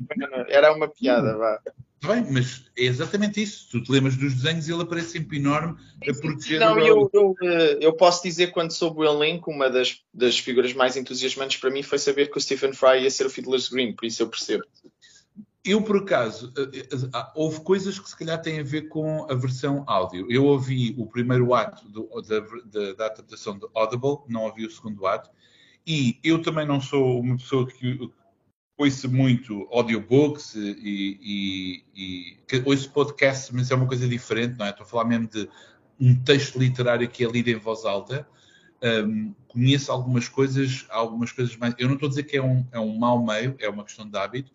Era 0.49 0.73
uma 0.73 0.89
piada, 0.89 1.37
vá. 1.37 1.61
Bem, 2.07 2.27
mas 2.31 2.67
é 2.77 2.85
exatamente 2.85 3.43
isso. 3.43 3.69
Tu 3.71 3.83
te 3.83 3.91
lembras 3.91 4.17
dos 4.17 4.35
desenhos, 4.35 4.69
ele 4.69 4.83
aparece 4.83 5.13
sempre 5.13 5.39
enorme 5.39 5.79
a 6.07 6.13
proteger 6.13 6.61
Não, 6.61 6.79
eu, 6.79 7.11
eu, 7.13 7.35
eh, 7.43 7.79
eu, 7.81 7.95
posso 7.95 8.23
dizer, 8.23 8.49
quando 8.49 8.73
soube 8.73 9.01
o 9.01 9.05
elenco, 9.05 9.51
uma 9.51 9.71
das, 9.71 10.03
das 10.13 10.39
figuras 10.39 10.75
mais 10.75 10.97
entusiasmantes 10.97 11.57
para 11.59 11.71
mim 11.71 11.83
foi 11.83 11.99
saber 11.99 12.31
que 12.31 12.37
o 12.37 12.41
Stephen 12.41 12.75
Fry 12.75 13.03
ia 13.03 13.11
ser 13.11 13.25
o 13.27 13.31
Fiddler's 13.31 13.71
Green, 13.71 13.95
por 13.95 14.05
isso 14.05 14.23
eu 14.23 14.29
percebo. 14.29 14.65
Eu, 15.65 15.81
por 15.81 15.97
acaso, 15.97 16.53
eh, 16.59 16.81
eh, 16.81 17.09
ah, 17.15 17.33
houve 17.35 17.63
coisas 17.63 17.99
que 17.99 18.07
se 18.07 18.17
calhar 18.19 18.41
têm 18.43 18.61
a 18.61 18.63
ver 18.65 18.83
com 18.89 19.27
a 19.31 19.35
versão 19.35 19.83
áudio. 19.87 20.31
Eu 20.31 20.45
ouvi 20.45 20.95
o 20.99 21.07
primeiro 21.07 21.55
ato 21.55 21.89
do, 21.89 22.07
da, 22.21 22.41
da, 22.41 22.93
da, 22.93 23.07
adaptação 23.07 23.59
do 23.59 23.71
Audible, 23.73 24.19
não 24.29 24.43
ouvi 24.43 24.67
o 24.67 24.71
segundo 24.71 25.07
ato, 25.07 25.31
e 25.87 26.19
eu 26.23 26.41
também 26.41 26.67
não 26.67 26.81
sou 26.81 27.21
uma 27.21 27.37
pessoa 27.37 27.67
que 27.67 28.11
ouço 28.77 29.11
muito 29.11 29.69
audiobooks 29.71 30.55
e, 30.55 31.15
e, 31.23 31.85
e 31.95 32.63
ouço 32.65 32.91
podcasts, 32.91 33.51
mas 33.51 33.71
é 33.71 33.75
uma 33.75 33.87
coisa 33.87 34.09
diferente, 34.09 34.59
não 34.59 34.67
é? 34.67 34.71
Estou 34.71 34.85
a 34.85 34.89
falar 34.89 35.05
mesmo 35.05 35.29
de 35.29 35.49
um 36.01 36.15
texto 36.23 36.59
literário 36.59 37.09
que 37.09 37.25
é 37.25 37.29
lido 37.29 37.51
em 37.51 37.57
voz 37.57 37.85
alta. 37.85 38.27
Um, 38.83 39.35
conheço 39.49 39.91
algumas 39.93 40.29
coisas, 40.29 40.87
algumas 40.91 41.33
coisas 41.33 41.57
mais. 41.57 41.75
Eu 41.79 41.87
não 41.87 41.95
estou 41.95 42.09
a 42.09 42.11
dizer 42.11 42.25
que 42.25 42.37
é 42.37 42.43
um, 42.43 42.67
é 42.73 42.81
um 42.81 42.99
mau 42.99 43.25
meio, 43.25 43.55
é 43.59 43.69
uma 43.69 43.85
questão 43.85 44.09
de 44.09 44.19
hábito 44.19 44.53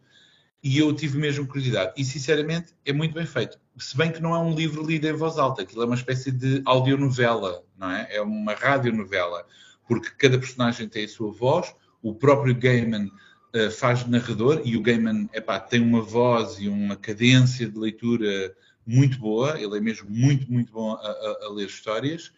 e 0.61 0.77
eu 0.77 0.93
tive 0.93 1.17
mesmo 1.17 1.47
curiosidade. 1.47 1.93
E, 1.97 2.03
sinceramente, 2.03 2.73
é 2.85 2.91
muito 2.91 3.13
bem 3.13 3.25
feito. 3.25 3.57
Se 3.77 3.95
bem 3.95 4.11
que 4.11 4.21
não 4.21 4.35
é 4.35 4.39
um 4.39 4.53
livro 4.53 4.85
lido 4.85 5.07
em 5.07 5.13
voz 5.13 5.37
alta, 5.37 5.61
aquilo 5.61 5.83
é 5.83 5.85
uma 5.85 5.95
espécie 5.95 6.31
de 6.31 6.61
audionovela, 6.65 7.63
não 7.77 7.89
é? 7.89 8.07
É 8.11 8.21
uma 8.21 8.53
radionovela, 8.53 9.45
porque 9.89 10.11
cada 10.11 10.37
personagem 10.37 10.87
tem 10.87 11.05
a 11.05 11.09
sua 11.09 11.31
voz, 11.31 11.75
o 12.03 12.13
próprio 12.13 12.55
Gaiman 12.55 13.07
uh, 13.07 13.71
faz 13.71 14.05
narrador, 14.05 14.61
e 14.63 14.77
o 14.77 14.81
Gaiman 14.83 15.27
epá, 15.33 15.59
tem 15.59 15.81
uma 15.81 16.03
voz 16.03 16.59
e 16.59 16.69
uma 16.69 16.95
cadência 16.95 17.67
de 17.67 17.75
leitura 17.75 18.55
muito 18.85 19.17
boa, 19.17 19.59
ele 19.59 19.75
é 19.75 19.81
mesmo 19.81 20.07
muito, 20.07 20.49
muito 20.51 20.71
bom 20.71 20.93
a, 20.93 20.95
a, 20.95 21.45
a 21.45 21.49
ler 21.49 21.65
histórias, 21.65 22.31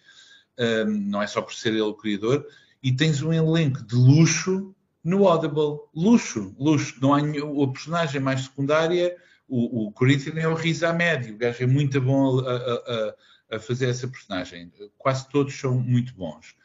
um, 0.57 0.85
não 0.85 1.21
é 1.21 1.27
só 1.27 1.41
por 1.41 1.53
ser 1.53 1.73
ele 1.73 1.81
o 1.81 1.93
criador, 1.93 2.47
e 2.81 2.93
tens 2.93 3.21
um 3.21 3.33
elenco 3.33 3.83
de 3.83 3.95
luxo 3.95 4.73
no 5.03 5.27
Audible, 5.27 5.79
luxo, 5.93 6.55
luxo. 6.57 6.95
Não 7.01 7.13
há 7.13 7.21
nenhum, 7.21 7.61
a 7.61 7.71
personagem 7.71 8.21
mais 8.21 8.41
secundária, 8.41 9.15
o, 9.47 9.89
o 9.89 9.93
é 10.37 10.47
o 10.47 10.53
Risa 10.53 10.93
Médio, 10.93 11.35
o 11.35 11.37
gajo 11.37 11.63
é 11.63 11.67
muito 11.67 11.99
bom 11.99 12.39
a, 12.39 12.55
a, 12.55 13.15
a, 13.57 13.59
fazer 13.59 13.89
essa 13.89 14.07
personagem. 14.07 14.71
Quase 14.97 15.27
todos 15.29 15.53
são 15.53 15.77
muito 15.77 16.13
bons. 16.15 16.55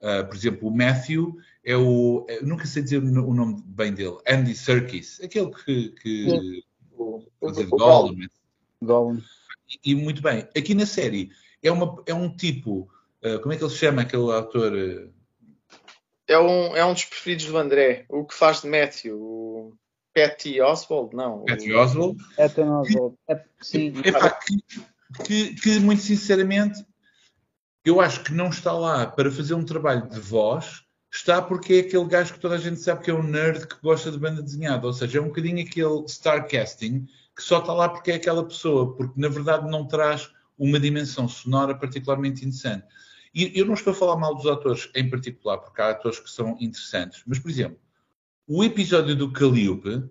Uh, 0.00 0.26
por 0.26 0.36
exemplo, 0.36 0.68
o 0.68 0.76
Matthew 0.76 1.36
é 1.64 1.76
o. 1.76 2.26
Eu 2.28 2.46
nunca 2.46 2.66
sei 2.66 2.82
dizer 2.82 2.98
o 2.98 3.34
nome 3.34 3.62
bem 3.66 3.92
dele, 3.92 4.18
Andy 4.28 4.54
Serkis, 4.54 5.20
aquele 5.22 5.50
que. 5.50 5.88
que 6.00 6.64
o, 6.96 7.22
Gollum. 7.40 8.26
Gollum. 8.82 9.20
E, 9.68 9.92
e, 9.92 9.94
muito 9.94 10.22
bem. 10.22 10.48
Aqui 10.56 10.74
na 10.74 10.86
série 10.86 11.30
é, 11.62 11.70
uma, 11.70 12.02
é 12.06 12.14
um 12.14 12.34
tipo. 12.34 12.90
Uh, 13.24 13.40
como 13.40 13.52
é 13.52 13.56
que 13.56 13.64
ele 13.64 13.70
se 13.70 13.78
chama 13.78 14.02
aquele 14.02 14.30
ator? 14.32 14.72
Uh, 14.72 15.12
é 16.28 16.38
um, 16.38 16.76
é 16.76 16.84
um 16.84 16.92
dos 16.92 17.04
preferidos 17.04 17.46
do 17.46 17.56
André, 17.56 18.04
o 18.08 18.24
que 18.24 18.34
faz 18.34 18.62
de 18.62 18.68
Matthew, 18.68 19.16
o 19.16 19.76
Patty 20.12 20.60
Oswald, 20.60 21.14
não. 21.14 21.44
Patty 21.44 21.72
Oswald. 21.72 22.18
Patty 22.36 22.60
Oswald. 22.62 23.16
É, 23.28 23.44
sim. 23.60 23.92
Epá, 24.04 24.30
que, 24.30 25.24
que, 25.24 25.54
que, 25.54 25.80
muito 25.80 26.02
sinceramente, 26.02 26.84
eu 27.86 28.00
acho 28.00 28.24
que 28.24 28.34
não 28.34 28.48
está 28.48 28.72
lá 28.72 29.06
para 29.06 29.30
fazer 29.30 29.54
um 29.54 29.64
trabalho 29.64 30.08
de 30.08 30.18
voz, 30.18 30.82
está 31.08 31.40
porque 31.40 31.74
é 31.74 31.78
aquele 31.78 32.04
gajo 32.04 32.34
que 32.34 32.40
toda 32.40 32.56
a 32.56 32.58
gente 32.58 32.80
sabe 32.80 33.04
que 33.04 33.10
é 33.12 33.14
um 33.14 33.22
nerd 33.22 33.68
que 33.68 33.76
gosta 33.80 34.10
de 34.10 34.18
banda 34.18 34.42
desenhada, 34.42 34.88
ou 34.88 34.92
seja, 34.92 35.18
é 35.18 35.22
um 35.22 35.28
bocadinho 35.28 35.64
aquele 35.64 36.08
star 36.08 36.48
casting 36.48 37.06
que 37.34 37.42
só 37.42 37.60
está 37.60 37.72
lá 37.72 37.88
porque 37.88 38.10
é 38.10 38.14
aquela 38.16 38.44
pessoa, 38.44 38.96
porque 38.96 39.18
na 39.20 39.28
verdade 39.28 39.70
não 39.70 39.86
traz 39.86 40.28
uma 40.58 40.80
dimensão 40.80 41.28
sonora 41.28 41.76
particularmente 41.76 42.44
interessante. 42.44 42.84
E 43.32 43.52
eu 43.54 43.66
não 43.66 43.74
estou 43.74 43.92
a 43.92 43.96
falar 43.96 44.16
mal 44.16 44.34
dos 44.34 44.46
atores 44.46 44.90
em 44.94 45.08
particular, 45.08 45.58
porque 45.58 45.80
há 45.80 45.90
atores 45.90 46.18
que 46.18 46.30
são 46.30 46.56
interessantes, 46.58 47.22
mas, 47.24 47.38
por 47.38 47.50
exemplo, 47.50 47.78
o 48.48 48.64
episódio 48.64 49.14
do 49.14 49.30
Calliope, 49.32 50.02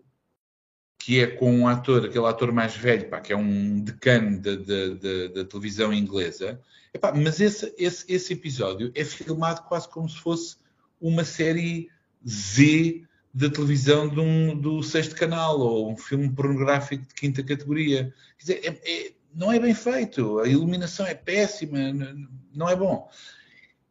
que 1.06 1.20
é 1.20 1.28
com 1.28 1.56
um 1.56 1.68
ator, 1.68 2.06
aquele 2.06 2.26
ator 2.26 2.52
mais 2.52 2.76
velho, 2.76 3.08
pá, 3.08 3.22
que 3.22 3.32
é 3.32 3.38
um 3.38 3.80
decano 3.80 4.40
da, 4.40 4.56
da, 4.56 4.88
da, 4.88 5.28
da 5.36 5.46
televisão 5.46 5.94
inglesa, 5.94 6.60
epá, 6.92 7.14
mas 7.14 7.40
esse, 7.40 7.72
esse, 7.78 8.12
esse 8.12 8.34
episódio 8.34 8.92
é 8.96 9.06
filmado 9.06 9.62
quase 9.68 9.88
como 9.88 10.10
se 10.10 10.18
fosse 10.18 10.58
uma 11.00 11.24
série 11.24 11.92
Z 12.28 13.04
da 13.32 13.52
televisão 13.52 14.10
de 14.10 14.20
um, 14.20 14.60
do 14.60 14.82
sexto 14.82 15.16
canal 15.16 15.60
ou 15.60 15.92
um 15.92 15.96
filme 15.96 16.28
pornográfico 16.28 17.06
de 17.06 17.14
quinta 17.14 17.44
categoria. 17.44 18.12
Quer 18.40 18.44
dizer, 18.44 18.62
é, 18.64 18.92
é, 18.92 19.12
não 19.32 19.52
é 19.52 19.60
bem 19.60 19.76
feito, 19.76 20.40
a 20.40 20.48
iluminação 20.48 21.06
é 21.06 21.14
péssima, 21.14 21.78
não 22.52 22.68
é 22.68 22.76
bom. 22.76 23.08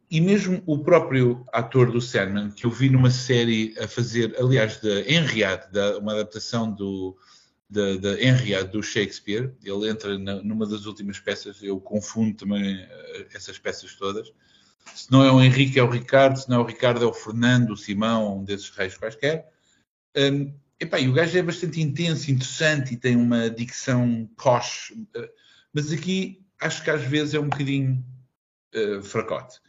E 0.09 0.21
mesmo 0.21 0.61
o 0.65 0.79
próprio 0.79 1.45
ator 1.51 1.91
do 1.91 1.99
Sandman, 1.99 2.51
que 2.51 2.65
eu 2.65 2.69
vi 2.69 2.89
numa 2.89 3.09
série 3.09 3.73
a 3.79 3.87
fazer, 3.87 4.35
aliás, 4.39 4.79
de 4.79 5.01
Henriade, 5.11 5.67
uma 5.99 6.13
adaptação 6.13 6.71
do, 6.71 7.17
de, 7.69 7.97
de 7.97 8.63
do 8.65 8.83
Shakespeare, 8.83 9.51
ele 9.63 9.89
entra 9.89 10.17
na, 10.19 10.35
numa 10.43 10.67
das 10.67 10.85
últimas 10.85 11.19
peças, 11.19 11.61
eu 11.63 11.79
confundo 11.79 12.35
também 12.35 12.81
eh, 12.81 13.27
essas 13.33 13.57
peças 13.57 13.95
todas. 13.95 14.31
Se 14.93 15.11
não 15.11 15.23
é 15.23 15.31
o 15.31 15.41
Henrique, 15.41 15.79
é 15.79 15.83
o 15.83 15.89
Ricardo, 15.89 16.37
se 16.37 16.47
não 16.47 16.57
é 16.57 16.59
o 16.59 16.65
Ricardo, 16.65 17.03
é 17.03 17.07
o 17.07 17.13
Fernando, 17.13 17.71
o 17.71 17.77
Simão, 17.77 18.39
um 18.39 18.43
desses 18.43 18.69
reis 18.69 18.95
quaisquer. 18.95 19.49
Um, 20.15 20.53
Epá, 20.79 20.99
e 20.99 21.07
o 21.07 21.13
gajo 21.13 21.37
é 21.37 21.41
bastante 21.41 21.81
intenso, 21.81 22.29
interessante 22.29 22.93
e 22.93 22.97
tem 22.97 23.15
uma 23.15 23.49
dicção 23.49 24.29
posh, 24.35 24.93
eh, 25.15 25.31
mas 25.73 25.91
aqui 25.91 26.45
acho 26.61 26.83
que 26.83 26.89
às 26.89 27.01
vezes 27.01 27.33
é 27.33 27.39
um 27.39 27.47
bocadinho 27.47 28.05
uh, 28.75 29.01
fracote. 29.01 29.59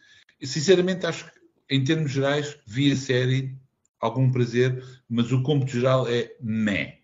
Sinceramente, 0.42 1.06
acho 1.06 1.24
que, 1.24 1.32
em 1.70 1.82
termos 1.82 2.12
gerais, 2.12 2.58
vi 2.66 2.92
a 2.92 2.96
série, 2.96 3.56
algum 4.00 4.30
prazer, 4.30 4.82
mas 5.08 5.32
o 5.32 5.42
cômputo 5.42 5.72
geral 5.72 6.08
é 6.08 6.34
meh. 6.40 6.98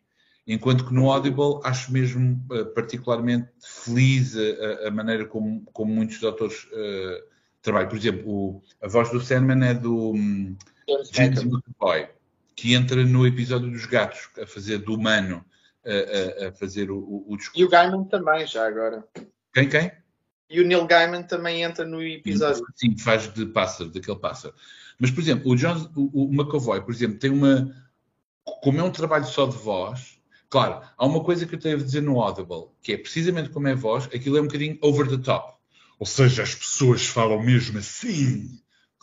Enquanto 0.46 0.86
que 0.86 0.94
no 0.94 1.10
Audible 1.10 1.60
acho 1.64 1.92
mesmo 1.92 2.44
uh, 2.50 2.66
particularmente 2.74 3.48
feliz 3.60 4.36
a, 4.36 4.88
a, 4.88 4.90
maneira 4.90 5.24
como, 5.24 5.62
como 5.72 5.94
muitos 5.94 6.22
autores 6.24 6.64
uh, 6.64 7.22
trabalham. 7.62 7.88
Por 7.88 7.96
exemplo, 7.96 8.30
o, 8.30 8.62
a 8.82 8.88
voz 8.88 9.10
do 9.10 9.20
Sandman 9.20 9.64
é 9.64 9.74
do 9.74 10.12
um, 10.12 10.56
James 11.12 11.44
McAvoy 11.44 12.08
que 12.56 12.74
entra 12.74 13.04
no 13.04 13.26
episódio 13.26 13.70
dos 13.70 13.86
gatos, 13.86 14.28
a 14.40 14.46
fazer 14.46 14.78
do 14.78 14.94
humano, 14.94 15.44
a, 15.84 16.44
a, 16.44 16.48
a 16.48 16.52
fazer 16.52 16.90
o, 16.90 16.98
o, 16.98 17.32
o 17.32 17.36
discurso. 17.36 17.60
E 17.60 17.64
o 17.64 17.68
Gaiman 17.68 18.04
também, 18.04 18.46
já 18.46 18.66
agora. 18.66 19.04
Quem, 19.52 19.68
quem? 19.68 19.90
E 20.52 20.60
o 20.60 20.66
Neil 20.66 20.86
Gaiman 20.86 21.22
também 21.22 21.62
entra 21.62 21.84
no 21.84 22.02
episódio. 22.02 22.64
Sim, 22.76 22.96
faz 22.98 23.32
de 23.32 23.46
pássaro, 23.46 23.90
daquele 23.90 24.18
pássaro. 24.18 24.54
Mas, 24.98 25.10
por 25.10 25.20
exemplo, 25.20 25.50
o, 25.50 25.56
John, 25.56 25.90
o, 25.96 26.26
o 26.26 26.32
McAvoy, 26.32 26.82
por 26.82 26.92
exemplo, 26.92 27.18
tem 27.18 27.30
uma. 27.30 27.74
Como 28.62 28.78
é 28.78 28.82
um 28.82 28.90
trabalho 28.90 29.24
só 29.24 29.46
de 29.46 29.56
voz, 29.56 30.18
claro, 30.50 30.80
há 30.96 31.06
uma 31.06 31.22
coisa 31.22 31.46
que 31.46 31.54
eu 31.54 31.58
tenho 31.58 31.78
a 31.78 31.82
dizer 31.82 32.02
no 32.02 32.20
Audible, 32.20 32.68
que 32.82 32.92
é 32.92 32.96
precisamente 32.96 33.50
como 33.50 33.68
é 33.68 33.74
voz, 33.74 34.04
aquilo 34.06 34.36
é 34.36 34.40
um 34.40 34.46
bocadinho 34.46 34.78
over 34.82 35.08
the 35.08 35.18
top. 35.18 35.54
Ou 35.98 36.06
seja, 36.06 36.42
as 36.42 36.54
pessoas 36.54 37.06
falam 37.06 37.40
mesmo 37.40 37.78
assim 37.78 38.62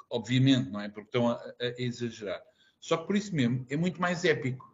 obviamente, 0.09 0.69
não 0.69 0.81
é? 0.81 0.89
Porque 0.89 1.07
estão 1.07 1.29
a, 1.29 1.35
a 1.35 1.73
exagerar. 1.77 2.41
Só 2.79 2.97
que 2.97 3.07
por 3.07 3.15
isso 3.15 3.35
mesmo 3.35 3.65
é 3.69 3.77
muito 3.77 4.01
mais 4.01 4.25
épico. 4.25 4.67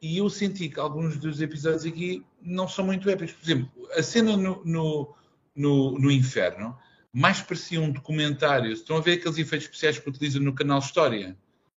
E 0.00 0.16
eu 0.16 0.30
senti 0.30 0.68
que 0.68 0.80
alguns 0.80 1.18
dos 1.18 1.42
episódios 1.42 1.84
aqui 1.84 2.24
não 2.40 2.66
são 2.66 2.86
muito 2.86 3.08
épicos. 3.10 3.34
Por 3.34 3.44
exemplo, 3.44 3.70
a 3.92 4.02
cena 4.02 4.36
no, 4.36 4.64
no, 4.64 5.14
no, 5.54 5.98
no 5.98 6.10
inferno 6.10 6.76
mais 7.12 7.40
parecia 7.40 7.80
um 7.80 7.90
documentário. 7.90 8.72
Estão 8.72 8.96
a 8.96 9.00
ver 9.00 9.14
aqueles 9.14 9.38
efeitos 9.38 9.66
especiais 9.66 9.98
que 9.98 10.08
utilizam 10.08 10.42
no 10.42 10.54
canal 10.54 10.78
História? 10.78 11.36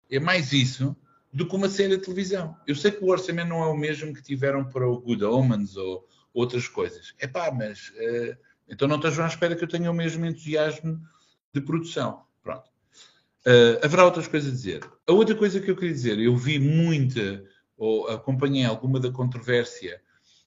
É 0.10 0.20
mais 0.20 0.54
isso 0.54 0.96
do 1.32 1.48
que 1.48 1.56
uma 1.56 1.70
série 1.70 1.98
de 1.98 2.04
televisão. 2.04 2.56
Eu 2.68 2.76
sei 2.76 2.92
que 2.92 3.04
o 3.04 3.08
orçamento 3.10 3.50
não 3.50 3.64
é 3.64 3.68
o 3.68 3.76
mesmo 3.76 4.14
que 4.14 4.22
tiveram 4.22 4.64
para 4.64 4.88
o 4.88 5.00
Good 5.00 5.26
Omens 5.26 5.76
ou 5.76 6.08
outras 6.34 6.68
coisas. 6.68 7.16
É 7.18 7.28
pá, 7.28 7.52
mas 7.52 7.90
uh, 7.90 8.38
então 8.70 8.88
não 8.88 8.98
estejam 8.98 9.26
à 9.26 9.28
espera 9.28 9.56
que 9.56 9.64
eu 9.64 9.68
tenha 9.68 9.90
o 9.90 9.94
mesmo 9.94 10.26
entusiasmo 10.26 11.02
de 11.52 11.62
produção. 11.62 12.24
Pronto. 12.44 12.70
Uh, 13.46 13.84
haverá 13.84 14.06
outras 14.06 14.28
coisas 14.28 14.52
a 14.52 14.56
dizer. 14.56 14.88
A 15.08 15.12
outra 15.12 15.36
coisa 15.36 15.60
que 15.60 15.70
eu 15.70 15.76
queria 15.76 15.94
dizer, 15.94 16.20
eu 16.20 16.38
vi 16.38 16.60
muita, 16.60 17.44
ou 17.76 18.08
acompanhei 18.08 18.66
alguma 18.66 19.00
da 19.00 19.12
controvérsia 19.12 20.00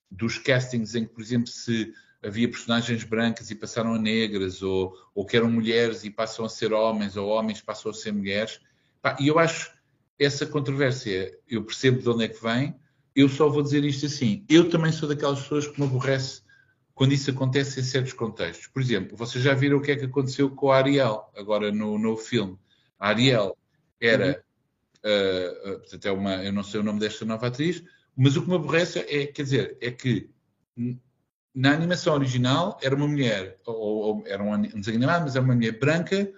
dos 0.09 0.37
castings 0.37 0.95
em 0.95 1.05
que, 1.05 1.13
por 1.13 1.21
exemplo, 1.21 1.47
se 1.47 1.93
havia 2.23 2.49
personagens 2.49 3.03
brancas 3.03 3.51
e 3.51 3.55
passaram 3.55 3.93
a 3.93 3.99
negras, 3.99 4.61
ou, 4.61 4.93
ou 5.13 5.25
que 5.25 5.37
eram 5.37 5.49
mulheres 5.49 6.03
e 6.03 6.09
passam 6.09 6.45
a 6.45 6.49
ser 6.49 6.73
homens, 6.73 7.15
ou 7.15 7.29
homens 7.29 7.61
passam 7.61 7.91
a 7.91 7.93
ser 7.93 8.11
mulheres. 8.11 8.59
E 9.19 9.27
eu 9.27 9.39
acho 9.39 9.71
essa 10.19 10.45
controvérsia, 10.45 11.37
eu 11.47 11.63
percebo 11.63 12.01
de 12.01 12.09
onde 12.09 12.25
é 12.25 12.27
que 12.27 12.41
vem, 12.41 12.75
eu 13.15 13.29
só 13.29 13.47
vou 13.49 13.61
dizer 13.61 13.83
isto 13.83 14.05
assim. 14.05 14.45
Eu 14.49 14.69
também 14.69 14.91
sou 14.91 15.07
daquelas 15.07 15.41
pessoas 15.41 15.67
que 15.67 15.79
me 15.79 15.87
aborrece 15.87 16.41
quando 16.93 17.13
isso 17.13 17.29
acontece 17.29 17.79
em 17.79 17.83
certos 17.83 18.13
contextos. 18.13 18.67
Por 18.67 18.81
exemplo, 18.81 19.15
vocês 19.15 19.43
já 19.43 19.53
viram 19.53 19.77
o 19.77 19.81
que 19.81 19.91
é 19.91 19.95
que 19.95 20.05
aconteceu 20.05 20.49
com 20.49 20.71
a 20.71 20.77
Ariel, 20.77 21.31
agora 21.35 21.71
no, 21.71 21.97
no 21.97 22.17
filme. 22.17 22.57
A 22.99 23.09
Ariel 23.09 23.55
era, 24.01 24.43
uhum. 25.03 25.73
uh, 25.73 25.79
portanto, 25.79 26.05
é 26.05 26.11
uma, 26.11 26.43
eu 26.43 26.51
não 26.51 26.63
sei 26.63 26.79
o 26.79 26.83
nome 26.83 26.99
desta 26.99 27.23
nova 27.25 27.47
atriz, 27.47 27.83
mas 28.15 28.35
o 28.35 28.41
que 28.41 28.49
me 28.49 28.55
aborrece 28.55 28.99
é, 28.99 29.27
quer 29.27 29.43
dizer, 29.43 29.77
é 29.79 29.91
que 29.91 30.29
na 31.57 31.73
animação 31.73 32.13
original 32.13 32.77
era 32.83 32.95
uma 32.95 33.07
mulher, 33.07 33.57
ou, 33.65 33.75
ou 33.75 34.23
era 34.27 34.43
um 34.43 34.61
desenho 34.61 34.97
animado, 34.97 35.23
mas 35.23 35.35
era 35.35 35.43
uma 35.43 35.55
mulher 35.55 35.79
branca 35.79 36.31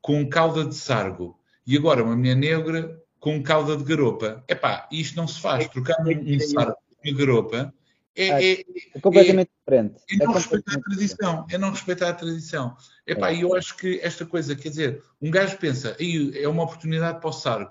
com 0.00 0.26
cauda 0.26 0.64
de 0.64 0.74
sargo. 0.74 1.38
E 1.66 1.76
agora 1.76 2.02
uma 2.02 2.16
mulher 2.16 2.34
negra 2.34 2.98
com 3.20 3.42
cauda 3.42 3.76
de 3.76 3.84
garopa. 3.84 4.42
Epá, 4.48 4.88
isto 4.90 5.14
não 5.14 5.28
se 5.28 5.38
faz. 5.42 5.68
Trocar 5.68 6.00
um, 6.00 6.08
um 6.08 6.40
sargo 6.40 6.74
com 6.74 7.08
uma 7.10 7.18
garopa 7.18 7.74
é, 8.16 8.28
é, 8.28 8.52
é, 8.94 9.00
completamente 9.00 9.50
é, 9.50 9.58
diferente. 9.60 10.02
É 10.10 10.16
não 10.24 10.32
respeitar 10.32 10.74
a 10.74 10.80
tradição. 10.80 11.46
É 11.50 11.58
não 11.58 11.70
respeitar 11.70 12.08
a 12.08 12.14
tradição. 12.14 12.74
Epá, 13.06 13.30
é. 13.30 13.44
eu 13.44 13.54
acho 13.54 13.76
que 13.76 14.00
esta 14.02 14.24
coisa, 14.24 14.56
quer 14.56 14.70
dizer, 14.70 15.02
um 15.20 15.30
gajo 15.30 15.58
pensa, 15.58 15.94
é 16.00 16.48
uma 16.48 16.62
oportunidade 16.62 17.20
para 17.20 17.28
o 17.28 17.32
sargo. 17.32 17.70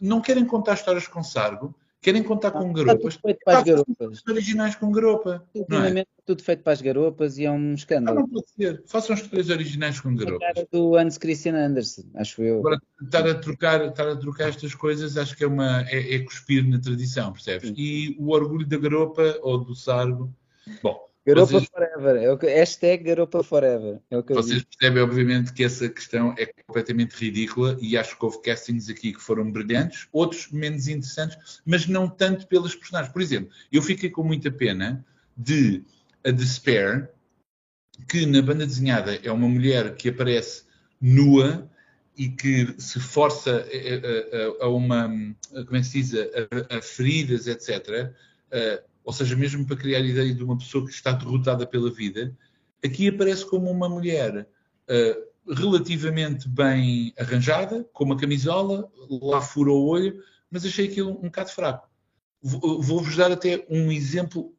Não 0.00 0.22
querem 0.22 0.46
contar 0.46 0.74
histórias 0.74 1.06
com 1.06 1.22
sargo, 1.22 1.74
Querem 2.00 2.22
contar 2.22 2.52
com 2.52 2.72
garopas? 2.72 3.16
Tudo 3.16 3.22
feito 3.22 3.40
para 3.44 3.58
as 3.58 3.64
garopas. 3.64 4.22
originais 4.28 4.76
com 4.76 4.92
garopa. 4.92 5.44
Ultimamente 5.52 6.08
é? 6.08 6.22
tudo 6.24 6.44
feito 6.44 6.62
para 6.62 6.72
as 6.72 6.80
garopas 6.80 7.38
e 7.38 7.44
é 7.44 7.50
um 7.50 7.74
escândalo. 7.74 8.20
Não, 8.20 8.26
não 8.26 8.34
pode 8.34 8.50
ser. 8.50 8.82
Façam 8.86 9.16
histórias 9.16 9.50
originais 9.50 10.00
com 10.00 10.14
garopas. 10.14 10.48
A 10.58 10.66
do 10.70 10.96
Hans 10.96 11.18
Christian 11.18 11.56
Andersen, 11.56 12.04
acho 12.14 12.40
eu. 12.42 12.60
Agora, 12.60 12.80
estar 13.02 13.26
a 13.26 13.34
trocar, 13.34 13.84
estar 13.86 14.08
a 14.08 14.16
trocar 14.16 14.48
estas 14.48 14.74
coisas 14.74 15.16
acho 15.16 15.36
que 15.36 15.42
é, 15.42 15.46
uma, 15.46 15.82
é, 15.88 16.14
é 16.14 16.18
cuspir 16.20 16.64
na 16.68 16.78
tradição, 16.78 17.32
percebes? 17.32 17.70
Sim. 17.70 17.74
E 17.76 18.16
o 18.18 18.30
orgulho 18.30 18.66
da 18.66 18.78
garopa 18.78 19.36
ou 19.42 19.58
do 19.58 19.74
sargo. 19.74 20.32
Bom, 20.80 21.07
Garopa 21.28 21.52
vocês, 21.52 21.68
Forever. 21.70 22.22
É 22.22 22.32
o 22.32 22.38
que, 22.38 22.46
hashtag 22.46 23.04
Garopa 23.04 23.42
Forever. 23.42 24.00
É 24.10 24.16
o 24.16 24.22
que 24.22 24.32
vocês 24.32 24.64
percebem, 24.64 25.02
obviamente, 25.02 25.52
que 25.52 25.62
essa 25.62 25.86
questão 25.86 26.34
é 26.38 26.46
completamente 26.46 27.12
ridícula 27.16 27.76
e 27.82 27.98
acho 27.98 28.18
que 28.18 28.24
houve 28.24 28.40
castings 28.40 28.88
aqui 28.88 29.12
que 29.12 29.20
foram 29.20 29.50
brilhantes, 29.50 30.08
outros 30.10 30.50
menos 30.50 30.88
interessantes, 30.88 31.60
mas 31.66 31.86
não 31.86 32.08
tanto 32.08 32.46
pelas 32.46 32.74
personagens. 32.74 33.12
Por 33.12 33.20
exemplo, 33.20 33.50
eu 33.70 33.82
fiquei 33.82 34.08
com 34.08 34.22
muita 34.22 34.50
pena 34.50 35.04
de 35.36 35.84
a 36.24 36.30
Despair, 36.30 37.10
que 38.08 38.24
na 38.24 38.40
banda 38.40 38.66
desenhada 38.66 39.14
é 39.22 39.30
uma 39.30 39.48
mulher 39.48 39.96
que 39.96 40.08
aparece 40.08 40.64
nua 40.98 41.70
e 42.16 42.28
que 42.30 42.74
se 42.78 42.98
força 42.98 43.66
a, 44.60 44.62
a, 44.62 44.66
a 44.66 44.68
uma, 44.70 45.08
como 45.66 45.76
é 45.76 45.80
que 45.80 45.84
se 45.84 46.02
diz, 46.02 46.14
a, 46.14 46.78
a 46.78 46.82
feridas, 46.82 47.46
etc 47.46 48.14
ou 49.08 49.12
seja, 49.14 49.34
mesmo 49.34 49.64
para 49.64 49.74
criar 49.74 50.00
a 50.00 50.02
ideia 50.02 50.34
de 50.34 50.44
uma 50.44 50.58
pessoa 50.58 50.84
que 50.84 50.92
está 50.92 51.12
derrotada 51.12 51.66
pela 51.66 51.90
vida, 51.90 52.36
aqui 52.84 53.08
aparece 53.08 53.42
como 53.46 53.70
uma 53.70 53.88
mulher 53.88 54.46
uh, 54.86 55.54
relativamente 55.54 56.46
bem 56.46 57.14
arranjada, 57.18 57.88
com 57.94 58.04
uma 58.04 58.18
camisola, 58.18 58.86
lá 59.08 59.40
fura 59.40 59.70
o 59.70 59.86
olho, 59.86 60.22
mas 60.50 60.66
achei 60.66 60.88
aquilo 60.88 61.12
um 61.12 61.22
bocado 61.22 61.48
fraco. 61.48 61.88
Vou-vos 62.42 63.16
dar 63.16 63.32
até 63.32 63.66
um 63.70 63.90
exemplo 63.90 64.54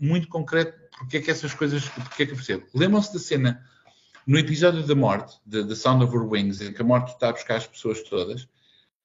muito 0.00 0.28
concreto 0.28 0.80
porque 0.96 1.18
é 1.18 1.20
que 1.20 1.30
essas 1.30 1.52
coisas, 1.52 1.86
porque 1.86 2.22
é 2.22 2.26
que 2.26 2.32
eu 2.32 2.36
percebo. 2.36 2.64
Lembram-se 2.74 3.12
da 3.12 3.18
cena 3.18 3.62
no 4.26 4.38
episódio 4.38 4.82
da 4.86 4.94
morte, 4.94 5.38
The 5.50 5.74
Sound 5.74 6.02
of 6.04 6.16
Her 6.16 6.26
Wings, 6.26 6.62
em 6.62 6.72
que 6.72 6.80
a 6.80 6.84
morte 6.86 7.12
está 7.12 7.28
a 7.28 7.32
buscar 7.32 7.56
as 7.56 7.66
pessoas 7.66 8.02
todas, 8.02 8.48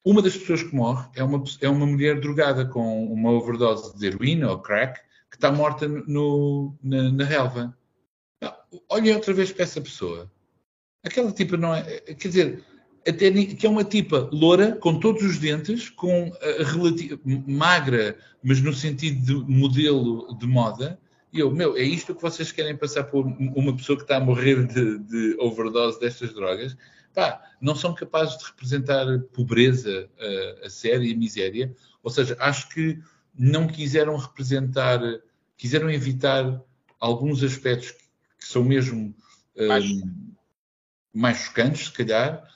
uma 0.04 0.22
das 0.22 0.38
pessoas 0.38 0.64
que 0.64 0.76
morre 0.76 1.08
é 1.16 1.24
uma, 1.24 1.44
é 1.62 1.70
uma 1.70 1.86
mulher 1.86 2.20
drogada 2.20 2.66
com 2.66 3.06
uma 3.06 3.32
overdose 3.32 3.98
de 3.98 4.08
heroína 4.08 4.52
ou 4.52 4.60
crack 4.60 5.00
que 5.30 5.36
está 5.36 5.52
morta 5.52 5.88
no, 5.88 6.76
na, 6.82 7.12
na 7.12 7.24
relva. 7.24 7.78
Olhem 8.90 9.14
outra 9.14 9.34
vez 9.34 9.52
para 9.52 9.64
essa 9.64 9.82
pessoa. 9.82 10.32
Aquela 11.04 11.32
tipa 11.32 11.58
não 11.58 11.76
é. 11.76 11.84
Quer 12.02 12.28
dizer, 12.28 12.64
até, 13.08 13.32
que 13.32 13.66
é 13.66 13.70
uma 13.70 13.84
tipa 13.84 14.30
loura, 14.32 14.74
com 14.74 15.00
todos 15.00 15.24
os 15.24 15.38
dentes, 15.38 15.90
com 15.90 16.32
relativa, 16.74 17.20
magra, 17.48 18.18
mas 18.44 18.62
no 18.62 18.74
sentido 18.74 19.46
de 19.46 19.52
modelo 19.52 20.36
de 20.38 20.48
moda. 20.48 21.00
E 21.32 21.40
eu, 21.40 21.52
meu, 21.52 21.78
é 21.78 21.84
isto 21.84 22.16
que 22.16 22.22
vocês 22.22 22.52
querem 22.52 22.76
passar 22.76 23.04
por 23.04 23.26
uma 23.26 23.76
pessoa 23.76 23.98
que 23.98 24.04
está 24.04 24.18
a 24.18 24.20
morrer 24.20 24.66
de, 24.66 24.98
de 24.98 25.36
overdose 25.40 26.00
destas 26.00 26.34
drogas? 26.34 26.76
Pá, 27.14 27.42
não 27.62 27.76
são 27.76 27.94
capazes 27.94 28.38
de 28.38 28.46
representar 28.46 29.06
pobreza, 29.34 30.10
a, 30.20 30.66
a 30.66 30.70
séria 30.70 31.08
e 31.08 31.14
a 31.14 31.18
miséria. 31.18 31.76
Ou 32.04 32.10
seja, 32.10 32.36
acho 32.40 32.70
que 32.70 33.00
não 33.38 33.68
quiseram 33.68 34.18
representar, 34.18 35.00
quiseram 35.58 35.90
evitar 35.90 36.62
alguns 37.00 37.44
aspectos 37.44 37.92
que 38.38 38.46
são 38.46 38.64
mesmo 38.64 39.14
mais, 39.68 39.86
um, 39.86 40.34
mais 41.14 41.38
chocantes, 41.38 41.88
se 41.88 41.92
calhar, 41.92 42.48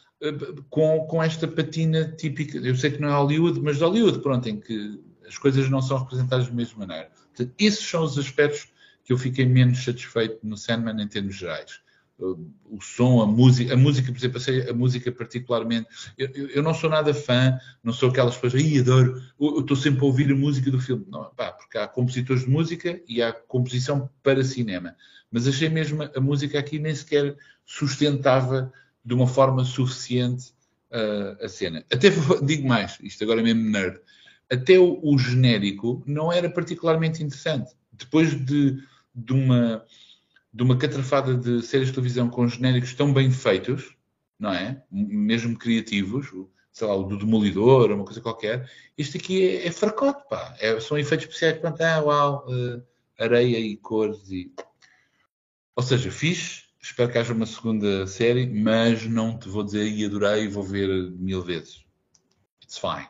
com, 0.70 1.06
com 1.08 1.22
esta 1.22 1.48
patina 1.48 2.14
típica. 2.18 2.58
Eu 2.58 2.76
sei 2.76 2.92
que 2.92 3.02
não 3.02 3.10
é 3.10 3.14
Hollywood, 3.14 3.60
mas 3.62 3.78
de 3.78 3.84
Hollywood, 3.84 4.20
pronto, 4.22 4.48
em 4.48 4.60
que 4.60 5.02
as 5.28 5.38
coisas 5.38 5.70
não 5.70 5.82
são 5.82 5.98
representadas 5.98 6.48
da 6.48 6.54
mesma 6.54 6.86
maneira. 6.86 7.12
Portanto, 7.36 7.54
esses 7.60 7.86
são 7.86 8.04
os 8.04 8.18
aspectos 8.18 8.68
que 9.04 9.12
eu 9.12 9.18
fiquei 9.18 9.46
menos 9.46 9.84
satisfeito 9.84 10.40
no 10.44 10.56
Sandman 10.56 11.02
em 11.02 11.08
termos 11.08 11.36
gerais 11.36 11.82
o 12.66 12.82
som, 12.82 13.22
a 13.22 13.28
música, 13.28 13.74
a 13.74 13.78
música, 13.78 14.12
por 14.12 14.18
exemplo, 14.18 14.42
a 14.70 14.74
música 14.74 15.12
particularmente, 15.12 15.88
eu, 16.18 16.50
eu, 16.50 16.64
não 16.64 16.74
sou 16.74 16.90
nada 16.90 17.14
fã, 17.14 17.58
não 17.84 17.92
sou 17.92 18.10
aquelas 18.10 18.36
pessoas, 18.36 18.64
ai, 18.64 18.80
adoro, 18.80 19.22
eu 19.40 19.60
estou 19.60 19.76
sempre 19.76 20.02
a 20.02 20.06
ouvir 20.06 20.32
a 20.32 20.36
música 20.36 20.72
do 20.72 20.80
filme. 20.80 21.06
Não, 21.10 21.30
pá, 21.36 21.52
porque 21.52 21.78
há 21.78 21.88
compositores 21.88 22.46
de 22.46 22.50
música 22.50 23.02
e 23.08 23.22
há 23.22 23.34
composição 23.34 24.10
para 24.22 24.44
cinema. 24.44 24.96
Mas 25.32 25.48
achei 25.48 25.70
mesmo 25.70 26.04
a 26.04 26.20
música 26.20 26.60
aqui 26.60 26.80
nem 26.80 26.96
sequer 26.96 27.36
sustentava 27.66 28.72
de 29.04 29.14
uma 29.14 29.28
forma 29.28 29.66
suficiente 29.66 30.54
uh, 30.92 31.44
a 31.44 31.50
cena. 31.50 31.86
Até 31.92 32.10
digo 32.44 32.68
mais, 32.68 32.98
isto 33.02 33.24
agora 33.24 33.42
é 33.42 33.44
mesmo 33.44 33.70
nerd, 33.70 34.00
até 34.50 34.80
o, 34.80 35.00
o 35.04 35.18
genérico 35.18 36.04
não 36.06 36.32
era 36.32 36.50
particularmente 36.50 37.24
interessante. 37.24 37.72
Depois 37.92 38.34
de, 38.46 38.78
de 39.14 39.34
uma 39.34 39.84
de 40.54 40.62
uma 40.62 40.78
catrafada 40.78 41.36
de 41.36 41.62
séries 41.64 41.88
de 41.88 41.94
televisão 41.94 42.30
com 42.30 42.48
genéricos 42.48 42.94
tão 42.94 43.12
bem 43.12 43.32
feitos, 43.32 43.96
não 44.38 44.54
é? 44.54 44.84
Mesmo 44.92 45.58
criativos, 45.58 46.28
sei 46.72 46.88
lá, 46.88 46.96
o 46.96 47.04
do 47.04 47.18
Demolidor, 47.18 47.92
uma 47.92 48.06
coisa 48.06 48.22
qualquer. 48.22 48.70
Isto 48.98 49.18
aqui 49.18 49.48
é, 49.48 49.68
é 49.68 49.72
fracote, 49.72 50.28
pá. 50.30 50.56
É, 50.60 50.80
são 50.80 50.98
efeitos 50.98 51.26
especiais, 51.26 51.58
pronto, 51.58 51.82
ah, 51.82 52.02
uau, 52.02 52.46
uh, 52.48 52.84
areia 53.20 53.58
e 53.58 53.76
cores 53.78 54.30
e... 54.30 54.54
Ou 55.76 55.82
seja, 55.82 56.12
fiz, 56.12 56.70
espero 56.80 57.12
que 57.12 57.18
haja 57.18 57.34
uma 57.34 57.48
segunda 57.48 58.06
série, 58.06 58.46
mas 58.46 59.06
não 59.06 59.38
te 59.40 59.50
vou 59.50 59.64
dizer 59.64 59.88
e 59.88 60.06
adorei 60.06 60.44
e 60.44 60.48
vou 60.48 60.64
ver 60.64 60.88
mil 61.14 61.42
vezes. 61.42 61.84
It's 62.64 62.78
fine. 62.78 63.08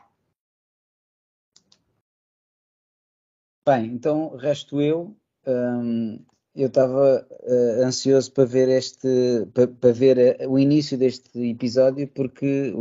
Bem, 3.66 3.86
então 3.86 4.36
resto 4.36 4.80
eu. 4.80 5.16
Um, 5.46 6.24
eu 6.54 6.68
estava 6.68 7.26
uh, 7.28 7.82
ansioso 7.84 8.32
para 8.32 8.44
ver 8.44 8.68
este, 8.68 9.08
para, 9.52 9.66
para 9.66 9.92
ver 9.92 10.36
uh, 10.40 10.48
o 10.48 10.58
início 10.58 10.96
deste 10.96 11.30
episódio, 11.50 12.06
porque 12.08 12.72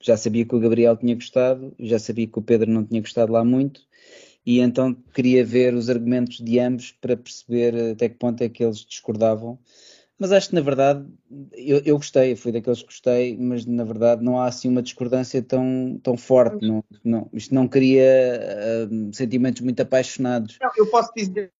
já 0.00 0.16
sabia 0.16 0.44
que 0.44 0.54
o 0.54 0.60
Gabriel 0.60 0.96
tinha 0.96 1.14
gostado, 1.14 1.74
já 1.78 1.98
sabia 1.98 2.26
que 2.26 2.38
o 2.38 2.42
Pedro 2.42 2.70
não 2.70 2.84
tinha 2.84 3.00
gostado 3.00 3.32
lá 3.32 3.44
muito, 3.44 3.82
e 4.44 4.60
então 4.60 4.94
queria 5.14 5.44
ver 5.44 5.74
os 5.74 5.88
argumentos 5.88 6.38
de 6.38 6.58
ambos 6.58 6.92
para 6.92 7.16
perceber 7.16 7.92
até 7.92 8.08
que 8.08 8.16
ponto 8.16 8.42
é 8.42 8.48
que 8.48 8.64
eles 8.64 8.78
discordavam. 8.78 9.58
Mas 10.18 10.32
acho 10.32 10.50
que 10.50 10.54
na 10.54 10.60
verdade 10.60 11.06
eu, 11.52 11.78
eu, 11.78 11.96
gostei, 11.96 12.36
fui 12.36 12.52
daqueles 12.52 12.80
que 12.80 12.86
gostei, 12.86 13.38
mas 13.38 13.64
na 13.64 13.84
verdade 13.84 14.22
não 14.22 14.38
há 14.38 14.46
assim 14.46 14.68
uma 14.68 14.82
discordância 14.82 15.42
tão, 15.42 15.98
tão 16.02 16.14
forte. 16.14 16.66
Não, 16.66 16.84
não, 17.02 17.30
isto 17.32 17.54
não 17.54 17.66
cria 17.66 18.86
uh, 18.90 19.14
sentimentos 19.14 19.62
muito 19.62 19.80
apaixonados. 19.80 20.58
Não, 20.60 20.70
eu 20.76 20.86
posso 20.90 21.10
dizer. 21.16 21.50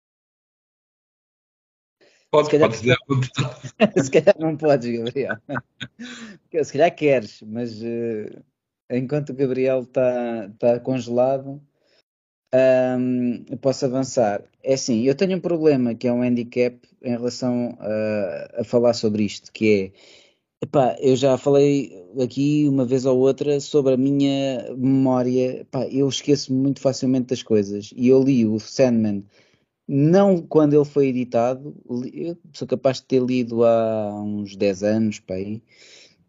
Podes, 2.30 2.46
se 2.46 2.58
calhar, 2.58 2.98
podes 3.06 3.30
se 4.04 4.10
calhar 4.10 4.36
não 4.38 4.56
podes, 4.56 4.98
Gabriel. 4.98 5.36
se 6.62 6.72
calhar 6.72 6.94
queres, 6.94 7.42
mas 7.42 7.82
uh, 7.82 8.42
enquanto 8.88 9.30
o 9.30 9.34
Gabriel 9.34 9.82
está 9.82 10.48
tá 10.58 10.78
congelado, 10.78 11.60
um, 12.54 13.44
posso 13.60 13.84
avançar. 13.84 14.44
É 14.62 14.74
assim, 14.74 15.02
eu 15.02 15.14
tenho 15.14 15.36
um 15.36 15.40
problema 15.40 15.94
que 15.94 16.06
é 16.06 16.12
um 16.12 16.22
handicap 16.22 16.78
em 17.02 17.10
relação 17.10 17.76
a, 17.80 18.60
a 18.60 18.64
falar 18.64 18.92
sobre 18.94 19.24
isto, 19.24 19.50
que 19.52 19.92
é, 20.60 20.64
epá, 20.66 20.96
eu 21.00 21.16
já 21.16 21.36
falei 21.36 22.06
aqui 22.22 22.66
uma 22.68 22.84
vez 22.84 23.06
ou 23.06 23.18
outra 23.18 23.60
sobre 23.60 23.94
a 23.94 23.96
minha 23.96 24.72
memória, 24.76 25.62
epá, 25.62 25.86
eu 25.88 26.08
esqueço 26.08 26.52
muito 26.52 26.80
facilmente 26.80 27.28
das 27.28 27.42
coisas, 27.42 27.92
e 27.96 28.08
eu 28.08 28.22
li 28.22 28.46
o 28.46 28.58
Sandman 28.60 29.24
não 29.92 30.40
quando 30.40 30.74
ele 30.74 30.85
foi 30.85 31.09
editado, 31.09 31.74
eu 32.12 32.38
sou 32.53 32.68
capaz 32.68 32.98
de 32.98 33.07
ter 33.07 33.20
lido 33.20 33.64
há 33.64 34.22
uns 34.22 34.55
10 34.55 34.85
anos, 34.85 35.18
pá, 35.18 35.35
aí, 35.35 35.61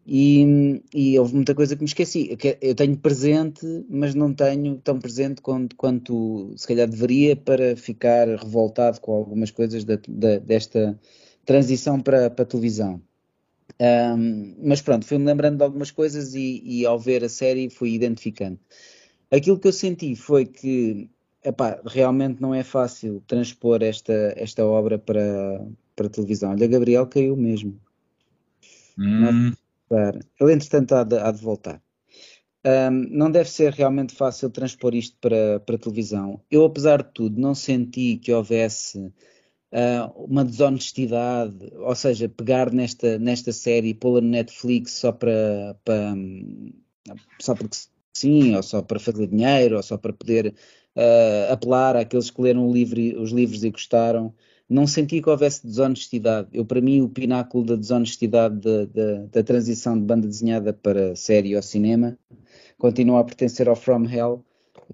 e, 0.04 0.82
e, 0.92 1.16
houve 1.16 1.36
muita 1.36 1.54
coisa 1.54 1.76
que 1.76 1.82
me 1.82 1.88
esqueci. 1.88 2.36
Eu 2.60 2.74
tenho 2.74 2.96
presente, 2.96 3.64
mas 3.88 4.16
não 4.16 4.34
tenho 4.34 4.78
tão 4.78 4.98
presente 4.98 5.40
quanto, 5.40 5.76
quanto 5.76 6.52
se 6.56 6.66
calhar 6.66 6.88
deveria 6.88 7.36
para 7.36 7.76
ficar 7.76 8.26
revoltado 8.26 9.00
com 9.00 9.12
algumas 9.12 9.52
coisas 9.52 9.84
da, 9.84 9.96
da, 10.08 10.38
desta 10.38 10.98
transição 11.46 12.00
para, 12.00 12.28
para 12.30 12.42
a 12.42 12.46
televisão. 12.46 13.00
Um, 13.80 14.56
mas 14.60 14.82
pronto, 14.82 15.06
fui-me 15.06 15.24
lembrando 15.24 15.58
de 15.58 15.62
algumas 15.62 15.92
coisas 15.92 16.34
e, 16.34 16.60
e, 16.64 16.84
ao 16.84 16.98
ver 16.98 17.22
a 17.22 17.28
série 17.28 17.70
fui 17.70 17.92
identificando. 17.94 18.58
Aquilo 19.30 19.58
que 19.60 19.68
eu 19.68 19.72
senti 19.72 20.16
foi 20.16 20.46
que 20.46 21.08
epá, 21.44 21.80
realmente 21.84 22.40
não 22.40 22.54
é 22.54 22.62
fácil 22.62 23.22
transpor 23.26 23.82
esta, 23.82 24.12
esta 24.36 24.64
obra 24.64 24.98
para, 24.98 25.66
para 25.96 26.06
a 26.06 26.10
televisão. 26.10 26.50
Olha, 26.50 26.66
Gabriel 26.66 27.06
caiu 27.06 27.36
mesmo. 27.36 27.80
Hum. 28.98 29.52
Ele, 30.40 30.52
entretanto, 30.52 30.94
há 30.94 31.04
de, 31.04 31.18
há 31.18 31.30
de 31.30 31.42
voltar. 31.42 31.82
Um, 32.64 32.90
não 33.10 33.30
deve 33.30 33.50
ser 33.50 33.72
realmente 33.72 34.14
fácil 34.14 34.48
transpor 34.48 34.94
isto 34.94 35.16
para, 35.20 35.58
para 35.60 35.78
televisão. 35.78 36.40
Eu, 36.50 36.64
apesar 36.64 37.02
de 37.02 37.10
tudo, 37.12 37.40
não 37.40 37.54
senti 37.54 38.16
que 38.16 38.32
houvesse 38.32 38.98
uh, 39.72 40.12
uma 40.16 40.44
desonestidade, 40.44 41.72
ou 41.74 41.94
seja, 41.94 42.28
pegar 42.28 42.72
nesta, 42.72 43.18
nesta 43.18 43.52
série 43.52 43.88
e 43.88 43.94
pô-la 43.94 44.20
no 44.20 44.28
Netflix 44.28 44.92
só 44.92 45.10
para, 45.10 45.76
para, 45.84 46.14
só 47.40 47.54
porque 47.54 47.76
sim, 48.14 48.54
ou 48.54 48.62
só 48.62 48.80
para 48.80 49.00
fazer 49.00 49.26
dinheiro, 49.26 49.76
ou 49.76 49.82
só 49.82 49.98
para 49.98 50.12
poder 50.12 50.54
uh, 50.96 51.52
apelar 51.52 51.96
àqueles 51.96 52.30
que 52.30 52.40
leram 52.40 52.72
livro, 52.72 53.20
os 53.20 53.30
livros 53.30 53.64
e 53.64 53.70
gostaram 53.70 54.34
não 54.72 54.86
senti 54.86 55.20
que 55.20 55.28
houvesse 55.28 55.66
desonestidade. 55.66 56.48
Eu, 56.52 56.64
para 56.64 56.80
mim, 56.80 57.02
o 57.02 57.08
pináculo 57.08 57.64
da 57.64 57.76
desonestidade 57.76 58.60
da, 59.30 59.42
transição 59.42 59.98
de 59.98 60.04
banda 60.04 60.26
desenhada 60.26 60.72
para 60.72 61.14
série 61.14 61.54
ou 61.54 61.62
cinema 61.62 62.16
continua 62.78 63.20
a 63.20 63.24
pertencer 63.24 63.68
ao 63.68 63.76
From 63.76 64.08
Hell, 64.08 64.42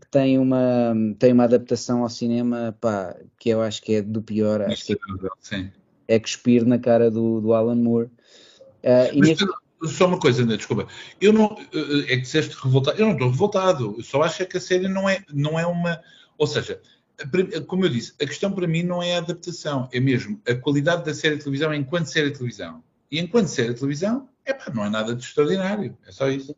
que 0.01 0.09
tem 0.11 0.37
uma, 0.37 0.95
tem 1.19 1.33
uma 1.33 1.45
adaptação 1.45 2.03
ao 2.03 2.09
cinema 2.09 2.77
pá, 2.81 3.17
que 3.39 3.51
eu 3.51 3.63
acho 3.63 3.81
que 3.81 3.95
é 3.95 4.03
do 4.03 4.21
pior. 4.21 4.63
Acho 4.63 4.85
que 4.85 4.99
é, 5.53 5.71
é 6.09 6.19
cuspir 6.19 6.67
na 6.67 6.79
cara 6.79 7.11
do, 7.11 7.41
do 7.41 7.55
Alan 7.55 7.77
Moore. 7.77 8.07
Uh, 8.83 9.15
Mas, 9.15 9.29
neste... 9.29 9.45
Só 9.85 10.07
uma 10.07 10.19
coisa, 10.19 10.43
André, 10.43 10.57
desculpa. 10.57 10.89
Eu 11.21 11.33
não, 11.33 11.57
é 12.09 12.17
que 12.17 12.23
disseste 12.23 12.57
revoltado. 12.63 12.99
Eu 12.99 13.07
não 13.07 13.13
estou 13.13 13.31
revoltado. 13.31 13.95
Eu 13.97 14.03
só 14.03 14.23
acho 14.23 14.43
é 14.43 14.47
que 14.47 14.57
a 14.57 14.61
série 14.61 14.89
não 14.89 15.09
é, 15.09 15.25
não 15.33 15.59
é 15.59 15.67
uma. 15.67 16.01
Ou 16.37 16.47
seja, 16.47 16.81
como 17.67 17.85
eu 17.85 17.89
disse, 17.89 18.13
a 18.21 18.27
questão 18.27 18.53
para 18.53 18.67
mim 18.67 18.83
não 18.83 19.03
é 19.03 19.15
a 19.15 19.19
adaptação, 19.19 19.89
é 19.93 19.99
mesmo 19.99 20.41
a 20.47 20.55
qualidade 20.55 21.05
da 21.05 21.15
série 21.15 21.37
de 21.37 21.43
televisão 21.43 21.75
enquanto 21.75 22.07
série 22.07 22.31
de 22.31 22.39
televisão. 22.39 22.83
E 23.11 23.19
enquanto 23.19 23.49
série 23.49 23.71
de 23.71 23.81
televisão, 23.81 24.29
é 24.45 24.53
pá, 24.53 24.71
não 24.73 24.85
é 24.85 24.91
nada 24.91 25.15
de 25.15 25.25
extraordinário, 25.25 25.97
é 26.07 26.13
só 26.13 26.29
isso. 26.29 26.55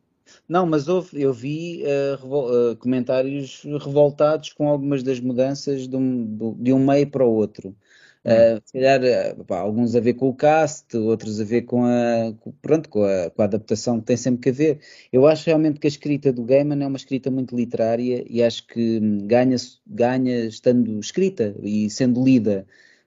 Não, 0.48 0.66
mas 0.66 0.86
houve, 0.86 1.20
eu 1.20 1.32
vi 1.32 1.82
uh, 1.82 2.20
revol, 2.20 2.50
uh, 2.50 2.76
comentários 2.76 3.62
revoltados 3.64 4.52
com 4.52 4.68
algumas 4.68 5.02
das 5.02 5.18
mudanças 5.18 5.88
de 5.88 5.96
um, 5.96 6.54
de 6.58 6.72
um 6.72 6.84
meio 6.84 7.08
para 7.08 7.24
o 7.24 7.32
outro. 7.32 7.74
Uh, 8.22 8.60
se 8.66 8.74
calhar, 8.74 9.02
eh, 9.02 9.34
pá, 9.46 9.60
alguns 9.60 9.94
a 9.96 10.00
ver 10.00 10.12
com 10.12 10.28
o 10.28 10.34
cast, 10.34 10.94
outros 10.94 11.40
a 11.40 11.44
ver 11.44 11.62
com 11.62 11.86
a, 11.86 12.34
pronto, 12.60 12.90
com 12.90 13.02
a, 13.02 13.30
com 13.30 13.40
a, 13.40 13.44
adaptação 13.46 13.98
que 13.98 14.06
tem 14.06 14.16
sempre 14.16 14.42
que 14.42 14.48
haver. 14.50 14.80
Eu 15.10 15.26
acho 15.26 15.46
realmente 15.46 15.80
que 15.80 15.86
a 15.86 15.88
escrita 15.88 16.30
do 16.30 16.44
Gaiman 16.44 16.82
é 16.84 16.86
uma 16.86 16.98
escrita 16.98 17.30
muito 17.30 17.56
literária 17.56 18.22
e 18.28 18.42
acho 18.42 18.66
que 18.66 19.00
ganha, 19.26 19.56
ganha 19.86 20.44
estando 20.44 21.00
escrita 21.00 21.54
e 21.62 21.88
sendo 21.88 22.22
lida. 22.22 22.66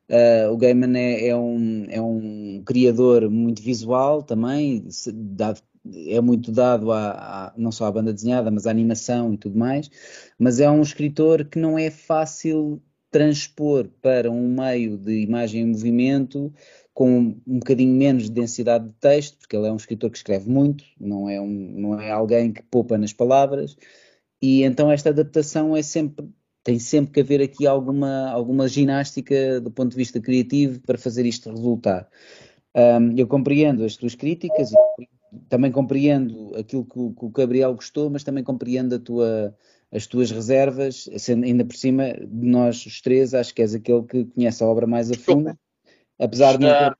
Uh, 0.09 0.51
o 0.51 0.57
Gaiman 0.57 0.97
é, 0.97 1.27
é, 1.27 1.35
um, 1.35 1.85
é 1.89 2.01
um 2.01 2.63
criador 2.65 3.29
muito 3.29 3.61
visual 3.61 4.23
também, 4.23 4.87
é 6.07 6.21
muito 6.21 6.51
dado 6.51 6.91
a, 6.91 7.53
não 7.55 7.71
só 7.71 7.85
à 7.85 7.91
banda 7.91 8.13
desenhada, 8.13 8.49
mas 8.49 8.65
à 8.65 8.71
animação 8.71 9.33
e 9.33 9.37
tudo 9.37 9.57
mais, 9.57 9.91
mas 10.39 10.59
é 10.59 10.69
um 10.69 10.81
escritor 10.81 11.45
que 11.45 11.59
não 11.59 11.77
é 11.77 11.91
fácil 11.91 12.81
transpor 13.13 13.87
para 14.01 14.29
um 14.29 14.55
meio 14.55 14.97
de 14.97 15.21
imagem 15.21 15.61
em 15.61 15.67
movimento 15.67 16.51
com 16.93 17.35
um 17.47 17.59
bocadinho 17.59 17.95
menos 17.95 18.23
de 18.23 18.31
densidade 18.31 18.87
de 18.87 18.93
texto, 18.93 19.37
porque 19.37 19.55
ele 19.55 19.67
é 19.67 19.71
um 19.71 19.77
escritor 19.77 20.09
que 20.09 20.17
escreve 20.17 20.49
muito, 20.49 20.83
não 20.99 21.29
é, 21.29 21.39
um, 21.39 21.47
não 21.47 22.01
é 22.01 22.11
alguém 22.11 22.51
que 22.51 22.63
poupa 22.63 22.97
nas 22.97 23.13
palavras, 23.13 23.77
e 24.41 24.63
então 24.63 24.91
esta 24.91 25.09
adaptação 25.09 25.77
é 25.77 25.83
sempre, 25.83 26.27
tem 26.63 26.79
sempre 26.79 27.13
que 27.13 27.19
haver 27.21 27.41
aqui 27.41 27.65
alguma, 27.67 28.29
alguma 28.29 28.67
ginástica 28.67 29.61
do 29.61 29.71
ponto 29.71 29.91
de 29.91 29.97
vista 29.97 30.19
criativo 30.19 30.81
para 30.81 30.97
fazer 30.97 31.25
isto 31.25 31.49
resultar. 31.49 32.09
Um, 32.75 33.15
eu 33.15 33.27
compreendo 33.27 33.85
as 33.85 33.95
tuas 33.95 34.15
críticas 34.15 34.71
e 34.99 35.07
também 35.49 35.71
compreendo 35.71 36.55
aquilo 36.55 36.83
que 36.83 36.91
que 36.91 37.25
o 37.25 37.29
Gabriel 37.29 37.73
gostou, 37.75 38.09
mas 38.09 38.23
também 38.23 38.43
compreendo 38.43 38.95
a 38.95 38.99
tua, 38.99 39.55
as 39.93 40.07
tuas 40.07 40.31
reservas, 40.31 41.07
sendo 41.17 41.45
ainda 41.45 41.63
por 41.63 41.75
cima 41.75 42.13
de 42.13 42.47
nós 42.47 42.83
os 42.85 42.99
três, 42.99 43.33
acho 43.33 43.53
que 43.53 43.61
és 43.61 43.75
aquele 43.75 44.03
que 44.03 44.25
conhece 44.25 44.63
a 44.63 44.67
obra 44.67 44.87
mais 44.87 45.11
a 45.11 45.13
fundo, 45.13 45.57
apesar 46.19 46.57
de 46.57 46.65
não, 46.65 46.69
ter, 46.71 46.97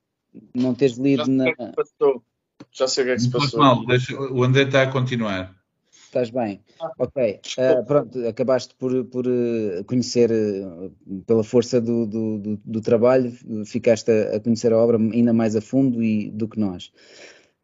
não 0.54 0.74
teres 0.74 0.96
lido 0.96 1.18
já 1.18 1.24
sei 1.24 1.34
na. 1.34 1.44
Que 1.52 1.72
passou. 1.74 2.22
Já 2.70 2.88
sei 2.88 3.02
o 3.02 3.06
que 3.06 3.12
é 3.12 3.14
que 3.16 3.22
se 3.22 3.30
passou. 3.30 3.60
Mal, 3.60 3.84
deixa, 3.84 4.14
o 4.16 4.44
André 4.44 4.62
está 4.62 4.82
a 4.82 4.90
continuar. 4.90 5.54
Estás 5.90 6.30
bem. 6.30 6.60
Ok. 6.96 7.40
Uh, 7.58 7.84
pronto, 7.84 8.28
acabaste 8.28 8.72
por, 8.76 9.04
por 9.06 9.26
uh, 9.26 9.82
conhecer, 9.84 10.30
uh, 10.30 10.92
pela 11.26 11.42
força 11.42 11.80
do, 11.80 12.06
do, 12.06 12.38
do, 12.38 12.60
do, 12.64 12.80
trabalho, 12.80 13.32
ficaste 13.66 14.12
a, 14.12 14.36
a, 14.36 14.40
conhecer 14.40 14.72
a 14.72 14.78
obra 14.78 14.96
ainda 14.96 15.32
mais 15.32 15.56
a 15.56 15.60
fundo 15.60 16.00
e, 16.00 16.30
do 16.30 16.46
que 16.46 16.60
nós. 16.60 16.92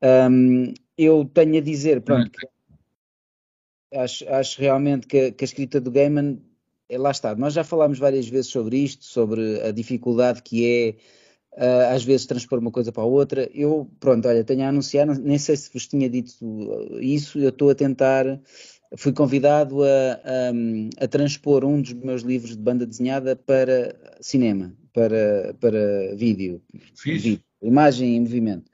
Um, 0.02 0.74
eu 0.98 1.30
tenho 1.32 1.58
a 1.58 1.60
dizer, 1.60 2.00
pronto, 2.00 2.28
que 2.32 2.44
acho, 3.94 4.28
acho 4.28 4.60
realmente 4.60 5.06
que, 5.06 5.32
que, 5.32 5.44
a 5.44 5.46
escrita 5.46 5.80
do 5.80 5.90
Gaiman, 5.90 6.38
é, 6.88 6.98
lá 6.98 7.10
está, 7.10 7.34
nós 7.34 7.54
já 7.54 7.64
falámos 7.64 7.98
várias 7.98 8.28
vezes 8.28 8.50
sobre 8.50 8.78
isto, 8.78 9.04
sobre 9.04 9.60
a 9.62 9.70
dificuldade 9.70 10.42
que 10.42 10.96
é 11.56 11.60
uh, 11.62 11.94
às 11.94 12.04
vezes 12.04 12.26
transpor 12.26 12.58
uma 12.58 12.70
coisa 12.70 12.92
para 12.92 13.02
a 13.02 13.06
outra. 13.06 13.48
Eu, 13.54 13.88
pronto, 13.98 14.26
olha, 14.28 14.44
tenho 14.44 14.64
a 14.64 14.68
anunciar, 14.68 15.06
nem 15.06 15.38
sei 15.38 15.56
se 15.56 15.70
vos 15.72 15.86
tinha 15.86 16.08
dito 16.08 16.34
isso, 17.00 17.38
eu 17.38 17.50
estou 17.50 17.70
a 17.70 17.74
tentar, 17.74 18.40
fui 18.96 19.12
convidado 19.12 19.82
a, 19.84 19.86
a, 19.88 21.04
a, 21.04 21.08
transpor 21.08 21.64
um 21.64 21.80
dos 21.80 21.92
meus 21.92 22.22
livros 22.22 22.56
de 22.56 22.62
banda 22.62 22.86
desenhada 22.86 23.36
para 23.36 23.94
cinema, 24.20 24.74
para, 24.92 25.54
para 25.60 26.14
vídeo, 26.16 26.62
vídeo. 27.04 27.40
Imagem 27.62 28.16
em 28.16 28.20
movimento 28.20 28.69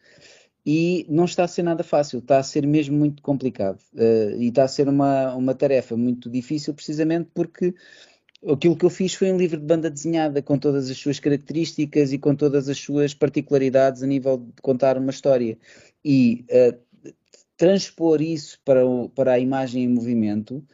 e 0.67 1.07
não 1.09 1.27
está 1.27 1.45
a 1.45 1.49
ser 1.49 1.63
nada 1.63 1.85
fácil, 1.85 2.19
está 2.19 2.39
a 2.39 2.43
ser 2.43 2.67
mesmo 2.67 2.99
muito 2.99 3.23
complicado. 3.23 3.79
Uh, 3.95 4.37
e 4.37 4.49
está 4.49 4.65
a 4.65 4.69
ser 4.69 4.89
uma, 4.89 5.33
uma 5.37 5.55
tarefa 5.55 5.97
muito 5.97 6.29
difícil 6.29 6.75
precisamente 6.75 7.31
porque 7.33 7.73
aquilo 8.45 8.77
que 8.77 8.85
eu 8.85 8.91
fiz 8.91 9.15
foi 9.15 9.31
um 9.31 9.39
livro 9.39 9.61
de 9.61 9.65
banda 9.65 9.89
desenhada 9.89 10.43
com 10.43 10.59
todas 10.59 10.91
as 10.91 10.97
suas 10.97 11.21
características 11.21 12.13
e 12.13 12.19
com 12.19 12.35
todas 12.35 12.69
as 12.69 12.79
suas 12.79 13.15
particularidades 13.15 14.03
a 14.03 14.07
nível 14.09 14.39
de 14.39 14.61
contar 14.61 14.99
uma 14.99 15.11
história. 15.11 15.57
E 16.05 16.45
uh, 16.51 17.13
transpor 17.57 18.21
isso 18.21 18.59
para, 18.65 18.85
o, 18.85 19.09
para 19.09 19.35
a 19.35 19.39
imagem 19.39 19.85
em 19.85 19.89
movimento 19.89 20.65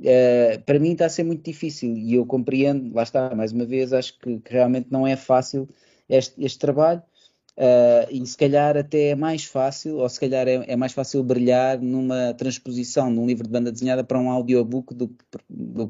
uh, 0.00 0.62
para 0.66 0.78
mim 0.78 0.92
está 0.92 1.06
a 1.06 1.08
ser 1.08 1.24
muito 1.24 1.42
difícil. 1.42 1.96
E 1.96 2.14
eu 2.14 2.26
compreendo, 2.26 2.94
lá 2.94 3.02
está, 3.02 3.34
mais 3.34 3.52
uma 3.52 3.64
vez, 3.64 3.94
acho 3.94 4.18
que, 4.18 4.40
que 4.40 4.52
realmente 4.52 4.88
não 4.90 5.06
é 5.06 5.16
fácil 5.16 5.66
este, 6.06 6.44
este 6.44 6.58
trabalho 6.58 7.02
Uh, 7.58 8.06
e 8.08 8.24
se 8.24 8.36
calhar 8.36 8.76
até 8.76 9.08
é 9.08 9.14
mais 9.16 9.44
fácil, 9.44 9.96
ou 9.96 10.08
se 10.08 10.20
calhar 10.20 10.46
é, 10.46 10.64
é, 10.68 10.76
mais 10.76 10.92
fácil 10.92 11.24
brilhar 11.24 11.80
numa 11.80 12.32
transposição 12.34 13.12
de 13.12 13.18
um 13.18 13.26
livro 13.26 13.42
de 13.42 13.50
banda 13.50 13.72
desenhada 13.72 14.04
para 14.04 14.16
um 14.16 14.30
audiobook 14.30 14.94
do, 14.94 15.08
que 15.08 15.16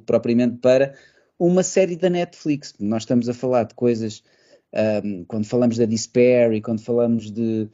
propriamente 0.07 0.57
para 0.62 0.95
uma 1.39 1.62
série 1.62 1.95
da 1.95 2.09
Netflix. 2.09 2.75
Nós 2.81 3.03
estamos 3.03 3.29
a 3.29 3.35
falar 3.35 3.64
de 3.64 3.75
coisas 3.75 4.23
um, 5.05 5.25
quando 5.25 5.45
falamos 5.45 5.77
da 5.77 5.85
Despair 5.85 6.55
e 6.55 6.62
quando 6.62 6.81
falamos 6.81 7.31
de, 7.31 7.66
de 7.66 7.71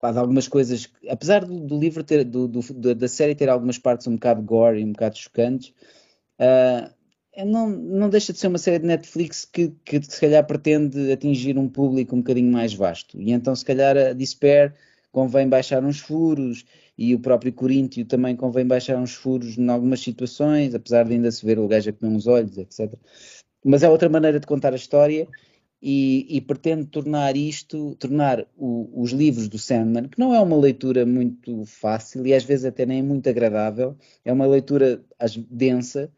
algumas 0.00 0.46
coisas, 0.46 0.88
apesar 1.08 1.44
do, 1.44 1.58
do 1.58 1.76
livro 1.80 2.04
ter, 2.04 2.22
do, 2.24 2.46
do, 2.46 2.94
da 2.94 3.08
série 3.08 3.34
ter 3.34 3.48
algumas 3.48 3.76
partes 3.76 4.06
um 4.06 4.14
bocado 4.14 4.40
gore 4.40 4.80
e 4.80 4.84
um 4.84 4.92
bocado 4.92 5.18
chocantes, 5.18 5.74
uh, 6.38 6.88
não, 7.44 7.68
não 7.68 8.10
deixa 8.10 8.32
de 8.32 8.38
ser 8.38 8.48
uma 8.48 8.58
série 8.58 8.80
de 8.80 8.86
Netflix 8.86 9.44
que, 9.44 9.72
que 9.84 10.02
se 10.02 10.20
calhar 10.20 10.46
pretende 10.46 11.10
atingir 11.10 11.56
um 11.58 11.68
público 11.68 12.14
um 12.14 12.18
bocadinho 12.18 12.52
mais 12.52 12.74
vasto. 12.74 13.20
E 13.20 13.32
então, 13.32 13.54
se 13.56 13.64
calhar, 13.64 13.96
a 13.96 14.12
Despair 14.12 14.74
convém 15.10 15.48
baixar 15.48 15.84
uns 15.84 15.98
furos 15.98 16.64
e 16.96 17.14
o 17.14 17.20
próprio 17.20 17.52
Coríntio 17.52 18.04
também 18.04 18.36
convém 18.36 18.66
baixar 18.66 18.98
uns 18.98 19.14
furos 19.14 19.56
em 19.56 19.68
algumas 19.68 20.00
situações, 20.00 20.74
apesar 20.74 21.04
de 21.04 21.12
ainda 21.14 21.30
se 21.30 21.44
ver 21.44 21.58
o 21.58 21.68
gajo 21.68 21.90
a 21.90 21.92
comer 21.92 22.14
uns 22.14 22.26
olhos, 22.26 22.58
etc. 22.58 22.92
Mas 23.64 23.82
é 23.82 23.88
outra 23.88 24.08
maneira 24.08 24.38
de 24.38 24.46
contar 24.46 24.72
a 24.72 24.76
história 24.76 25.26
e, 25.80 26.26
e 26.28 26.40
pretende 26.40 26.86
tornar 26.86 27.36
isto, 27.36 27.96
tornar 27.96 28.46
o, 28.56 29.02
os 29.02 29.10
livros 29.10 29.48
do 29.48 29.58
Sandman, 29.58 30.08
que 30.08 30.18
não 30.18 30.34
é 30.34 30.40
uma 30.40 30.56
leitura 30.56 31.04
muito 31.04 31.64
fácil 31.64 32.26
e 32.26 32.34
às 32.34 32.44
vezes 32.44 32.64
até 32.64 32.86
nem 32.86 33.02
muito 33.02 33.28
agradável, 33.28 33.96
é 34.24 34.32
uma 34.32 34.46
leitura 34.46 35.02
densa, 35.50 36.10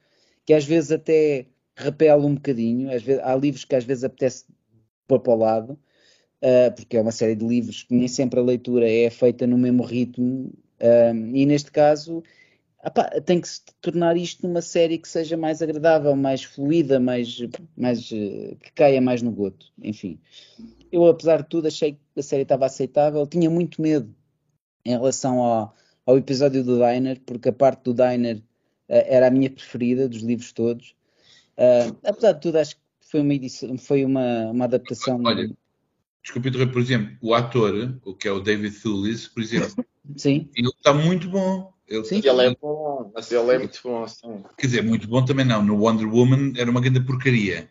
que 0.44 0.52
às 0.52 0.64
vezes 0.64 0.92
até 0.92 1.46
repele 1.76 2.24
um 2.24 2.34
bocadinho, 2.34 2.92
às 2.92 3.02
vezes, 3.02 3.22
há 3.22 3.34
livros 3.34 3.64
que 3.64 3.74
às 3.74 3.84
vezes 3.84 4.04
apetece 4.04 4.44
pôr 5.06 5.20
para 5.20 5.32
o 5.32 5.38
lado, 5.38 5.72
uh, 5.72 6.74
porque 6.74 6.96
é 6.96 7.00
uma 7.00 7.12
série 7.12 7.34
de 7.34 7.44
livros 7.44 7.82
que 7.82 7.94
nem 7.94 8.08
sempre 8.08 8.38
a 8.38 8.42
leitura 8.42 8.88
é 8.88 9.10
feita 9.10 9.46
no 9.46 9.58
mesmo 9.58 9.82
ritmo, 9.82 10.52
uh, 10.80 11.34
e 11.34 11.46
neste 11.46 11.70
caso 11.70 12.22
tem 13.24 13.40
que 13.40 13.48
se 13.48 13.62
tornar 13.80 14.14
isto 14.14 14.46
numa 14.46 14.60
série 14.60 14.98
que 14.98 15.08
seja 15.08 15.38
mais 15.38 15.62
agradável, 15.62 16.14
mais 16.14 16.44
fluida, 16.44 17.00
mais, 17.00 17.38
mais 17.76 18.10
uh, 18.10 18.56
que 18.62 18.72
caia 18.74 19.00
mais 19.00 19.22
no 19.22 19.32
goto, 19.32 19.72
enfim. 19.82 20.18
Eu, 20.92 21.06
apesar 21.06 21.42
de 21.42 21.48
tudo, 21.48 21.66
achei 21.66 21.92
que 21.92 22.20
a 22.20 22.22
série 22.22 22.42
estava 22.42 22.66
aceitável, 22.66 23.26
tinha 23.26 23.48
muito 23.48 23.80
medo 23.80 24.14
em 24.84 24.90
relação 24.90 25.42
ao, 25.42 25.74
ao 26.04 26.18
episódio 26.18 26.62
do 26.62 26.76
Diner, 26.76 27.20
porque 27.24 27.48
a 27.48 27.52
parte 27.52 27.84
do 27.84 27.94
Diner 27.94 28.42
era 28.88 29.28
a 29.28 29.30
minha 29.30 29.50
preferida 29.50 30.08
dos 30.08 30.22
livros 30.22 30.52
todos. 30.52 30.94
Uh, 31.56 31.96
apesar 32.04 32.32
de 32.32 32.40
tudo, 32.40 32.58
acho 32.58 32.76
que 32.76 32.82
foi 33.10 33.20
uma 33.20 33.34
edição, 33.34 33.78
foi 33.78 34.04
uma, 34.04 34.50
uma 34.50 34.64
adaptação. 34.64 35.20
Olha, 35.24 35.50
desculpe 36.22 36.48
interromper, 36.48 36.72
por 36.72 36.82
exemplo, 36.82 37.16
o 37.20 37.34
ator, 37.34 37.98
o 38.04 38.14
que 38.14 38.26
é 38.26 38.32
o 38.32 38.40
David 38.40 38.78
Thewlis, 38.80 39.28
por 39.28 39.42
exemplo, 39.42 39.84
sim. 40.16 40.48
ele 40.54 40.68
está 40.68 40.92
muito 40.92 41.28
bom. 41.28 41.72
Ele, 41.86 42.04
sim. 42.04 42.22
ele 42.24 42.46
é 42.46 42.56
bom, 42.60 43.12
mas 43.14 43.30
ele 43.30 43.50
é 43.52 43.58
muito 43.58 43.80
bom. 43.84 44.06
Sim. 44.08 44.42
Quer 44.56 44.66
dizer, 44.66 44.82
muito 44.82 45.06
bom 45.06 45.22
também 45.24 45.44
não. 45.44 45.62
No 45.62 45.76
Wonder 45.76 46.08
Woman 46.08 46.54
era 46.56 46.70
uma 46.70 46.80
grande 46.80 47.00
porcaria. 47.00 47.70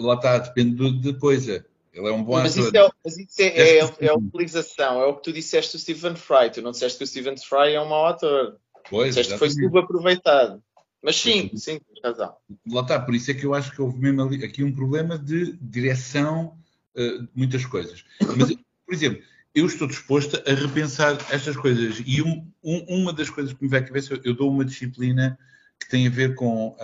Lá 0.00 0.14
está, 0.14 0.38
depende 0.38 0.76
de, 0.76 1.12
de 1.12 1.18
coisa. 1.18 1.64
Ele 1.92 2.08
é 2.08 2.12
um 2.12 2.24
bom 2.24 2.32
mas 2.32 2.56
ator. 2.56 2.68
Isso 2.68 2.76
é, 2.76 2.90
mas 3.04 3.18
isso 3.18 3.42
é, 3.42 3.46
é, 3.46 3.78
é, 3.78 3.94
é 4.00 4.08
a 4.08 4.14
utilização, 4.14 5.02
é 5.02 5.04
o 5.04 5.16
que 5.16 5.24
tu 5.24 5.32
disseste 5.32 5.76
do 5.76 5.80
Stephen 5.80 6.16
Fry. 6.16 6.50
Tu 6.50 6.62
não 6.62 6.70
disseste 6.70 6.96
que 6.96 7.04
o 7.04 7.06
Stephen 7.06 7.36
Fry 7.36 7.74
é 7.74 7.80
um 7.80 7.88
mau 7.88 8.06
ator. 8.06 8.56
Pois, 8.92 9.14
disseste 9.14 9.38
foi 9.38 9.48
subaproveitado. 9.48 10.62
Mas 11.02 11.16
sim, 11.16 11.50
sim, 11.56 11.80
tens 11.80 12.00
razão. 12.04 12.36
Lá 12.70 12.82
está, 12.82 13.00
por 13.00 13.14
isso 13.14 13.30
é 13.30 13.34
que 13.34 13.44
eu 13.44 13.54
acho 13.54 13.72
que 13.72 13.80
houve 13.80 13.98
mesmo 13.98 14.22
ali, 14.22 14.44
aqui 14.44 14.62
um 14.62 14.70
problema 14.70 15.18
de 15.18 15.56
direção 15.60 16.58
uh, 16.94 17.22
de 17.22 17.28
muitas 17.34 17.64
coisas. 17.64 18.04
Mas, 18.36 18.52
por 18.84 18.94
exemplo, 18.94 19.22
eu 19.54 19.64
estou 19.64 19.88
disposto 19.88 20.40
a 20.46 20.54
repensar 20.54 21.16
estas 21.30 21.56
coisas. 21.56 22.02
E 22.06 22.20
um, 22.20 22.46
um, 22.62 22.84
uma 23.00 23.14
das 23.14 23.30
coisas 23.30 23.54
que 23.54 23.64
me 23.64 23.68
vem 23.70 23.80
à 23.80 23.82
cabeça, 23.82 24.20
eu 24.22 24.34
dou 24.34 24.50
uma 24.50 24.64
disciplina 24.64 25.38
que 25.80 25.88
tem 25.88 26.06
a 26.06 26.10
ver 26.10 26.34
com 26.34 26.68
uh, 26.68 26.76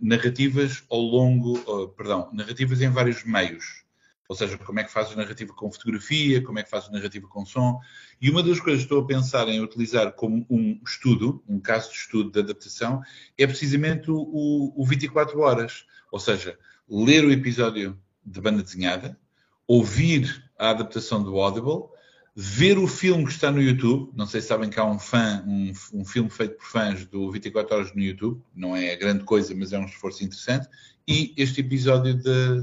narrativas 0.00 0.82
ao 0.90 1.00
longo, 1.00 1.56
uh, 1.70 1.88
perdão, 1.90 2.28
narrativas 2.32 2.82
em 2.82 2.90
vários 2.90 3.24
meios. 3.24 3.84
Ou 4.28 4.34
seja, 4.34 4.56
como 4.56 4.80
é 4.80 4.84
que 4.84 4.90
fazes 4.90 5.14
narrativa 5.14 5.52
com 5.52 5.70
fotografia, 5.70 6.42
como 6.42 6.58
é 6.58 6.62
que 6.62 6.70
fazes 6.70 6.90
narrativa 6.90 7.28
com 7.28 7.44
som. 7.44 7.78
E 8.20 8.30
uma 8.30 8.42
das 8.42 8.58
coisas 8.58 8.80
que 8.80 8.86
estou 8.86 9.02
a 9.02 9.06
pensar 9.06 9.48
em 9.48 9.60
utilizar 9.60 10.12
como 10.12 10.46
um 10.48 10.80
estudo, 10.84 11.42
um 11.46 11.60
caso 11.60 11.90
de 11.90 11.96
estudo 11.96 12.30
de 12.30 12.40
adaptação, 12.40 13.02
é 13.36 13.46
precisamente 13.46 14.10
o, 14.10 14.72
o 14.74 14.84
24 14.86 15.38
horas. 15.40 15.84
Ou 16.10 16.18
seja, 16.18 16.58
ler 16.88 17.24
o 17.24 17.32
episódio 17.32 17.98
de 18.24 18.40
banda 18.40 18.62
desenhada, 18.62 19.18
ouvir 19.66 20.42
a 20.58 20.70
adaptação 20.70 21.22
do 21.22 21.38
Audible, 21.38 21.88
ver 22.34 22.78
o 22.78 22.86
filme 22.86 23.24
que 23.24 23.32
está 23.32 23.50
no 23.50 23.60
YouTube. 23.60 24.10
Não 24.16 24.26
sei 24.26 24.40
se 24.40 24.48
sabem 24.48 24.70
que 24.70 24.80
há 24.80 24.84
um 24.84 24.98
fã, 24.98 25.44
um, 25.46 25.72
um 25.92 26.04
filme 26.04 26.30
feito 26.30 26.56
por 26.56 26.66
fãs 26.66 27.04
do 27.06 27.30
24 27.30 27.76
Horas 27.76 27.94
no 27.94 28.02
YouTube. 28.02 28.40
Não 28.54 28.74
é 28.74 28.96
grande 28.96 29.24
coisa, 29.24 29.54
mas 29.54 29.72
é 29.72 29.78
um 29.78 29.84
esforço 29.84 30.24
interessante. 30.24 30.68
E 31.06 31.34
este 31.36 31.60
episódio 31.60 32.14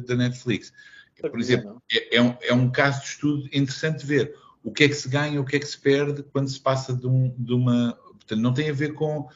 da 0.05 0.15
Netflix. 0.15 0.73
Por 1.29 1.39
exemplo, 1.39 1.81
é, 1.91 2.17
é, 2.17 2.21
um, 2.21 2.37
é, 2.41 2.53
um, 2.53 2.71
caso 2.71 3.01
de 3.01 3.07
estudo 3.07 3.45
interessante 3.47 4.05
ver 4.05 4.35
o 4.63 4.71
que 4.71 4.83
é 4.83 4.87
que 4.87 4.95
se 4.95 5.09
ganha, 5.09 5.39
o 5.39 5.45
que 5.45 5.55
é 5.55 5.59
que 5.59 5.65
se 5.65 5.77
perde 5.77 6.23
quando 6.23 6.49
se 6.49 6.59
passa 6.59 6.93
de, 6.93 7.07
um, 7.07 7.33
de 7.37 7.53
uma. 7.53 7.93
Portanto, 7.93 8.41
não 8.41 8.53
tem 8.53 8.69
a 8.69 8.73
ver 8.73 8.93
com. 8.93 9.27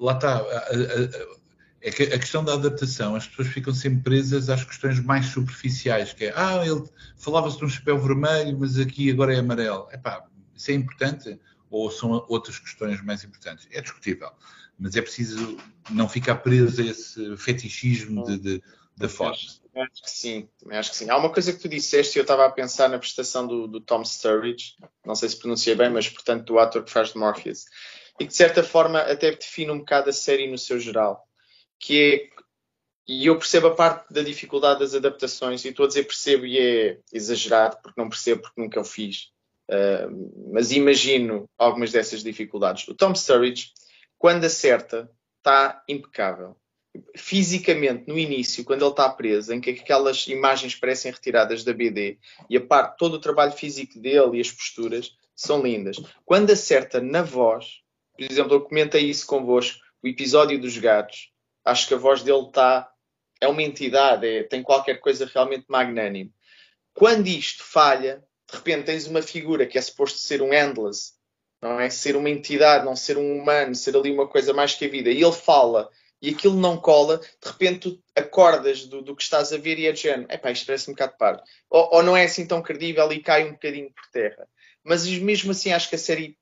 Lá 0.00 0.14
está. 0.14 0.36
A, 0.36 0.40
a, 0.40 1.42
é 1.82 1.90
que 1.90 2.04
a 2.04 2.18
questão 2.18 2.44
da 2.44 2.54
adaptação, 2.54 3.16
as 3.16 3.26
pessoas 3.26 3.48
ficam 3.48 3.74
sempre 3.74 4.02
presas 4.02 4.48
às 4.48 4.62
questões 4.62 5.00
mais 5.00 5.26
superficiais, 5.26 6.12
que 6.12 6.26
é, 6.26 6.32
ah, 6.36 6.64
ele 6.64 6.84
falava-se 7.16 7.58
de 7.58 7.64
um 7.64 7.68
chapéu 7.68 7.98
vermelho, 7.98 8.56
mas 8.58 8.78
aqui 8.78 9.10
agora 9.10 9.34
é 9.34 9.40
amarelo. 9.40 9.88
Epá, 9.92 10.24
isso 10.54 10.70
é 10.70 10.74
importante? 10.74 11.40
Ou 11.68 11.90
são 11.90 12.24
outras 12.28 12.58
questões 12.58 13.02
mais 13.02 13.24
importantes? 13.24 13.66
É 13.72 13.80
discutível. 13.80 14.30
Mas 14.78 14.94
é 14.94 15.02
preciso 15.02 15.56
não 15.90 16.08
ficar 16.08 16.36
preso 16.36 16.80
a 16.80 16.84
esse 16.84 17.36
fetichismo 17.36 18.24
de, 18.24 18.38
de, 18.38 18.62
da 18.96 19.08
forma. 19.08 19.34
Acho 19.34 20.02
que 20.02 20.10
sim, 20.10 20.48
também 20.58 20.78
acho 20.78 20.90
que 20.90 20.96
sim. 20.96 21.08
Há 21.08 21.16
uma 21.16 21.32
coisa 21.32 21.52
que 21.52 21.58
tu 21.58 21.68
disseste 21.68 22.18
e 22.18 22.20
eu 22.20 22.22
estava 22.22 22.44
a 22.44 22.50
pensar 22.50 22.88
na 22.88 22.98
prestação 22.98 23.46
do, 23.46 23.66
do, 23.66 23.80
Tom 23.80 24.04
Sturridge, 24.04 24.76
não 25.04 25.14
sei 25.14 25.30
se 25.30 25.38
pronunciei 25.38 25.74
bem, 25.74 25.88
mas 25.88 26.08
portanto 26.08 26.44
do 26.44 26.58
ator 26.58 26.84
que 26.84 26.90
faz 26.90 27.12
de 27.12 27.18
Morpheus, 27.18 27.64
e 28.20 28.24
que 28.24 28.30
de 28.30 28.36
certa 28.36 28.62
forma 28.62 28.98
até 28.98 29.30
define 29.30 29.70
um 29.70 29.78
bocado 29.78 30.10
a 30.10 30.12
série 30.12 30.50
no 30.50 30.58
seu 30.58 30.78
geral 30.78 31.26
que 31.82 32.30
é 32.38 32.42
e 33.06 33.26
eu 33.26 33.36
percebo 33.36 33.66
a 33.66 33.74
parte 33.74 34.12
da 34.12 34.22
dificuldade 34.22 34.80
das 34.80 34.94
adaptações, 34.94 35.64
e 35.64 35.68
estou 35.68 35.84
a 35.84 35.88
dizer 35.88 36.04
percebo 36.04 36.46
e 36.46 36.56
é 36.58 37.00
exagerado, 37.12 37.78
porque 37.82 38.00
não 38.00 38.08
percebo, 38.08 38.42
porque 38.42 38.60
nunca 38.60 38.80
o 38.80 38.84
fiz, 38.84 39.32
uh, 39.68 40.52
mas 40.52 40.70
imagino 40.70 41.50
algumas 41.58 41.90
dessas 41.90 42.22
dificuldades. 42.22 42.86
O 42.86 42.94
Tom 42.94 43.12
Sturridge, 43.14 43.72
quando 44.16 44.44
acerta, 44.44 45.10
está 45.38 45.82
impecável. 45.88 46.56
Fisicamente, 47.16 48.04
no 48.06 48.18
início, 48.18 48.64
quando 48.64 48.82
ele 48.82 48.90
está 48.90 49.08
preso, 49.08 49.52
em 49.52 49.60
que 49.60 49.70
aquelas 49.70 50.26
imagens 50.26 50.74
parecem 50.74 51.10
retiradas 51.10 51.64
da 51.64 51.72
BD, 51.72 52.18
e 52.50 52.56
a 52.56 52.60
parte, 52.60 52.98
todo 52.98 53.14
o 53.14 53.20
trabalho 53.20 53.52
físico 53.52 53.98
dele 53.98 54.36
e 54.36 54.40
as 54.40 54.50
posturas 54.50 55.16
são 55.34 55.62
lindas. 55.62 55.96
Quando 56.24 56.50
acerta 56.50 57.00
na 57.00 57.22
voz, 57.22 57.80
por 58.16 58.30
exemplo, 58.30 58.54
eu 58.54 58.60
comentei 58.60 59.08
isso 59.08 59.26
convosco, 59.26 59.80
o 60.02 60.08
episódio 60.08 60.60
dos 60.60 60.76
gatos, 60.76 61.32
acho 61.64 61.88
que 61.88 61.94
a 61.94 61.98
voz 61.98 62.22
dele 62.22 62.46
está. 62.46 62.90
É 63.40 63.48
uma 63.48 63.62
entidade, 63.62 64.26
é, 64.26 64.44
tem 64.44 64.62
qualquer 64.62 65.00
coisa 65.00 65.28
realmente 65.32 65.64
magnânime. 65.68 66.32
Quando 66.94 67.26
isto 67.26 67.64
falha, 67.64 68.22
de 68.48 68.56
repente 68.56 68.84
tens 68.84 69.06
uma 69.06 69.22
figura 69.22 69.66
que 69.66 69.76
é 69.76 69.82
suposto 69.82 70.18
ser 70.18 70.42
um 70.42 70.52
endless, 70.54 71.14
não 71.60 71.80
é? 71.80 71.90
Ser 71.90 72.14
uma 72.14 72.30
entidade, 72.30 72.84
não 72.84 72.94
ser 72.94 73.16
um 73.18 73.36
humano, 73.36 73.74
ser 73.74 73.96
ali 73.96 74.12
uma 74.12 74.28
coisa 74.28 74.52
mais 74.52 74.74
que 74.74 74.84
a 74.84 74.88
vida. 74.88 75.10
E 75.10 75.22
ele 75.22 75.32
fala 75.32 75.88
e 76.22 76.30
aquilo 76.30 76.54
não 76.54 76.76
cola, 76.76 77.18
de 77.18 77.48
repente 77.48 77.90
tu 77.90 78.02
acordas 78.14 78.86
do, 78.86 79.02
do 79.02 79.16
que 79.16 79.24
estás 79.24 79.52
a 79.52 79.58
ver 79.58 79.76
e 79.80 79.88
é 79.88 79.92
de 79.92 80.02
género, 80.02 80.30
epá, 80.30 80.52
isto 80.52 80.64
parece 80.64 80.88
um 80.88 80.94
bocado 80.94 81.16
pardo. 81.18 81.42
Ou, 81.68 81.96
ou, 81.96 82.02
não 82.04 82.16
é 82.16 82.24
assim 82.24 82.46
tão 82.46 82.62
credível 82.62 83.12
e 83.12 83.20
cai 83.20 83.48
um 83.48 83.52
bocadinho 83.52 83.92
por 83.92 84.06
terra. 84.12 84.48
Mas 84.84 85.04
mesmo 85.06 85.50
assim 85.50 85.72
acho 85.72 85.88
que 85.88 85.96
a 85.96 85.98
série, 85.98 86.38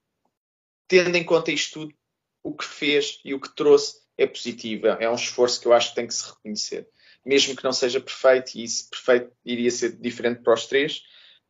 tendo 0.87 1.17
em 1.17 1.25
conta 1.25 1.51
isto 1.51 1.81
tudo, 1.81 1.95
o 2.43 2.55
que 2.55 2.65
fez 2.65 3.21
e 3.25 3.33
o 3.33 3.41
que 3.41 3.55
trouxe, 3.57 3.99
é 4.19 4.27
positiva, 4.27 4.99
é 5.01 5.09
um 5.09 5.15
esforço 5.15 5.59
que 5.59 5.67
eu 5.67 5.73
acho 5.73 5.91
que 5.91 5.95
tem 5.95 6.07
que 6.07 6.13
se 6.13 6.29
reconhecer. 6.29 6.87
Mesmo 7.25 7.57
que 7.57 7.65
não 7.65 7.73
seja 7.73 8.01
perfeito, 8.01 8.53
e 8.55 8.65
isso 8.65 8.89
perfeito 8.91 9.33
iria 9.43 9.71
ser 9.71 9.97
diferente 9.97 10.43
para 10.43 10.53
os 10.53 10.67
três, 10.67 11.03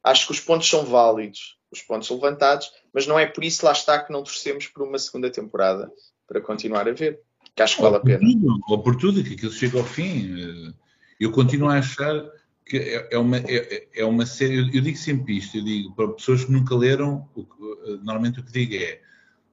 acho 0.04 0.26
que 0.26 0.32
os 0.32 0.40
pontos 0.40 0.68
são 0.68 0.84
válidos, 0.84 1.58
os 1.70 1.82
pontos 1.82 2.08
levantados, 2.10 2.72
mas 2.92 3.08
não 3.08 3.18
é 3.18 3.26
por 3.26 3.42
isso, 3.42 3.66
lá 3.66 3.72
está, 3.72 3.98
que 3.98 4.12
não 4.12 4.22
torcemos 4.22 4.68
por 4.68 4.84
uma 4.84 4.98
segunda 5.00 5.30
temporada 5.30 5.90
para 6.28 6.40
continuar 6.40 6.88
a 6.88 6.92
ver. 6.92 7.20
Que 7.54 7.62
acho 7.62 7.76
que 7.76 7.82
vale 7.82 7.96
a 7.96 8.00
pena. 8.00 8.20
Ou 8.68 8.82
por 8.82 8.96
tudo, 8.96 9.22
que 9.22 9.34
aquilo 9.34 9.52
chega 9.52 9.78
ao 9.78 9.84
fim. 9.84 10.34
Eh, 10.38 10.72
eu 11.18 11.30
continuo 11.30 11.68
a 11.68 11.78
achar 11.78 12.24
que 12.64 12.76
é, 12.76 13.08
é 13.12 13.18
uma, 13.18 13.38
é, 13.38 13.88
é 13.94 14.04
uma 14.04 14.24
série. 14.24 14.58
Eu, 14.58 14.82
digo 14.82 14.96
sempre 14.96 15.36
isto, 15.36 15.56
eu 15.56 15.64
digo 15.64 15.94
para 15.94 16.08
pessoas 16.08 16.44
que 16.44 16.52
nunca 16.52 16.74
leram, 16.74 17.28
eh, 17.36 17.96
normalmente 18.02 18.40
o 18.40 18.44
que 18.44 18.52
digo 18.52 18.74
é 18.74 19.00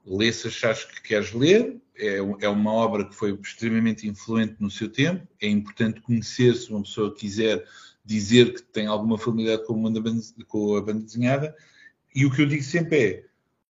lê 0.06 0.32
se 0.32 0.48
achares 0.48 0.86
que 0.86 1.02
queres 1.02 1.34
ler, 1.34 1.82
é, 1.98 2.18
é, 2.18 2.50
uma 2.50 2.72
obra 2.72 3.06
que 3.06 3.14
foi 3.14 3.38
extremamente 3.43 4.08
influente 4.08 4.56
no 4.60 4.72
seu 4.72 4.89
tempo, 4.89 5.28
é 5.41 5.48
importante 5.48 6.00
conhecer 6.00 6.56
se 6.56 6.72
uma 6.72 6.82
pessoa 6.82 7.14
quiser 7.14 7.66
dizer 8.06 8.54
que 8.54 8.64
tem 8.64 8.88
alguma 8.88 9.18
familiaridade 9.18 9.68
com, 9.68 9.84
com 10.48 10.76
a 10.78 10.82
banda 10.82 11.04
desenhada, 11.04 11.54
e 12.16 12.26
o 12.26 12.32
que 12.32 12.41
eu 12.41 12.45
digo 12.45 12.64
sempre 12.64 12.98
é, 12.98 13.24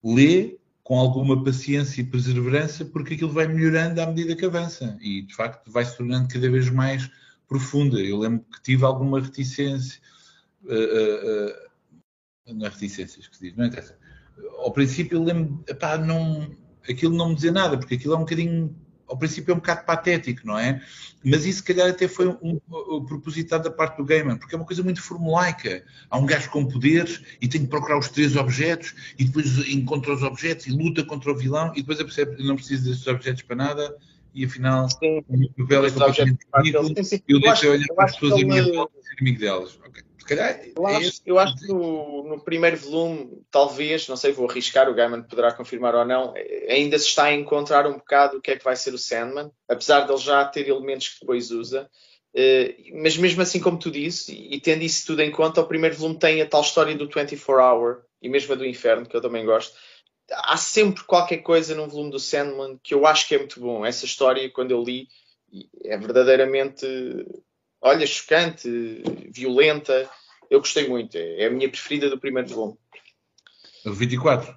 lê 0.02 0.58
com 0.84 0.98
alguma 0.98 1.42
paciência 1.42 2.02
e 2.02 2.04
perseverança, 2.04 2.84
porque 2.84 3.14
aquilo 3.14 3.32
vai 3.32 3.48
melhorando 3.48 4.00
à 4.02 4.06
medida 4.06 4.36
que 4.36 4.44
avança, 4.44 4.96
e 5.00 5.22
de 5.22 5.34
facto 5.34 5.72
vai 5.72 5.82
se 5.84 5.96
tornando 5.96 6.28
cada 6.28 6.50
vez 6.50 6.68
mais 6.68 7.10
profunda. 7.48 7.98
Eu 7.98 8.18
lembro 8.18 8.44
que 8.52 8.62
tive 8.62 8.84
alguma 8.84 9.18
reticência, 9.18 9.98
uh, 10.62 12.50
uh, 12.50 12.54
não 12.54 12.66
é 12.66 12.68
reticências 12.68 13.26
que 13.26 13.36
se 13.36 13.54
não 13.56 13.64
interessa. 13.64 13.98
Ao 14.58 14.70
princípio, 14.72 15.16
eu 15.16 15.24
lembro, 15.24 15.64
epá, 15.66 15.96
não, 15.96 16.54
aquilo 16.88 17.16
não 17.16 17.30
me 17.30 17.34
dizia 17.34 17.52
nada, 17.52 17.78
porque 17.78 17.94
aquilo 17.94 18.12
é 18.12 18.16
um 18.16 18.20
bocadinho 18.20 18.76
ao 19.14 19.18
princípio 19.18 19.52
é 19.52 19.54
um 19.54 19.58
bocado 19.58 19.84
patético, 19.84 20.44
não 20.44 20.58
é? 20.58 20.82
Mas 21.24 21.46
isso, 21.46 21.58
se 21.58 21.64
calhar, 21.64 21.88
até 21.88 22.06
foi 22.06 22.28
um, 22.28 22.60
um, 22.68 23.04
propositado 23.04 23.64
da 23.64 23.70
parte 23.70 23.96
do 23.96 24.04
gamer, 24.04 24.36
porque 24.36 24.54
é 24.54 24.58
uma 24.58 24.66
coisa 24.66 24.82
muito 24.82 25.00
formulaica. 25.00 25.84
Há 26.10 26.18
um 26.18 26.26
gajo 26.26 26.50
com 26.50 26.66
poderes 26.66 27.22
e 27.40 27.48
tem 27.48 27.62
que 27.62 27.68
procurar 27.68 27.98
os 27.98 28.08
três 28.08 28.36
objetos 28.36 28.94
e 29.18 29.24
depois 29.24 29.56
encontra 29.68 30.12
os 30.12 30.22
objetos 30.22 30.66
e 30.66 30.72
luta 30.72 31.04
contra 31.04 31.30
o 31.30 31.36
vilão 31.36 31.72
e 31.74 31.80
depois 31.80 31.98
percebe 31.98 32.42
não 32.42 32.56
precisa 32.56 32.90
desses 32.90 33.06
objetos 33.06 33.42
para 33.42 33.56
nada 33.56 33.96
e 34.34 34.44
afinal 34.44 34.90
sim. 34.90 35.22
o 35.28 35.62
papel 35.62 35.86
é 35.86 35.90
completamente 35.90 36.46
ridículo 36.56 36.94
e 37.28 37.32
eu 37.32 37.40
deixo 37.40 37.70
olhar 37.70 37.86
para 37.94 38.04
as 38.04 38.12
pessoas 38.18 38.40
e 38.40 38.44
me 38.44 38.62
ser 38.62 38.88
amigo 39.20 39.38
delas. 39.38 39.78
Okay. 39.86 40.02
Se 40.24 40.28
calhar, 40.28 40.58
eu, 40.74 40.86
acho, 40.86 41.22
eu 41.26 41.38
acho 41.38 41.54
que 41.56 41.66
no, 41.66 42.24
no, 42.24 42.40
primeiro 42.40 42.78
volume, 42.78 43.42
talvez, 43.50 44.08
não 44.08 44.16
sei, 44.16 44.32
vou 44.32 44.48
arriscar, 44.48 44.88
o 44.88 44.94
Gaiman 44.94 45.22
poderá 45.22 45.52
confirmar 45.52 45.94
ou 45.94 46.02
não, 46.02 46.32
ainda 46.66 46.98
se 46.98 47.08
está 47.08 47.24
a 47.24 47.34
encontrar 47.34 47.86
um 47.86 47.98
bocado 47.98 48.38
o 48.38 48.40
que 48.40 48.52
é 48.52 48.56
que 48.56 48.64
vai 48.64 48.74
ser 48.74 48.94
o 48.94 48.98
Sandman, 48.98 49.50
apesar 49.68 50.00
de 50.00 50.12
ele 50.12 50.20
já 50.22 50.42
ter 50.46 50.66
elementos 50.66 51.10
que 51.10 51.20
depois 51.20 51.50
usa. 51.50 51.90
Uh, 52.34 53.02
mas 53.02 53.18
mesmo 53.18 53.42
assim, 53.42 53.60
como 53.60 53.78
tu 53.78 53.90
disse, 53.90 54.34
e, 54.34 54.54
e 54.54 54.60
tendo 54.60 54.82
isso 54.82 55.06
tudo 55.06 55.20
em 55.20 55.30
conta, 55.30 55.60
o 55.60 55.68
primeiro 55.68 55.94
volume 55.94 56.18
tem 56.18 56.40
a 56.40 56.48
tal 56.48 56.62
história 56.62 56.96
do 56.96 57.06
24 57.06 57.60
Hour 57.60 58.02
e 58.22 58.28
mesmo 58.30 58.54
a 58.54 58.56
do 58.56 58.64
Inferno, 58.64 59.04
que 59.04 59.14
eu 59.14 59.20
também 59.20 59.44
gosto. 59.44 59.76
Há 60.32 60.56
sempre 60.56 61.04
qualquer 61.04 61.42
coisa 61.42 61.74
num 61.74 61.86
volume 61.86 62.10
do 62.10 62.18
Sandman 62.18 62.80
que 62.82 62.94
eu 62.94 63.06
acho 63.06 63.28
que 63.28 63.34
é 63.34 63.38
muito 63.38 63.60
bom. 63.60 63.84
Essa 63.84 64.06
história, 64.06 64.50
quando 64.50 64.70
eu 64.70 64.82
li, 64.82 65.06
é 65.84 65.98
verdadeiramente 65.98 66.86
olha, 67.84 68.06
chocante, 68.06 68.68
violenta. 69.30 70.10
Eu 70.50 70.58
gostei 70.58 70.88
muito. 70.88 71.16
É 71.16 71.46
a 71.46 71.50
minha 71.50 71.68
preferida 71.68 72.10
do 72.10 72.18
primeiro 72.18 72.48
volume. 72.48 72.78
O 73.84 73.92
24? 73.92 74.56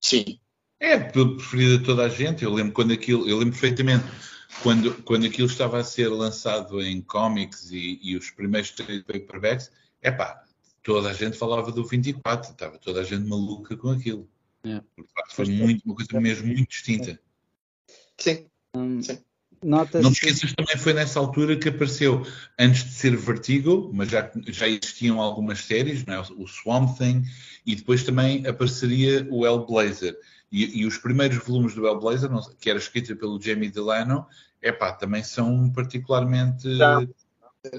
Sim. 0.00 0.40
É 0.80 0.94
a 0.94 1.04
preferida 1.04 1.78
de 1.78 1.84
toda 1.84 2.04
a 2.04 2.08
gente. 2.08 2.42
Eu 2.42 2.52
lembro 2.52 2.72
quando 2.72 2.92
aquilo, 2.92 3.28
eu 3.28 3.38
lembro 3.38 3.52
perfeitamente 3.52 4.04
quando, 4.62 5.02
quando 5.02 5.26
aquilo 5.26 5.46
estava 5.46 5.78
a 5.78 5.84
ser 5.84 6.08
lançado 6.08 6.82
em 6.82 7.00
cómics 7.00 7.70
e, 7.70 8.00
e 8.02 8.16
os 8.16 8.30
primeiros 8.30 8.70
três 8.72 9.02
paperbacks, 9.02 9.70
é 10.00 10.10
pá, 10.10 10.42
toda 10.82 11.10
a 11.10 11.12
gente 11.12 11.36
falava 11.36 11.70
do 11.70 11.84
24, 11.84 12.50
estava 12.50 12.78
toda 12.78 13.00
a 13.00 13.04
gente 13.04 13.28
maluca 13.28 13.76
com 13.76 13.90
aquilo. 13.90 14.28
É. 14.64 14.80
Porque 14.94 15.34
foi 15.34 15.46
muito, 15.46 15.84
uma 15.84 15.94
coisa 15.94 16.20
mesmo 16.20 16.46
muito 16.46 16.68
distinta. 16.68 17.20
Sim. 18.18 18.46
Hum, 18.74 19.00
Não 19.62 19.86
te 19.86 19.98
esqueças 19.98 20.50
que 20.50 20.56
também 20.56 20.76
foi 20.76 20.92
nessa 20.92 21.20
altura 21.20 21.56
que 21.56 21.68
apareceu, 21.68 22.26
antes 22.58 22.84
de 22.84 22.90
ser 22.90 23.16
Vertigo, 23.16 23.90
mas 23.92 24.10
já, 24.10 24.30
já 24.48 24.66
existiam 24.66 25.20
algumas 25.20 25.60
séries, 25.60 26.04
é? 26.06 26.18
o 26.36 26.46
Swamp 26.48 26.98
Thing, 26.98 27.22
e 27.64 27.76
depois 27.76 28.02
também 28.02 28.44
apareceria 28.46 29.26
o 29.30 29.46
Hellblazer. 29.46 30.18
E, 30.50 30.80
e 30.80 30.86
os 30.86 30.98
primeiros 30.98 31.38
volumes 31.38 31.74
do 31.74 31.86
Hellblazer, 31.86 32.28
que 32.60 32.68
era 32.68 32.78
escrito 32.78 33.16
pelo 33.16 33.40
Jamie 33.40 33.70
Delano, 33.70 34.26
epá, 34.60 34.92
também 34.92 35.22
são 35.22 35.70
particularmente. 35.70 36.68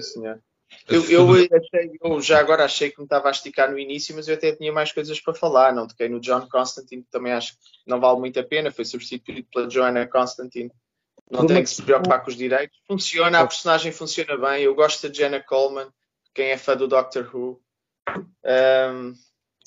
Senhor. 0.00 0.40
Eu, 0.88 1.04
eu, 1.08 1.30
achei, 1.32 1.98
eu, 2.02 2.20
já 2.20 2.40
agora 2.40 2.64
achei 2.64 2.90
que 2.90 2.98
me 2.98 3.04
estava 3.04 3.28
a 3.28 3.30
esticar 3.30 3.70
no 3.70 3.78
início, 3.78 4.14
mas 4.16 4.26
eu 4.26 4.34
até 4.34 4.52
tinha 4.52 4.72
mais 4.72 4.90
coisas 4.90 5.20
para 5.20 5.34
falar. 5.34 5.72
Não 5.72 5.86
toquei 5.86 6.08
no 6.08 6.20
John 6.20 6.48
Constantine, 6.48 7.02
que 7.02 7.10
também 7.10 7.32
acho 7.32 7.52
que 7.52 7.58
não 7.86 8.00
vale 8.00 8.18
muito 8.18 8.40
a 8.40 8.42
pena. 8.42 8.72
Foi 8.72 8.84
substituído 8.84 9.46
pela 9.52 9.70
Joanna 9.70 10.06
Constantine 10.06 10.70
não 11.30 11.46
tem 11.46 11.62
que 11.62 11.70
se 11.70 11.82
preocupar 11.82 12.22
com 12.22 12.30
os 12.30 12.36
direitos. 12.36 12.76
Funciona, 12.86 13.40
a 13.40 13.46
personagem 13.46 13.92
funciona 13.92 14.36
bem. 14.36 14.62
Eu 14.64 14.74
gosto 14.74 15.06
da 15.06 15.12
Jenna 15.12 15.40
Coleman, 15.40 15.88
quem 16.34 16.50
é 16.50 16.58
fã 16.58 16.76
do 16.76 16.88
Doctor 16.88 17.28
Who. 17.34 17.60
Um, 18.44 19.14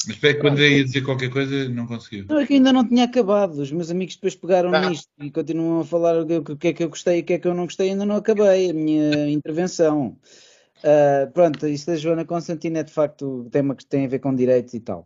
mas 0.05 0.15
espera 0.15 0.35
que 0.35 0.41
quando 0.41 0.61
ia 0.61 0.85
dizer 0.85 1.01
qualquer 1.01 1.29
coisa, 1.29 1.67
não 1.69 1.87
conseguiu. 1.87 2.25
Não, 2.29 2.39
é 2.39 2.45
que 2.45 2.53
ainda 2.53 2.71
não 2.71 2.87
tinha 2.87 3.05
acabado. 3.05 3.59
Os 3.59 3.71
meus 3.71 3.89
amigos 3.89 4.15
depois 4.15 4.35
pegaram 4.35 4.73
ah. 4.73 4.89
nisto 4.89 5.09
e 5.19 5.31
continuam 5.31 5.81
a 5.81 5.85
falar 5.85 6.21
o 6.21 6.25
que 6.55 6.67
é 6.67 6.73
que 6.73 6.83
eu 6.83 6.89
gostei 6.89 7.17
e 7.17 7.21
o 7.21 7.25
que 7.25 7.33
é 7.33 7.39
que 7.39 7.47
eu 7.47 7.53
não 7.53 7.65
gostei. 7.65 7.89
Ainda 7.89 8.05
não 8.05 8.15
acabei 8.15 8.69
a 8.69 8.73
minha 8.73 9.29
intervenção. 9.29 10.17
Uh, 10.77 11.31
pronto, 11.33 11.67
isto 11.67 11.87
da 11.87 11.97
Joana 11.97 12.23
Constantino 12.23 12.77
é 12.77 12.83
de 12.83 12.93
facto 12.93 13.41
um 13.41 13.49
tema 13.49 13.75
que 13.75 13.85
tem 13.85 14.05
a 14.05 14.07
ver 14.07 14.19
com 14.19 14.35
direitos 14.35 14.75
e 14.75 14.79
tal. 14.79 15.05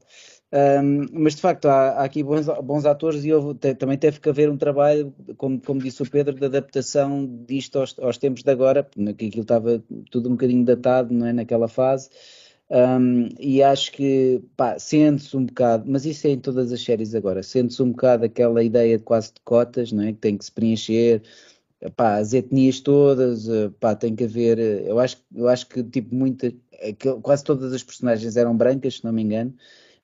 Um, 0.54 1.08
mas 1.14 1.36
de 1.36 1.42
facto 1.42 1.68
há, 1.70 1.92
há 1.92 2.04
aqui 2.04 2.22
bons, 2.22 2.46
bons, 2.62 2.86
atores 2.86 3.24
e 3.24 3.32
houve, 3.32 3.58
te, 3.58 3.74
também 3.74 3.98
teve 3.98 4.20
que 4.20 4.28
haver 4.28 4.50
um 4.50 4.58
trabalho, 4.58 5.14
como, 5.38 5.62
como, 5.62 5.80
disse 5.80 6.04
o 6.04 6.10
Pedro, 6.10 6.36
de 6.36 6.46
adaptação 6.46 7.26
disto 7.48 7.80
aos, 7.80 7.98
aos 7.98 8.18
tempos 8.18 8.44
de 8.44 8.52
agora, 8.52 8.84
porque 8.84 9.28
aquilo 9.28 9.44
estava 9.44 9.82
tudo 10.10 10.28
um 10.28 10.34
bocadinho 10.34 10.66
datado, 10.66 11.14
não 11.14 11.26
é? 11.26 11.32
Naquela 11.32 11.70
fase. 11.70 12.10
Um, 12.70 13.30
e 13.40 13.64
acho 13.64 13.92
que 13.94 14.42
sente-se 14.78 15.36
um 15.38 15.46
bocado, 15.46 15.86
mas 15.88 16.06
isso 16.06 16.28
é 16.28 16.32
em 16.32 16.40
todas 16.40 16.72
as 16.72 16.82
séries 16.82 17.16
agora, 17.16 17.44
sente-se 17.44 17.82
um 17.82 17.92
bocado 17.92 18.26
aquela 18.26 18.64
ideia 18.64 18.98
de 18.98 19.04
quase 19.04 19.34
de 19.34 19.42
cotas, 19.46 19.92
não 19.92 20.04
é? 20.04 20.14
Que 20.14 20.20
tem 20.20 20.38
que 20.38 20.46
se 20.46 20.52
preencher. 20.52 21.22
Pá, 21.96 22.18
as 22.18 22.34
etnias 22.34 22.80
todas, 22.80 23.48
pá, 23.80 23.96
tem 23.96 24.16
que 24.16 24.26
haver. 24.26 24.60
Eu 24.60 25.00
acho, 25.00 25.18
eu 25.36 25.48
acho 25.48 25.68
que 25.68 25.84
tipo 25.84 26.14
muita, 26.14 26.54
quase 27.24 27.44
todas 27.44 27.74
as 27.74 27.84
personagens 27.84 28.38
eram 28.38 28.56
brancas, 28.56 28.96
se 28.98 29.04
não 29.04 29.12
me 29.12 29.24
engano, 29.24 29.54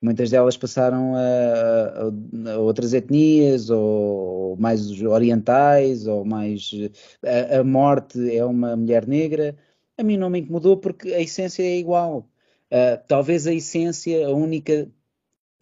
muitas 0.02 0.30
delas 0.30 0.58
passaram 0.58 1.16
a, 1.16 2.50
a, 2.50 2.54
a 2.54 2.60
outras 2.60 2.94
etnias, 2.94 3.70
ou 3.70 4.56
mais 4.58 5.02
orientais, 5.02 6.08
ou 6.08 6.26
mais. 6.26 6.72
A, 7.24 7.60
a, 7.60 7.64
morte 7.64 8.36
é 8.36 8.44
uma 8.46 8.76
mulher 8.76 9.08
negra. 9.08 9.58
A 9.98 10.04
mim 10.04 10.18
não 10.18 10.30
me 10.30 10.40
incomodou 10.40 10.78
porque 10.78 11.14
a 11.14 11.22
essência 11.22 11.64
é 11.64 11.78
igual. 11.78 12.30
Uh, 12.72 13.02
talvez 13.08 13.48
a 13.48 13.54
essência, 13.54 14.28
a 14.28 14.32
única 14.32 14.92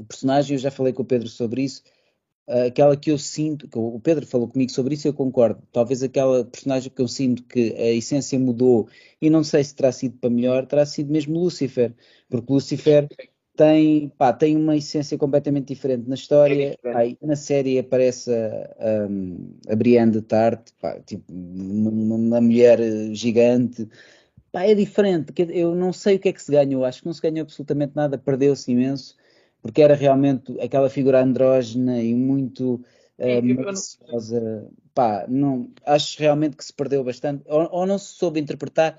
personagem, 0.08 0.56
eu 0.56 0.60
já 0.60 0.72
falei 0.72 0.94
com 0.94 1.04
o 1.04 1.06
Pedro 1.06 1.28
sobre 1.30 1.64
isso, 1.64 1.84
uh, 2.48 2.68
aquela 2.68 2.98
que 2.98 3.12
eu 3.12 3.18
sinto, 3.18 3.68
que 3.68 3.78
o 3.78 4.00
Pedro 4.00 4.26
falou 4.28 4.48
comigo 4.48 4.72
sobre 4.72 4.96
isso, 4.96 5.08
eu 5.08 5.14
concordo. 5.14 5.62
Talvez 5.72 6.04
aquela 6.04 6.46
personagem 6.46 6.92
que 6.92 7.02
eu 7.02 7.08
sinto 7.08 7.44
que 7.44 7.74
a 7.74 7.92
essência 7.92 8.40
mudou, 8.40 8.90
e 9.22 9.30
não 9.30 9.44
sei 9.44 9.64
se 9.64 9.76
terá 9.76 9.92
sido 9.92 10.18
para 10.18 10.30
melhor, 10.30 10.66
terá 10.68 10.86
sido 10.86 11.12
mesmo 11.12 11.40
Lucifer, 11.40 11.94
porque 12.30 12.52
Lucifer 12.54 13.08
tem, 13.56 14.10
pá, 14.18 14.34
tem 14.34 14.56
uma 14.56 14.76
essência 14.76 15.18
completamente 15.18 15.68
diferente 15.68 16.08
na 16.08 16.16
história. 16.16 16.78
É 16.84 16.96
Aí, 16.96 17.18
na 17.22 17.36
série 17.36 17.80
aparece 17.80 18.32
a, 18.32 18.76
a, 19.70 19.74
a 19.74 19.76
Brienne 19.76 20.12
de 20.12 20.22
Tarte, 20.22 20.74
pá, 20.82 21.00
tipo, 21.00 21.32
uma, 21.32 21.90
uma, 22.16 22.42
mulher 22.42 22.80
gigante. 23.14 23.88
Pá, 24.52 24.64
é 24.64 24.76
diferente. 24.76 25.34
Eu 25.50 25.74
não 25.74 25.94
sei 25.94 26.16
o 26.16 26.20
que 26.20 26.30
é 26.30 26.34
que 26.34 26.42
se 26.42 26.52
ganhou. 26.52 26.86
Acho 26.86 27.02
que 27.02 27.06
não 27.06 27.14
se 27.14 27.22
ganhou 27.22 27.42
absolutamente 27.42 27.94
nada. 27.96 28.18
Perdeu-se 28.18 28.72
imenso, 28.72 29.16
porque 29.62 29.82
era 29.82 29.96
realmente 29.96 30.60
aquela 30.60 30.90
figura 30.90 31.24
andrógena 31.24 32.02
e 32.02 32.14
muito. 32.14 32.82
Uh, 33.18 34.70
pá, 34.94 35.26
não, 35.28 35.72
acho 35.86 36.20
realmente 36.20 36.58
que 36.58 36.66
se 36.66 36.74
perdeu 36.74 37.02
bastante, 37.02 37.44
ou, 37.48 37.70
ou 37.72 37.86
não 37.86 37.98
se 37.98 38.10
soube 38.16 38.42
interpretar 38.42 38.98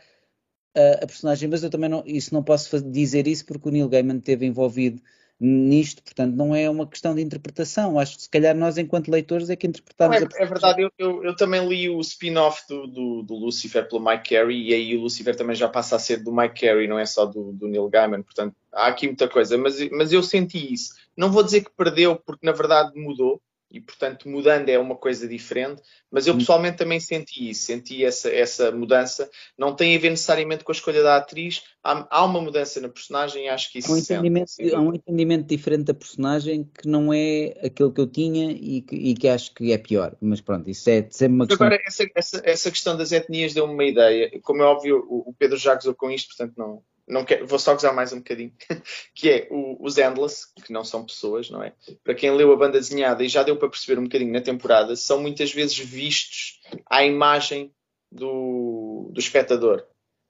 a, 0.76 1.04
a 1.04 1.06
personagem, 1.06 1.48
mas 1.48 1.62
eu 1.62 1.70
também 1.70 1.88
não, 1.88 2.02
isso 2.06 2.34
não 2.34 2.42
posso 2.42 2.80
dizer 2.82 3.26
isso 3.26 3.44
porque 3.46 3.68
o 3.68 3.72
Neil 3.72 3.88
Gaiman 3.88 4.18
esteve 4.18 4.46
envolvido 4.46 5.00
nisto, 5.38 6.02
portanto 6.02 6.34
não 6.34 6.54
é 6.54 6.68
uma 6.68 6.86
questão 6.86 7.14
de 7.14 7.22
interpretação. 7.22 7.98
Acho 7.98 8.16
que 8.16 8.22
se 8.22 8.30
calhar 8.30 8.56
nós, 8.56 8.78
enquanto 8.78 9.10
leitores, 9.10 9.50
é 9.50 9.56
que 9.56 9.66
interpretamos. 9.66 10.16
É, 10.16 10.42
é 10.42 10.46
verdade, 10.46 10.82
eu, 10.82 10.90
eu, 10.98 11.24
eu, 11.24 11.36
também 11.36 11.66
li 11.66 11.88
o 11.90 12.00
spin-off 12.00 12.62
do, 12.68 12.86
do, 12.86 13.22
do, 13.22 13.34
Lucifer 13.34 13.86
pelo 13.88 14.04
Mike 14.04 14.30
Carey 14.30 14.70
e 14.70 14.74
aí 14.74 14.96
o 14.96 15.02
Lucifer 15.02 15.36
também 15.36 15.54
já 15.54 15.68
passa 15.68 15.96
a 15.96 15.98
ser 15.98 16.22
do 16.22 16.32
Mike 16.34 16.60
Carey, 16.60 16.88
não 16.88 16.98
é 16.98 17.04
só 17.04 17.26
do, 17.26 17.52
do 17.52 17.68
Neil 17.68 17.88
Gaiman, 17.88 18.22
portanto 18.22 18.54
há 18.72 18.86
aqui 18.86 19.06
muita 19.06 19.28
coisa, 19.28 19.58
mas, 19.58 19.78
mas 19.90 20.12
eu 20.12 20.22
senti 20.22 20.72
isso. 20.72 20.94
Não 21.16 21.30
vou 21.30 21.42
dizer 21.42 21.62
que 21.62 21.70
perdeu, 21.70 22.16
porque 22.16 22.46
na 22.46 22.52
verdade 22.52 22.98
mudou, 22.98 23.40
e 23.70 23.80
portanto 23.80 24.28
mudando 24.28 24.68
é 24.68 24.78
uma 24.78 24.96
coisa 24.96 25.26
diferente, 25.26 25.82
mas 26.10 26.26
eu 26.26 26.34
hum. 26.34 26.38
pessoalmente 26.38 26.78
também 26.78 27.00
senti 27.00 27.50
isso, 27.50 27.66
senti 27.66 28.04
essa, 28.04 28.30
essa 28.30 28.70
mudança, 28.70 29.28
não 29.58 29.74
tem 29.74 29.96
a 29.96 29.98
ver 29.98 30.10
necessariamente 30.10 30.64
com 30.64 30.72
a 30.72 30.74
escolha 30.74 31.02
da 31.02 31.16
atriz, 31.16 31.62
há, 31.82 32.06
há 32.10 32.24
uma 32.24 32.40
mudança 32.40 32.80
na 32.80 32.88
personagem 32.88 33.46
e 33.46 33.48
acho 33.48 33.72
que 33.72 33.78
isso 33.78 33.92
um 33.92 33.96
entendimento, 33.96 34.50
sente, 34.50 34.74
Há 34.74 34.80
um 34.80 34.94
entendimento 34.94 35.46
diferente 35.46 35.84
da 35.84 35.94
personagem 35.94 36.64
que 36.64 36.88
não 36.88 37.12
é 37.12 37.54
aquele 37.62 37.92
que 37.92 38.00
eu 38.00 38.06
tinha 38.06 38.52
e 38.52 38.82
que, 38.82 38.94
e 38.94 39.14
que 39.14 39.28
acho 39.28 39.52
que 39.54 39.72
é 39.72 39.78
pior, 39.78 40.16
mas 40.20 40.40
pronto, 40.40 40.68
isso 40.70 40.88
é 40.88 41.06
sempre 41.10 41.34
uma 41.34 41.46
questão... 41.46 41.66
Agora, 41.66 41.82
essa, 41.86 42.04
essa, 42.14 42.42
essa 42.44 42.70
questão 42.70 42.96
das 42.96 43.12
etnias 43.12 43.52
deu-me 43.52 43.74
uma 43.74 43.84
ideia, 43.84 44.30
como 44.42 44.62
é 44.62 44.64
óbvio 44.64 45.04
o, 45.08 45.30
o 45.30 45.34
Pedro 45.34 45.56
já 45.56 45.74
gozou 45.74 45.94
com 45.94 46.10
isto, 46.10 46.28
portanto 46.28 46.54
não, 46.56 46.82
não 47.08 47.24
quero, 47.24 47.46
vou 47.46 47.58
só 47.58 47.72
gozar 47.72 47.94
mais 47.94 48.12
um 48.12 48.18
bocadinho, 48.18 48.52
que 49.14 49.30
é 49.30 49.48
o, 49.50 49.76
os 49.84 49.96
Endless, 49.96 50.46
que 50.64 50.72
não 50.72 50.84
são 50.84 51.04
pessoas, 51.04 51.48
não 51.48 51.62
é? 51.62 51.72
Para 52.02 52.14
quem 52.14 52.30
leu 52.32 52.52
a 52.52 52.56
banda 52.56 52.78
desenhada 52.78 53.22
e 53.22 53.28
já 53.28 53.42
deu 53.42 53.56
para 53.56 53.68
perceber 53.68 53.98
um 54.00 54.04
bocadinho 54.04 54.32
na 54.32 54.40
temporada, 54.40 54.96
são 54.96 55.20
muitas 55.20 55.52
vezes 55.52 55.78
vistos 55.78 56.60
à 56.90 57.04
imagem 57.04 57.72
do, 58.10 59.10
do 59.12 59.20
espectador. 59.20 59.84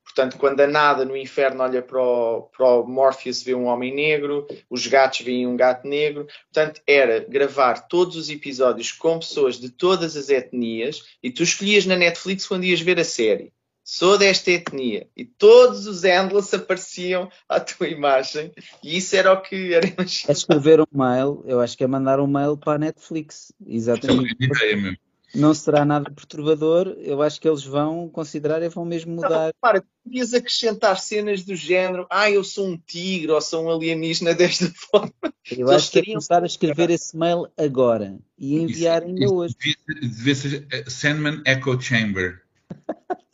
Portanto, 0.05 0.39
quando 0.39 0.61
a 0.61 0.67
nada 0.67 1.05
no 1.05 1.17
inferno 1.17 1.63
olha 1.63 1.83
para 1.83 2.01
o, 2.01 2.43
para 2.43 2.67
o 2.67 2.87
Morpheus 2.87 3.43
vê 3.43 3.55
um 3.55 3.67
homem 3.67 3.95
negro, 3.95 4.47
os 4.71 4.87
gatos 4.87 5.21
veem 5.21 5.47
um 5.47 5.57
gato 5.57 5.87
negro. 5.87 6.27
Portanto, 6.53 6.81
era 6.87 7.21
gravar 7.21 7.87
todos 7.89 8.17
os 8.17 8.31
episódios 8.31 8.93
com 8.93 9.19
pessoas 9.19 9.59
de 9.59 9.69
todas 9.69 10.17
as 10.17 10.31
etnias 10.31 11.03
e 11.23 11.31
tu 11.31 11.43
escolhias 11.43 11.85
na 11.87 11.97
Netflix 11.97 12.47
quando 12.47 12.65
ias 12.65 12.81
ver 12.81 12.99
a 12.99 13.05
série 13.05 13.53
sou 13.87 14.19
desta 14.19 14.51
etnia. 14.51 15.07
E 15.17 15.25
todos 15.25 15.87
os 15.87 16.03
endless 16.03 16.55
apareciam 16.55 17.31
à 17.49 17.61
tua 17.61 17.87
imagem. 17.89 18.53
E 18.83 18.97
isso 18.97 19.15
era 19.15 19.33
o 19.33 19.41
que 19.41 19.73
era 19.73 19.87
É 19.87 20.33
escrever 20.33 20.81
um 20.81 20.87
mail, 20.93 21.45
eu 21.47 21.61
acho 21.61 21.79
que 21.79 21.85
é 21.85 21.87
mandar 21.87 22.19
um 22.19 22.27
mail 22.27 22.57
para 22.57 22.73
a 22.75 22.79
Netflix. 22.79 23.53
Exatamente. 23.65 24.37
É 24.43 24.47
uma 24.47 24.55
ideia 24.57 24.77
mesmo. 24.77 24.99
Não 25.35 25.53
será 25.53 25.85
nada 25.85 26.11
perturbador, 26.11 26.97
eu 26.99 27.21
acho 27.21 27.41
que 27.41 27.47
eles 27.49 27.63
vão 27.63 28.09
considerar 28.09 28.63
e 28.63 28.69
vão 28.69 28.85
mesmo 28.85 29.13
mudar. 29.15 29.47
Não, 29.47 29.53
para, 29.61 29.85
podias 30.03 30.33
acrescentar 30.33 30.99
cenas 30.99 31.43
do 31.43 31.55
género, 31.55 32.07
ah, 32.11 32.31
eu 32.31 32.43
sou 32.43 32.67
um 32.69 32.79
tigre 32.79 33.31
ou 33.33 33.41
sou 33.41 33.65
um 33.65 33.71
alienígena 33.71 34.35
desta 34.35 34.73
forma. 34.91 35.13
Eu 35.51 35.71
acho 35.71 35.91
que 35.91 35.99
é 35.99 36.05
começar 36.05 36.43
a 36.43 36.47
escrever 36.47 36.91
esse 36.91 37.17
mail 37.17 37.49
agora 37.57 38.19
e 38.39 38.57
enviar 38.57 39.03
Isso- 39.03 39.09
ainda 39.11 39.25
isso 39.25 39.35
hoje. 39.35 39.55
Devia, 39.59 40.11
devia 40.11 40.35
ser 40.35 40.67
eh, 40.73 40.85
Sandman 40.89 41.43
Echo 41.45 41.81
Chamber. 41.81 42.43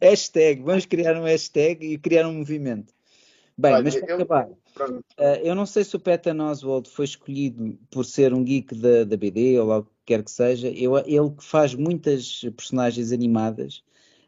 Hashtag, 0.00 0.62
vamos 0.62 0.86
criar 0.86 1.16
um 1.16 1.24
hashtag 1.24 1.86
e 1.86 1.98
criar 1.98 2.26
um 2.28 2.34
movimento. 2.34 2.92
Bem, 3.56 3.74
Olha, 3.74 3.84
mas 3.84 3.96
para 3.96 4.10
eu- 4.10 4.14
acabar, 4.16 4.48
Pronto. 4.74 5.04
Uh, 5.18 5.36
eu 5.42 5.54
não 5.54 5.66
sei 5.66 5.84
se 5.84 5.94
o 5.94 6.00
Patton 6.00 6.40
Oswald 6.40 6.88
foi 6.88 7.04
escolhido 7.04 7.78
por 7.90 8.04
ser 8.04 8.32
um 8.32 8.42
geek 8.42 8.74
da, 8.74 9.04
da 9.04 9.16
BD 9.16 9.58
ou 9.58 9.66
lá 9.66 9.78
o 9.78 9.84
que 9.84 9.90
quer 10.06 10.22
que 10.22 10.30
seja. 10.30 10.68
Eu, 10.68 10.96
ele 10.98 11.30
que 11.30 11.44
faz 11.44 11.74
muitas 11.74 12.40
personagens 12.56 13.12
animadas, 13.12 13.82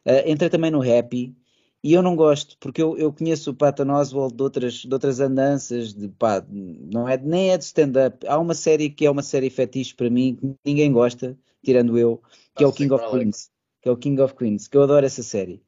uh, 0.06 0.28
entra 0.28 0.50
também 0.50 0.70
no 0.70 0.82
Happy. 0.82 1.34
E 1.82 1.92
eu 1.92 2.02
não 2.02 2.16
gosto, 2.16 2.56
porque 2.58 2.80
eu, 2.82 2.96
eu 2.96 3.12
conheço 3.12 3.50
o 3.50 3.54
Patton 3.54 3.90
Oswald 3.90 4.34
de 4.34 4.42
outras, 4.42 4.74
de 4.74 4.92
outras 4.92 5.20
andanças, 5.20 5.92
de, 5.92 6.08
pá, 6.08 6.42
não 6.48 7.06
é, 7.06 7.18
nem 7.18 7.50
é 7.50 7.58
de 7.58 7.64
stand-up. 7.64 8.26
Há 8.26 8.38
uma 8.38 8.54
série 8.54 8.88
que 8.88 9.04
é 9.04 9.10
uma 9.10 9.22
série 9.22 9.50
fetiche 9.50 9.94
para 9.94 10.08
mim, 10.08 10.34
que 10.34 10.54
ninguém 10.64 10.90
gosta, 10.90 11.36
tirando 11.62 11.98
eu, 11.98 12.22
que 12.56 12.64
é 12.64 12.66
o 12.66 12.72
King 12.72 12.90
of 12.94 13.04
é. 13.04 13.10
Queens. 13.10 13.50
Que 13.84 13.90
é 13.90 13.92
o 13.92 13.96
King 13.98 14.18
of 14.22 14.34
Queens, 14.34 14.66
que 14.66 14.78
eu 14.78 14.82
adoro 14.82 15.04
essa 15.04 15.22
série. 15.22 15.62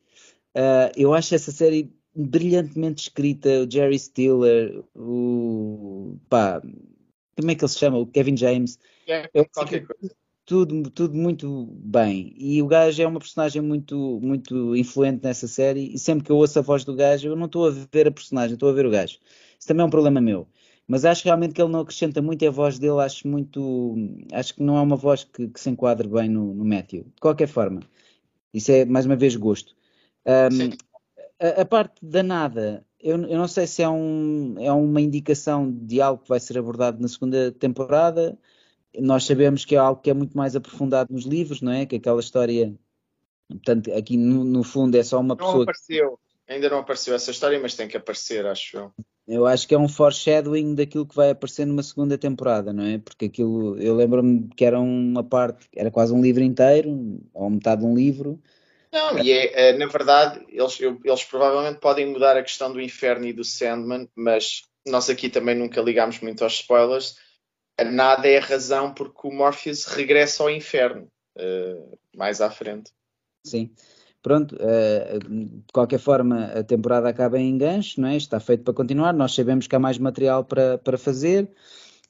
Uh, 0.56 0.88
eu 0.96 1.12
acho 1.12 1.34
essa 1.34 1.52
série 1.52 1.92
brilhantemente 2.14 3.02
escrita, 3.02 3.50
o 3.62 3.70
Jerry 3.70 3.98
Stiller, 3.98 4.82
o 4.94 6.16
pá, 6.30 6.62
como 7.36 7.50
é 7.50 7.54
que 7.54 7.62
ele 7.62 7.68
se 7.70 7.78
chama? 7.78 7.98
O 7.98 8.06
Kevin 8.06 8.34
James, 8.34 8.78
É, 9.06 9.28
eu 9.34 9.44
qualquer 9.52 9.82
fico- 9.82 9.94
coisa. 10.00 10.14
tudo, 10.46 10.90
tudo 10.90 11.14
muito 11.14 11.66
bem. 11.74 12.32
E 12.38 12.62
o 12.62 12.66
gajo 12.66 13.02
é 13.02 13.06
uma 13.06 13.20
personagem 13.20 13.60
muito, 13.60 14.18
muito 14.22 14.74
influente 14.74 15.22
nessa 15.22 15.46
série, 15.46 15.92
e 15.94 15.98
sempre 15.98 16.24
que 16.24 16.32
eu 16.32 16.36
ouço 16.36 16.58
a 16.58 16.62
voz 16.62 16.84
do 16.86 16.96
gajo, 16.96 17.28
eu 17.28 17.36
não 17.36 17.44
estou 17.44 17.66
a 17.66 17.70
ver 17.92 18.08
a 18.08 18.10
personagem, 18.10 18.54
estou 18.54 18.70
a 18.70 18.72
ver 18.72 18.86
o 18.86 18.90
gajo. 18.90 19.18
Isso 19.58 19.68
também 19.68 19.82
é 19.82 19.86
um 19.86 19.90
problema 19.90 20.22
meu. 20.22 20.48
Mas 20.88 21.04
acho 21.04 21.22
realmente 21.26 21.52
que 21.52 21.60
ele 21.60 21.70
não 21.70 21.80
acrescenta 21.80 22.22
muito 22.22 22.40
e 22.42 22.46
a 22.46 22.50
voz 22.50 22.78
dele, 22.78 23.00
acho 23.00 23.28
muito. 23.28 23.94
Acho 24.32 24.54
que 24.54 24.62
não 24.62 24.78
é 24.78 24.80
uma 24.80 24.96
voz 24.96 25.22
que, 25.24 25.48
que 25.48 25.60
se 25.60 25.68
enquadre 25.68 26.08
bem 26.08 26.30
no, 26.30 26.54
no 26.54 26.64
Matthew. 26.64 27.02
De 27.04 27.20
qualquer 27.20 27.48
forma, 27.48 27.80
isso 28.56 28.72
é 28.72 28.84
mais 28.84 29.04
uma 29.04 29.16
vez 29.16 29.36
gosto. 29.36 29.74
Um, 30.26 30.70
a, 31.38 31.62
a 31.62 31.64
parte 31.64 31.94
danada, 32.02 32.84
eu, 32.98 33.20
eu 33.22 33.38
não 33.38 33.46
sei 33.46 33.66
se 33.66 33.82
é, 33.82 33.88
um, 33.88 34.54
é 34.58 34.72
uma 34.72 35.00
indicação 35.00 35.70
de 35.70 36.00
algo 36.00 36.22
que 36.22 36.28
vai 36.28 36.40
ser 36.40 36.58
abordado 36.58 37.00
na 37.00 37.08
segunda 37.08 37.52
temporada. 37.52 38.36
Nós 38.98 39.24
sabemos 39.24 39.64
que 39.64 39.76
é 39.76 39.78
algo 39.78 40.00
que 40.00 40.08
é 40.08 40.14
muito 40.14 40.36
mais 40.36 40.56
aprofundado 40.56 41.12
nos 41.12 41.24
livros, 41.24 41.60
não 41.60 41.70
é? 41.70 41.84
Que 41.84 41.96
aquela 41.96 42.20
história, 42.20 42.74
portanto, 43.48 43.92
aqui 43.92 44.16
no, 44.16 44.42
no 44.42 44.64
fundo 44.64 44.96
é 44.96 45.02
só 45.02 45.20
uma 45.20 45.34
Não 45.34 45.36
pessoa. 45.36 45.62
apareceu. 45.64 46.18
Ainda 46.48 46.70
não 46.70 46.78
apareceu 46.78 47.14
essa 47.14 47.30
história, 47.30 47.60
mas 47.60 47.74
tem 47.74 47.88
que 47.88 47.96
aparecer, 47.96 48.46
acho 48.46 48.76
eu. 48.78 48.92
Eu 49.26 49.44
acho 49.44 49.66
que 49.66 49.74
é 49.74 49.78
um 49.78 49.88
foreshadowing 49.88 50.74
daquilo 50.74 51.06
que 51.06 51.16
vai 51.16 51.30
aparecer 51.30 51.66
numa 51.66 51.82
segunda 51.82 52.16
temporada, 52.16 52.72
não 52.72 52.84
é? 52.84 52.98
Porque 52.98 53.24
aquilo, 53.24 53.76
eu 53.80 53.96
lembro-me 53.96 54.48
que 54.56 54.64
era 54.64 54.78
uma 54.78 55.24
parte, 55.24 55.66
era 55.74 55.90
quase 55.90 56.12
um 56.12 56.22
livro 56.22 56.44
inteiro, 56.44 57.20
ou 57.34 57.50
metade 57.50 57.80
de 57.80 57.86
um 57.86 57.94
livro. 57.94 58.40
Não, 58.92 59.18
e 59.18 59.32
é, 59.32 59.70
é, 59.70 59.72
na 59.76 59.86
verdade, 59.86 60.44
eles, 60.48 60.78
eles 60.80 61.24
provavelmente 61.24 61.80
podem 61.80 62.06
mudar 62.06 62.36
a 62.36 62.42
questão 62.42 62.72
do 62.72 62.80
inferno 62.80 63.26
e 63.26 63.32
do 63.32 63.42
Sandman, 63.42 64.08
mas 64.14 64.62
nós 64.86 65.10
aqui 65.10 65.28
também 65.28 65.56
nunca 65.56 65.82
ligámos 65.82 66.20
muito 66.20 66.44
aos 66.44 66.54
spoilers. 66.54 67.16
Nada 67.92 68.28
é 68.28 68.38
a 68.38 68.40
razão 68.40 68.94
porque 68.94 69.26
o 69.26 69.32
Morpheus 69.32 69.84
regressa 69.86 70.44
ao 70.44 70.50
inferno 70.50 71.10
eh, 71.36 71.98
mais 72.16 72.40
à 72.40 72.50
frente. 72.50 72.92
Sim. 73.44 73.70
Pronto, 74.26 74.56
eh, 74.60 75.18
de 75.20 75.72
qualquer 75.72 76.00
forma, 76.00 76.46
a 76.46 76.64
temporada 76.64 77.08
acaba 77.08 77.38
em 77.38 77.56
gancho, 77.56 78.00
não 78.00 78.08
é? 78.08 78.16
Está 78.16 78.40
feito 78.40 78.64
para 78.64 78.74
continuar. 78.74 79.12
Nós 79.12 79.34
sabemos 79.34 79.66
que 79.68 79.76
há 79.76 79.78
mais 79.78 79.98
material 79.98 80.44
para, 80.44 80.78
para 80.78 80.98
fazer. 80.98 81.48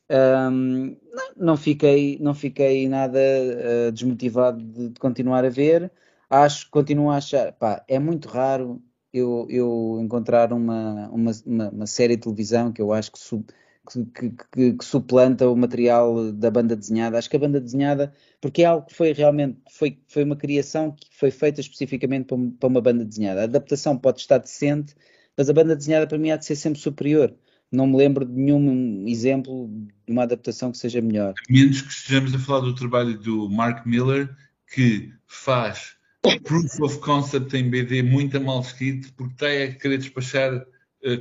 Ahm, 0.08 0.96
não, 1.12 1.28
não 1.48 1.56
fiquei, 1.56 2.18
não 2.20 2.34
fiquei 2.34 2.88
nada 2.88 3.18
eh, 3.20 3.90
desmotivado 3.92 4.62
de, 4.64 4.90
de 4.90 5.00
continuar 5.00 5.44
a 5.44 5.48
ver. 5.50 5.90
Acho, 6.30 6.70
continuo 6.70 7.10
a 7.10 7.16
achar, 7.18 7.52
pá, 7.52 7.84
é 7.88 7.98
muito 7.98 8.28
raro 8.28 8.82
eu, 9.12 9.46
eu 9.50 9.98
encontrar 10.02 10.52
uma, 10.52 11.08
uma, 11.10 11.32
uma, 11.46 11.68
uma 11.70 11.86
série 11.86 12.16
de 12.16 12.22
televisão 12.22 12.72
que 12.72 12.82
eu 12.82 12.92
acho 12.92 13.12
que, 13.12 13.18
su- 13.18 13.44
que, 13.86 14.30
que- 14.30 14.72
que- 14.76 14.84
suplanta 14.84 15.48
o 15.48 15.56
material 15.56 16.32
da 16.32 16.50
banda 16.50 16.76
desenhada. 16.76 17.18
Acho 17.18 17.30
que 17.30 17.36
a 17.36 17.40
banda 17.40 17.60
desenhada, 17.60 18.12
porque 18.40 18.62
é 18.62 18.66
algo 18.66 18.86
que 18.86 18.94
foi 18.94 19.12
realmente, 19.12 19.58
foi, 19.70 19.98
foi 20.08 20.24
uma 20.24 20.36
criação 20.36 20.92
que 20.92 21.08
foi 21.12 21.30
feita 21.30 21.60
especificamente 21.60 22.26
para, 22.26 22.38
para 22.58 22.68
uma 22.68 22.80
banda 22.80 23.04
desenhada. 23.04 23.42
A 23.42 23.44
adaptação 23.44 23.96
pode 23.96 24.20
estar 24.20 24.38
decente, 24.38 24.94
mas 25.36 25.48
a 25.48 25.52
banda 25.52 25.76
desenhada 25.76 26.06
para 26.06 26.18
mim 26.18 26.30
há 26.30 26.36
de 26.36 26.44
ser 26.44 26.56
sempre 26.56 26.80
superior. 26.80 27.34
Não 27.70 27.86
me 27.86 27.96
lembro 27.96 28.24
de 28.24 28.32
nenhum 28.32 29.04
exemplo 29.08 29.68
de 30.06 30.12
uma 30.12 30.22
adaptação 30.22 30.70
que 30.70 30.78
seja 30.78 31.00
melhor. 31.00 31.34
A 31.36 31.52
menos 31.52 31.82
que 31.82 31.92
estejamos 31.92 32.34
a 32.34 32.38
falar 32.38 32.60
do 32.60 32.74
trabalho 32.74 33.18
do 33.18 33.50
Mark 33.50 33.86
Miller, 33.86 34.34
que 34.72 35.12
faz 35.26 35.96
proof 36.44 36.80
of 36.80 36.98
concept 37.00 37.56
em 37.56 37.68
BD 37.68 38.02
muito 38.02 38.40
mal 38.40 38.60
escrito, 38.60 39.12
porque 39.14 39.34
está 39.34 39.46
a 39.46 39.72
querer 39.78 39.98
despachar 39.98 40.64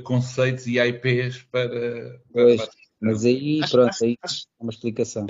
conceitos 0.02 0.66
e 0.66 0.78
IPs 0.78 1.42
para. 1.50 1.68
para- 1.68 2.20
Pois, 2.32 2.56
para- 2.60 2.70
mas 3.00 3.24
aí, 3.24 3.60
Acho- 3.62 3.72
pronto, 3.72 3.88
acho- 3.90 4.04
aí 4.04 4.16
acho- 4.22 4.46
é 4.58 4.62
uma 4.62 4.70
explicação. 4.72 5.26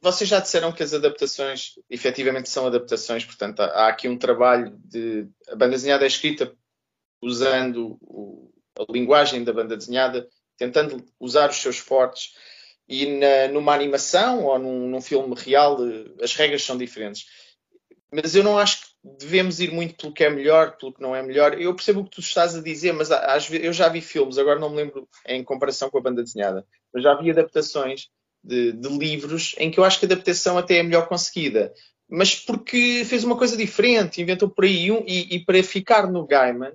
Vocês 0.00 0.28
já 0.28 0.38
disseram 0.38 0.70
que 0.70 0.82
as 0.82 0.92
adaptações 0.92 1.72
efetivamente 1.88 2.48
são 2.50 2.66
adaptações, 2.66 3.24
portanto 3.24 3.60
há 3.60 3.66
há 3.66 3.88
aqui 3.88 4.06
um 4.08 4.18
trabalho 4.18 4.76
de. 4.84 5.26
A 5.48 5.56
banda 5.56 5.72
desenhada 5.72 6.04
é 6.04 6.06
escrita 6.06 6.54
usando 7.22 7.96
o- 8.02 8.52
a 8.78 8.84
linguagem 8.92 9.42
da 9.44 9.52
banda 9.52 9.76
desenhada, 9.76 10.28
tentando 10.58 11.04
usar 11.18 11.48
os 11.50 11.56
seus 11.56 11.78
fortes, 11.78 12.34
e 12.86 13.06
na- 13.18 13.48
numa 13.48 13.72
animação 13.74 14.44
ou 14.44 14.58
num, 14.58 14.88
num 14.90 15.00
filme 15.00 15.34
real 15.36 15.78
eh, 15.86 16.04
as 16.22 16.34
regras 16.34 16.62
são 16.62 16.76
diferentes. 16.76 17.24
Mas 18.12 18.34
eu 18.34 18.44
não 18.44 18.58
acho 18.58 18.80
que 18.80 18.86
devemos 19.18 19.60
ir 19.60 19.70
muito 19.72 19.96
pelo 19.96 20.12
que 20.12 20.24
é 20.24 20.30
melhor, 20.30 20.76
pelo 20.76 20.92
que 20.92 21.02
não 21.02 21.14
é 21.14 21.22
melhor. 21.22 21.60
Eu 21.60 21.74
percebo 21.74 22.00
o 22.00 22.04
que 22.04 22.10
tu 22.10 22.20
estás 22.20 22.54
a 22.54 22.62
dizer, 22.62 22.92
mas 22.92 23.10
às 23.10 23.48
vezes, 23.48 23.66
eu 23.66 23.72
já 23.72 23.88
vi 23.88 24.00
filmes, 24.00 24.38
agora 24.38 24.58
não 24.58 24.70
me 24.70 24.76
lembro 24.76 25.08
em 25.26 25.42
comparação 25.42 25.90
com 25.90 25.98
a 25.98 26.02
banda 26.02 26.22
desenhada, 26.22 26.64
mas 26.92 27.02
já 27.02 27.14
vi 27.14 27.30
adaptações 27.30 28.08
de, 28.42 28.72
de 28.72 28.88
livros 28.88 29.54
em 29.58 29.70
que 29.70 29.78
eu 29.78 29.84
acho 29.84 29.98
que 29.98 30.06
a 30.06 30.08
adaptação 30.08 30.56
até 30.56 30.78
é 30.78 30.82
melhor 30.82 31.08
conseguida. 31.08 31.72
Mas 32.08 32.34
porque 32.34 33.04
fez 33.04 33.24
uma 33.24 33.36
coisa 33.36 33.56
diferente, 33.56 34.20
inventou 34.20 34.48
por 34.48 34.64
aí 34.64 34.90
um, 34.92 35.02
e, 35.06 35.36
e 35.36 35.44
para 35.44 35.62
ficar 35.62 36.10
no 36.10 36.26
Gaiman, 36.26 36.72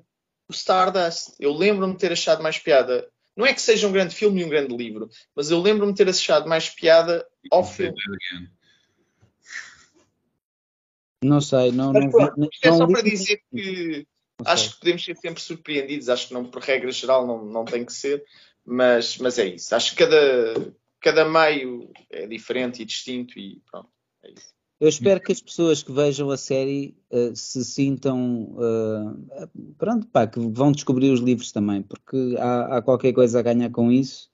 o 0.50 0.52
Stardust, 0.52 1.36
eu 1.40 1.54
lembro-me 1.54 1.94
de 1.94 2.00
ter 2.00 2.12
achado 2.12 2.42
mais 2.42 2.58
piada. 2.58 3.08
Não 3.38 3.46
é 3.46 3.54
que 3.54 3.62
seja 3.62 3.88
um 3.88 3.92
grande 3.92 4.16
filme 4.16 4.42
e 4.42 4.44
um 4.44 4.50
grande 4.50 4.76
livro, 4.76 5.08
mas 5.36 5.52
eu 5.52 5.62
lembro-me 5.62 5.94
de 5.94 5.98
ter 5.98 6.10
achado 6.10 6.50
mais 6.50 6.70
piada 6.70 7.26
ao 7.52 7.64
filme. 7.64 7.96
Não 11.24 11.41
sei, 11.41 11.72
não, 11.72 11.91
Mas 11.91 12.11
não 12.13 12.49
é 12.63 12.72
só 12.72 12.88
para 12.88 13.01
dizer 13.01 13.41
que 13.51 14.07
acho 14.45 14.74
que 14.74 14.80
podemos 14.80 15.03
ser 15.03 15.17
sempre 15.17 15.41
surpreendidos, 15.41 16.07
acho 16.07 16.30
que 16.30 16.34
não, 16.34 16.45
por 16.45 16.61
regra 16.61 16.91
geral 16.91 17.28
não, 17.28 17.45
não 17.45 17.65
tem 17.65 17.84
que 17.84 17.91
ser, 17.91 18.24
mas, 18.65 19.17
mas 19.17 19.38
é 19.38 19.47
isso. 19.47 19.76
Acho 19.76 19.91
que 19.91 19.97
cada, 19.97 20.74
cada 21.01 21.26
meio 21.26 21.91
é 22.09 22.26
diferente 22.26 22.82
e 22.82 22.86
distinto 22.86 23.38
e 23.38 23.61
pronto, 23.70 23.89
é 24.24 24.32
isso. 24.32 24.53
Eu 24.80 24.88
espero 24.88 25.20
que 25.20 25.34
as 25.34 25.41
pessoas 25.41 25.84
que 25.84 25.91
vejam 25.91 26.32
a 26.32 26.38
série 26.38 26.95
eh, 27.11 27.34
se 27.36 27.65
sintam, 27.65 28.55
eh, 28.61 29.47
pronto, 29.78 30.07
pá, 30.07 30.26
que 30.26 30.39
vão 30.39 30.72
descobrir 30.72 31.11
os 31.11 31.20
livros 31.20 31.51
também, 31.51 31.82
porque 31.82 32.38
há, 32.39 32.78
há 32.78 32.82
qualquer 32.82 33.11
coisa 33.11 33.39
a 33.39 33.41
ganhar 33.41 33.70
com 33.72 33.91
isso 33.91 34.30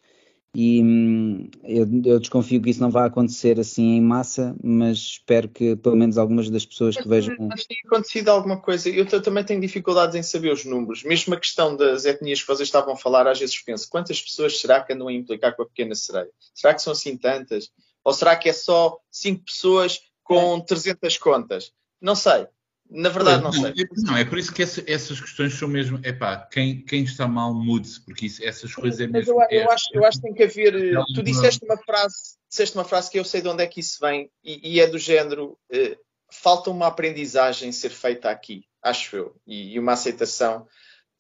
e 0.56 0.82
hum, 0.82 1.50
eu, 1.66 1.86
eu 2.06 2.20
desconfio 2.20 2.62
que 2.62 2.70
isso 2.70 2.80
não 2.80 2.90
vai 2.90 3.06
acontecer 3.06 3.60
assim 3.60 3.98
em 3.98 4.02
massa, 4.02 4.56
mas 4.64 4.98
espero 4.98 5.50
que 5.50 5.76
pelo 5.76 5.98
menos 5.98 6.18
algumas 6.18 6.50
das 6.50 6.66
pessoas 6.66 6.96
que 6.96 7.08
vejam. 7.08 7.36
Mas 7.40 7.66
tem 7.66 7.78
acontecido 7.86 8.30
alguma 8.30 8.62
coisa. 8.62 8.90
Eu 8.90 9.06
também 9.22 9.44
tenho 9.44 9.60
dificuldades 9.60 10.16
em 10.16 10.24
saber 10.24 10.54
os 10.54 10.64
números. 10.64 11.04
Mesmo 11.04 11.34
a 11.34 11.40
questão 11.40 11.76
das 11.76 12.06
etnias 12.06 12.42
que 12.42 12.48
vocês 12.48 12.70
estavam 12.70 12.94
a 12.94 12.98
falar, 12.98 13.28
às 13.28 13.38
vezes 13.38 13.62
penso, 13.62 13.90
quantas 13.90 14.22
pessoas 14.22 14.60
será 14.60 14.82
que 14.82 14.94
andam 14.94 15.10
a 15.10 15.14
implicar 15.14 15.54
com 15.56 15.64
a 15.64 15.66
pequena 15.66 15.94
sereia? 15.94 16.30
Será 16.54 16.74
que 16.74 16.82
são 16.82 16.94
assim 16.94 17.18
tantas? 17.18 17.70
Ou 18.02 18.14
será 18.14 18.36
que 18.38 18.48
é 18.48 18.54
só 18.54 18.98
cinco 19.12 19.44
pessoas 19.44 20.00
com 20.24 20.62
300 20.62 21.18
contas? 21.18 21.74
Não 22.00 22.16
sei. 22.16 22.48
Na 22.90 23.10
verdade, 23.10 23.44
não, 23.44 23.52
sei. 23.52 23.72
é- 23.72 24.02
não, 24.04 24.16
é 24.16 24.24
por 24.24 24.38
isso 24.38 24.54
que 24.54 24.62
essa- 24.62 24.84
essas 24.88 25.20
questões 25.20 25.54
são 25.56 25.68
mesmo. 25.68 26.00
É 26.04 26.14
pá, 26.14 26.38
quem, 26.38 26.82
quem 26.86 27.04
está 27.04 27.28
mal 27.28 27.54
mude-se, 27.54 28.00
porque 28.06 28.28
isso- 28.28 28.44
essas 28.44 28.74
coisas 28.76 29.00
é 29.00 29.08
Mas 29.08 29.26
mesmo. 29.26 29.42
eu, 29.42 29.48
eu 29.50 29.62
é- 29.70 29.74
acho, 29.74 29.86
eu 29.92 30.06
acho 30.06 30.18
que 30.20 30.24
tem 30.28 30.34
que 30.34 30.44
haver. 30.44 30.76
eh, 30.76 30.94
Ela 30.94 31.06
Tu 31.08 31.16
não- 31.18 31.24
disseste 31.24 31.66
uma 31.66 31.78
frase, 31.78 32.38
disseste 32.48 32.78
uma 32.78 32.86
frase 32.86 33.10
que 33.10 33.18
eu 33.20 33.26
sei 33.26 33.42
de 33.42 33.48
onde 33.48 33.64
é 33.64 33.68
que 33.68 33.80
isso 33.80 33.98
vem, 34.00 34.30
e, 34.44 34.76
e 34.76 34.80
é 34.80 34.88
do 34.88 35.00
género: 35.00 35.58
eh, 35.72 35.98
falta 36.32 36.70
uma 36.70 36.88
aprendizagem 36.88 37.72
ser 37.72 37.90
feita 37.90 38.30
aqui, 38.30 38.64
acho 38.84 39.16
eu, 39.16 39.36
e, 39.48 39.74
e 39.74 39.80
uma 39.80 39.94
aceitação, 39.94 40.68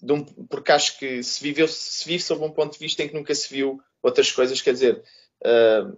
um, 0.04 0.24
porque 0.24 0.72
acho 0.72 1.00
que 1.00 1.24
se, 1.24 1.42
viveu, 1.42 1.68
se 1.68 2.08
vive 2.08 2.22
sob 2.24 2.44
um 2.46 2.52
ponto 2.52 2.74
de 2.74 2.80
vista 2.80 3.02
em 3.02 3.08
que 3.08 3.14
nunca 3.16 3.34
se 3.34 3.52
viu 3.52 3.82
outras 4.04 4.32
coisas, 4.32 4.62
quer 4.62 4.74
dizer, 4.74 5.02
uh, 5.44 5.98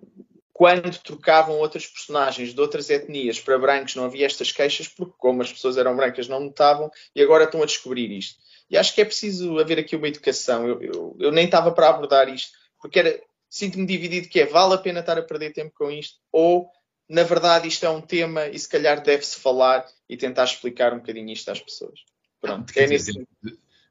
quando 0.58 0.97
trocavam 1.03 1.60
outras 1.60 1.86
personagens 1.86 2.51
de 2.51 2.60
outras 2.60 2.89
etnias 2.89 3.39
para 3.39 3.60
brancos 3.60 3.93
não 3.93 4.05
havia 4.05 4.26
estas 4.26 4.51
queixas, 4.51 4.88
porque 4.88 5.14
como 5.16 5.43
as 5.43 5.53
pessoas 5.53 5.78
eram 5.78 5.95
brancas 5.95 6.28
não 6.28 6.39
notavam 6.39 6.89
e 7.16 7.22
agora 7.22 7.43
estão 7.43 7.62
a 7.62 7.66
descobrir 7.68 8.12
isto. 8.12 8.39
E 8.68 8.76
acho 8.76 8.95
que 8.95 8.99
é 8.99 9.05
preciso 9.05 9.60
haver 9.60 9.78
aqui 9.78 9.95
uma 9.95 10.08
educação. 10.08 10.68
Eu, 10.68 10.82
eu, 10.82 11.16
eu 11.20 11.32
nem 11.32 11.45
estava 11.45 11.72
para 11.72 11.89
abordar 11.89 12.28
isto, 12.28 12.58
porque 12.82 12.97
era, 12.97 13.22
sinto-me 13.47 13.86
dividido 13.86 14.30
que 14.30 14.39
é, 14.39 14.47
vale 14.47 14.74
a 14.74 14.80
pena 14.80 15.01
estar 15.01 15.16
a 15.20 15.22
perder 15.22 15.53
tempo 15.53 15.72
com 15.76 15.91
isto, 15.91 16.18
ou, 16.32 16.68
na 17.08 17.22
verdade, 17.22 17.68
isto 17.68 17.86
é 17.86 17.89
um 17.91 18.01
tema 18.01 18.47
e 18.47 18.58
se 18.58 18.68
calhar 18.68 19.03
deve-se 19.03 19.39
falar 19.39 19.86
e 20.10 20.18
tentar 20.18 20.45
explicar 20.45 20.91
um 20.91 20.97
bocadinho 20.97 21.32
isto 21.32 21.51
às 21.51 21.62
pessoas. 21.62 21.99
Pronto, 22.41 22.74
é 22.76 22.88
nesse 22.88 23.12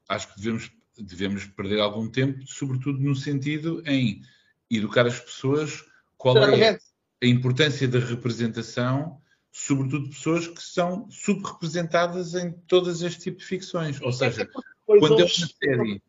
Acho 0.08 0.34
que 0.34 0.40
devemos, 0.40 0.72
devemos 0.98 1.44
perder 1.44 1.78
algum 1.78 2.10
tempo, 2.10 2.44
sobretudo 2.44 2.98
no 2.98 3.14
sentido 3.14 3.84
em 3.86 4.20
educar 4.68 5.06
as 5.06 5.20
pessoas 5.20 5.84
qual 6.32 6.54
é 6.54 6.78
a 7.22 7.26
importância 7.26 7.88
da 7.88 7.98
representação, 7.98 9.20
sobretudo 9.52 10.08
pessoas 10.10 10.46
que 10.46 10.62
são 10.62 11.10
subrepresentadas 11.10 12.34
em 12.34 12.52
todos 12.66 13.02
este 13.02 13.20
tipo 13.20 13.38
de 13.38 13.44
ficções. 13.44 14.00
Ou 14.00 14.12
seja, 14.12 14.48
quando 14.84 15.20
é 15.20 15.24
uma 15.24 15.28
série, 15.28 16.02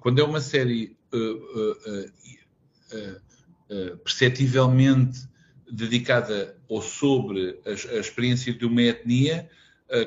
quando 0.00 0.18
é 0.20 0.24
uma 0.24 0.40
série 0.40 0.96
uh, 1.12 1.18
uh, 1.18 2.12
uh, 3.70 3.96
perceptivelmente 3.98 5.20
dedicada 5.70 6.56
ou 6.68 6.82
sobre 6.82 7.58
a, 7.64 7.70
a, 7.70 8.00
experiência 8.00 8.52
de 8.52 8.66
uma 8.66 8.82
etnia 8.82 9.48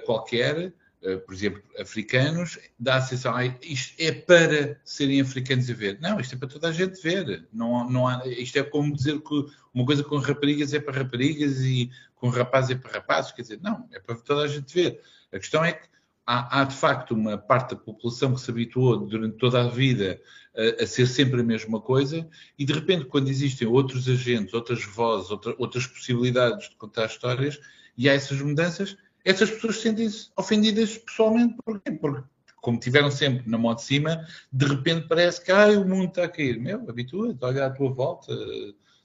qualquer, 0.06 0.58
eh, 0.58 0.72
por 1.16 1.34
exemplo, 1.34 1.64
africanos, 1.80 2.60
dá 2.78 2.98
a 2.98 3.02
sensação, 3.02 3.36
ah, 3.36 3.46
isto 3.62 3.96
é 3.98 4.12
para 4.12 4.80
serem 4.84 5.22
africanos 5.22 5.70
a 5.70 5.74
ver. 5.74 5.98
Não, 6.02 6.20
isto 6.20 6.36
é 6.36 6.38
para 6.38 6.50
toda 6.50 6.68
a 6.68 6.72
gente 6.72 7.02
ver. 7.02 7.48
Não, 7.54 7.90
não 7.90 8.08
há, 8.08 8.26
isto 8.28 8.58
é 8.58 8.64
como 8.64 8.94
dizer 8.94 9.22
que 9.22 9.46
uma 9.74 9.86
coisa 9.86 10.04
com 10.04 10.18
raparigas 10.18 10.74
é 10.74 10.80
para 10.80 10.98
raparigas 10.98 11.62
e 11.62 11.90
com 12.16 12.30
rapazes 12.30 12.72
é 12.72 12.76
para 12.76 12.92
rapazes. 12.92 13.32
Quer 13.32 13.44
dizer, 13.44 13.60
não, 13.62 13.88
é 13.92 14.00
para 14.00 14.16
toda 14.16 14.42
a 14.42 14.48
gente 14.48 14.74
ver. 14.74 15.00
A 15.32 15.38
questão 15.40 15.64
é 15.64 15.72
que 15.72 15.88
há, 16.26 16.62
há 16.62 16.64
de 16.66 16.76
facto 16.76 17.12
uma 17.12 17.38
parte 17.38 17.76
da 17.76 17.82
população 17.82 18.34
que 18.34 18.42
se 18.42 18.52
habituou 18.52 18.98
durante 18.98 19.38
toda 19.38 19.62
a 19.62 19.68
vida 19.70 20.20
a, 20.56 20.84
a, 20.84 20.88
ser 20.88 21.08
sempre 21.08 21.40
a 21.40 21.44
mesma 21.44 21.80
coisa 21.80 22.28
e 22.60 22.66
de 22.66 22.74
repente 22.74 23.06
quando 23.06 23.30
existem 23.30 23.68
outros 23.68 24.10
agentes, 24.10 24.54
outras 24.54 24.84
vozes, 24.84 25.32
outra, 25.32 25.56
outras 25.58 25.88
possibilidades 25.88 26.70
de 26.70 26.76
contar 26.76 27.06
histórias 27.06 27.60
e 27.98 28.10
há 28.10 28.14
essas 28.14 28.40
mudanças, 28.42 28.98
essas 29.28 29.52
pessoas 29.52 29.82
sentem-se 29.82 30.30
ofendidas 30.38 30.98
pessoalmente. 30.98 31.56
Porquê? 31.64 31.92
Porque, 31.92 32.24
como 32.62 32.80
tiveram 32.80 33.12
sempre 33.12 33.50
na 33.50 33.58
mão 33.58 33.76
de 33.76 33.84
cima, 33.84 34.26
de 34.52 34.66
repente 34.66 35.08
parece 35.08 35.44
que 35.44 35.52
ah, 35.52 35.68
o 35.68 35.88
mundo 35.88 36.08
está 36.08 36.24
a 36.24 36.30
cair. 36.30 36.58
Meu, 36.60 36.90
habitua-te, 36.90 37.38
olha 37.42 37.66
à 37.66 37.70
tua 37.70 37.92
volta, 37.92 38.34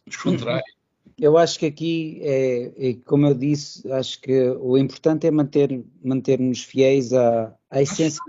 descontrai. 0.06 0.62
Eu 1.18 1.36
acho 1.36 1.58
que 1.58 1.66
aqui, 1.66 2.20
é, 2.22 2.72
é, 2.78 2.94
como 3.04 3.26
eu 3.26 3.34
disse, 3.34 3.90
acho 3.92 4.20
que 4.20 4.50
o 4.60 4.78
importante 4.78 5.26
é 5.26 5.30
manter, 5.30 5.84
manter-nos 6.02 6.64
fiéis 6.64 7.12
à, 7.12 7.54
à 7.70 7.82
essência 7.82 8.20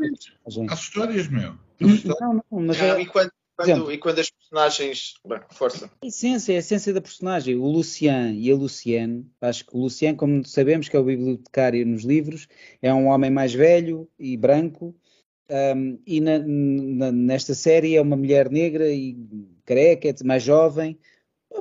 Às 0.69 0.79
histórias, 0.79 1.27
meu. 1.27 1.55
Não, 1.79 2.33
não, 2.33 2.43
mas 2.51 2.77
não, 2.77 2.85
é... 2.85 3.01
e 3.01 3.05
quando, 3.05 3.31
quando, 3.55 3.91
e 3.91 3.97
quando 3.97 4.19
as 4.19 4.29
personagens. 4.29 5.13
Bem, 5.27 5.39
força. 5.51 5.89
A 6.01 6.07
essência, 6.07 6.55
a 6.55 6.59
essência 6.59 6.93
da 6.93 7.01
personagem. 7.01 7.55
O 7.55 7.67
Lucian 7.67 8.31
e 8.33 8.51
a 8.51 8.55
Lucienne, 8.55 9.25
acho 9.41 9.65
que 9.65 9.75
o 9.75 9.79
Lucian, 9.79 10.15
como 10.15 10.45
sabemos 10.45 10.89
que 10.89 10.95
é 10.95 10.99
o 10.99 11.03
bibliotecário 11.03 11.85
nos 11.85 12.03
livros, 12.03 12.47
é 12.81 12.93
um 12.93 13.07
homem 13.07 13.31
mais 13.31 13.53
velho 13.53 14.09
e 14.17 14.35
branco, 14.35 14.95
um, 15.49 15.99
e 16.05 16.19
na, 16.21 16.39
na, 16.39 17.11
nesta 17.11 17.53
série 17.53 17.95
é 17.95 18.01
uma 18.01 18.15
mulher 18.15 18.49
negra 18.49 18.89
e 18.89 19.17
careca, 19.65 20.09
é 20.09 20.13
mais 20.23 20.43
jovem. 20.43 20.97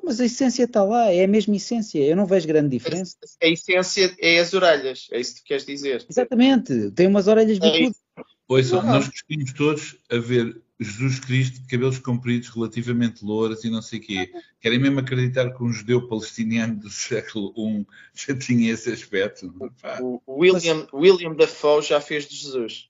Mas 0.03 0.21
a 0.21 0.25
essência 0.25 0.65
está 0.65 0.83
lá, 0.83 1.13
é 1.13 1.25
a 1.25 1.29
mesma 1.29 1.55
essência, 1.55 1.99
eu 1.99 2.17
não 2.17 2.25
vejo 2.25 2.47
grande 2.47 2.71
diferença. 2.71 3.15
A 3.43 3.47
essência 3.47 4.15
é 4.19 4.39
as 4.39 4.55
orelhas, 4.55 5.09
é 5.13 5.21
isso 5.21 5.35
que 5.35 5.43
tu 5.43 5.45
queres 5.45 5.67
dizer. 5.67 6.07
Exatamente, 6.09 6.91
tem 6.93 7.07
umas 7.07 7.29
orelhas 7.29 7.59
bicudas. 7.59 7.95
É 8.17 8.23
Ouçam, 8.49 8.83
nós 8.83 9.07
gostimos 9.09 9.53
todos 9.53 9.97
a 10.11 10.17
ver 10.17 10.61
Jesus 10.83 11.21
Cristo 11.21 11.61
de 11.61 11.67
cabelos 11.67 11.99
compridos, 11.99 12.49
relativamente 12.49 13.25
louros 13.25 13.65
e 13.65 13.71
não 13.71 13.83
sei 13.83 13.99
o 13.99 14.03
quê. 14.03 14.33
Querem 14.61 14.79
mesmo 14.79 15.01
acreditar 15.01 15.51
que 15.51 15.63
um 15.63 15.73
judeu 15.73 16.07
palestiniano 16.09 16.77
do 16.77 16.91
século 16.91 17.53
I 17.57 17.87
já 18.15 18.37
tinha 18.37 18.73
esse 18.73 18.91
aspecto? 18.91 19.53
O, 20.01 20.21
o 20.27 20.41
William, 20.41 20.87
William 20.93 21.35
Dafoe 21.35 21.83
já 21.83 22.01
fez 22.01 22.27
de 22.27 22.37
Jesus. 22.37 22.89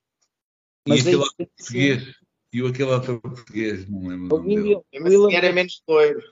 E 0.87 0.91
Mas 0.91 1.01
aquele 1.01 1.23
ator 1.23 1.47
português. 1.47 2.15
E 2.53 2.67
aquele 2.67 2.93
ator 2.93 3.21
português, 3.21 3.89
não 3.89 4.09
lembro. 4.09 4.37
O 4.37 4.41
William, 4.41 4.83
William 4.95 5.37
era 5.37 5.53
menos 5.53 5.83
loiro. 5.89 6.23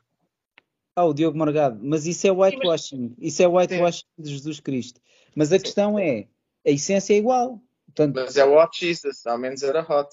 Ah, 0.95 1.05
o 1.05 1.15
Diogo 1.15 1.39
Morgado. 1.39 1.81
Mas 1.83 2.07
isso 2.07 2.27
é 2.27 2.31
whitewashing. 2.31 3.15
Isso 3.19 3.43
é 3.43 3.49
whitewashing 3.49 4.05
de 4.19 4.33
Jesus 4.33 4.61
Cristo. 4.61 5.01
Mas 5.35 5.53
a 5.53 5.59
questão 5.59 5.99
é, 5.99 6.27
a 6.67 6.71
essência 6.71 7.15
é 7.15 7.17
igual. 7.17 7.63
Portanto, 7.87 8.15
Mas 8.15 8.37
é 8.37 8.45
what 8.45 8.79
Jesus, 8.79 9.27
ao 9.27 9.39
menos 9.39 9.63
era 9.63 9.81
hot. 9.81 10.09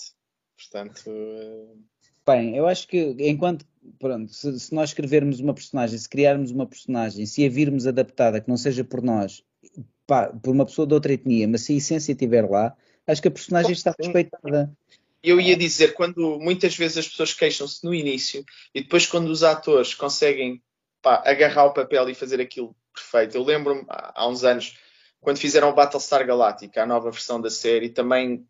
Portanto. 0.58 1.04
Eh, 1.08 1.76
Bem, 2.26 2.58
eu 2.58 2.68
acho 2.68 2.88
que 2.88 3.16
enquanto. 3.20 3.66
Pronto, 4.00 4.34
se, 4.34 4.60
se, 4.60 4.76
nós 4.76 4.90
escrevermos 4.90 5.40
uma 5.40 5.54
personagem, 5.54 5.98
se 5.98 6.10
criarmos 6.10 6.52
uma 6.52 6.66
personagem, 6.66 7.26
se 7.26 7.46
a 7.46 7.50
virmos 7.50 7.88
adaptada, 7.88 8.42
que 8.42 8.50
não 8.50 8.58
seja 8.58 8.84
por 8.84 9.02
nós, 9.02 9.42
pá, 10.06 10.28
por 10.28 10.52
uma 10.52 10.66
pessoa 10.66 10.86
de 10.86 10.94
outra 10.94 11.14
etnia, 11.14 11.48
mas 11.48 11.62
se 11.62 11.72
a 11.72 11.78
essência 11.78 12.12
estiver 12.12 12.50
lá, 12.50 12.76
acho 13.08 13.22
que 13.22 13.30
a 13.30 13.32
personagem 13.32 13.72
está 13.72 13.96
respeitada. 13.98 14.76
Eu 15.24 15.40
ia 15.40 15.56
dizer, 15.56 15.94
quando 15.94 16.38
muitas 16.38 16.76
vezes 16.76 16.98
as 16.98 17.08
pessoas 17.08 17.34
queixam-se 17.34 17.82
no 17.86 17.94
início 17.94 18.44
e 18.76 18.82
depois 18.82 19.06
quando 19.06 19.30
os 19.30 19.42
atores 19.42 19.96
conseguem 19.96 20.62
pá, 21.02 21.24
agarrar 21.26 21.66
o 21.66 21.74
papel 21.74 22.10
e 22.10 22.14
fazer 22.14 22.42
aquilo 22.42 22.76
perfeito. 22.94 23.38
Eu 23.38 23.44
lembro-me 23.44 23.86
há 23.88 24.28
uns 24.28 24.44
anos, 24.44 24.78
quando 25.22 25.38
fizeram 25.38 25.70
o 25.70 25.74
Battlestar 25.74 26.28
Galactica, 26.28 26.84
a 26.84 26.86
nova 26.86 27.10
versão 27.10 27.40
da 27.40 27.50
série, 27.50 27.88
também 27.88 28.46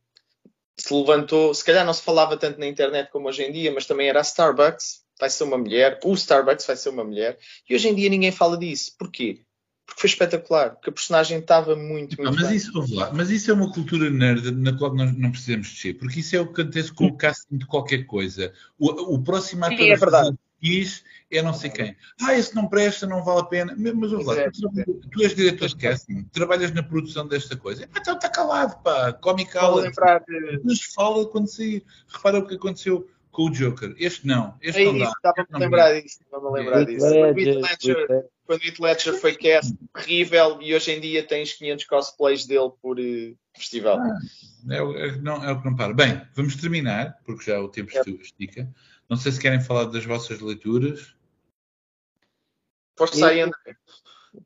se 0.77 0.93
levantou, 0.93 1.53
se 1.53 1.63
calhar 1.63 1.85
não 1.85 1.93
se 1.93 2.03
falava 2.03 2.37
tanto 2.37 2.59
na 2.59 2.67
internet 2.67 3.09
como 3.11 3.27
hoje 3.27 3.43
em 3.43 3.51
dia, 3.51 3.71
mas 3.71 3.85
também 3.85 4.07
era 4.07 4.19
a 4.19 4.21
Starbucks, 4.21 5.01
vai 5.19 5.29
ser 5.29 5.43
uma 5.43 5.57
mulher, 5.57 5.99
o 6.03 6.13
Starbucks 6.13 6.65
vai 6.65 6.75
ser 6.75 6.89
uma 6.89 7.03
mulher, 7.03 7.37
e 7.67 7.75
hoje 7.75 7.87
em 7.87 7.95
dia 7.95 8.09
ninguém 8.09 8.31
fala 8.31 8.57
disso. 8.57 8.93
Porquê? 8.97 9.41
Porque 9.85 10.01
foi 10.01 10.09
espetacular, 10.09 10.71
porque 10.71 10.89
a 10.89 10.93
personagem 10.93 11.39
estava 11.39 11.75
muito, 11.75 12.17
muito 12.17 12.23
não, 12.23 12.33
mas 12.33 12.47
bem. 12.47 12.57
Isso, 12.57 12.95
lá, 12.95 13.11
mas 13.13 13.29
isso 13.29 13.49
é 13.49 13.53
uma 13.53 13.71
cultura 13.71 14.09
nerd 14.09 14.51
na 14.51 14.77
qual 14.77 14.93
nós 14.93 15.17
não 15.17 15.31
precisamos 15.31 15.69
descer, 15.69 15.97
porque 15.97 16.19
isso 16.19 16.35
é 16.35 16.41
o 16.41 16.51
que 16.51 16.61
acontece 16.61 16.93
com 16.93 17.05
o 17.05 17.17
casting 17.17 17.57
de 17.57 17.65
qualquer 17.65 18.05
coisa. 18.05 18.53
O, 18.77 19.15
o 19.15 19.23
próximo 19.23 19.65
ator 19.65 19.77
Sim, 19.77 19.89
é 19.89 19.95
verdade. 19.95 20.37
Diz 20.61 21.03
é 21.29 21.41
não 21.41 21.53
sei 21.53 21.69
quem. 21.69 21.95
Ah, 22.21 22.33
esse 22.35 22.55
não 22.55 22.67
presta, 22.67 23.05
não 23.05 23.23
vale 23.23 23.41
a 23.41 23.45
pena. 23.45 23.75
Mas 23.77 24.13
ouve 24.13 24.25
lá, 24.25 24.39
é, 24.39 24.49
tu, 24.49 24.69
tu, 25.11 25.21
és 25.21 25.35
diretor 25.35 25.67
de 25.67 25.75
casting, 25.75 26.23
trabalhas 26.31 26.71
na 26.71 26.81
produção 26.81 27.27
desta 27.27 27.55
coisa. 27.55 27.87
Então 27.95 28.15
está 28.15 28.29
calado, 28.29 28.81
pá, 28.81 29.11
come 29.13 29.45
cala. 29.45 29.81
lembrar 29.81 30.19
de... 30.19 30.61
Mas 30.63 30.81
fala 30.95 31.25
quando 31.27 31.47
sair. 31.47 31.83
Repara 32.07 32.39
o 32.39 32.47
que 32.47 32.55
aconteceu 32.55 33.07
com 33.31 33.43
o 33.43 33.51
Joker. 33.51 33.93
Este 33.99 34.25
não. 34.25 34.55
Este 34.61 34.81
é 34.81 34.85
não 34.85 34.97
isso, 34.97 35.11
estava 35.15 35.47
a 35.51 35.57
lembrar 35.59 36.01
disso. 36.01 36.19
Estava 36.23 36.47
a 36.47 36.51
lembrar 36.51 36.85
disso. 36.85 37.05
Quando 38.45 38.61
o 38.61 38.65
Heath 38.65 38.79
Ledger 38.79 39.13
foi 39.19 39.35
cast 39.35 39.77
terrível 39.93 40.57
e 40.61 40.73
hoje 40.73 40.91
em 40.91 41.01
dia 41.01 41.21
tens 41.21 41.53
500 41.53 41.85
cosplays 41.85 42.45
dele 42.45 42.71
por 42.81 42.97
uh, 42.97 43.37
festival. 43.55 43.99
Ah, 43.99 44.17
é, 44.69 44.77
é, 44.77 45.17
não, 45.17 45.43
é 45.43 45.51
o 45.51 45.59
que 45.59 45.69
não 45.69 45.75
para. 45.75 45.93
Bem, 45.93 46.21
vamos 46.33 46.55
terminar, 46.55 47.17
porque 47.25 47.51
já 47.51 47.59
o 47.59 47.67
tempo 47.67 47.91
é. 47.95 48.01
estica. 48.21 48.67
Não 49.09 49.17
sei 49.17 49.31
se 49.31 49.39
querem 49.39 49.61
falar 49.61 49.85
das 49.85 50.05
vossas 50.05 50.39
leituras. 50.39 51.15
Força 52.97 53.27
aí, 53.27 53.41
André. 53.41 53.77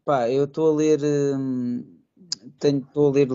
Pá, 0.06 0.30
eu 0.30 0.46
estou 0.46 0.72
a 0.72 0.76
ler. 0.76 1.00
Hum, 1.04 2.02
estou 2.64 3.10
a 3.10 3.12
ler 3.12 3.28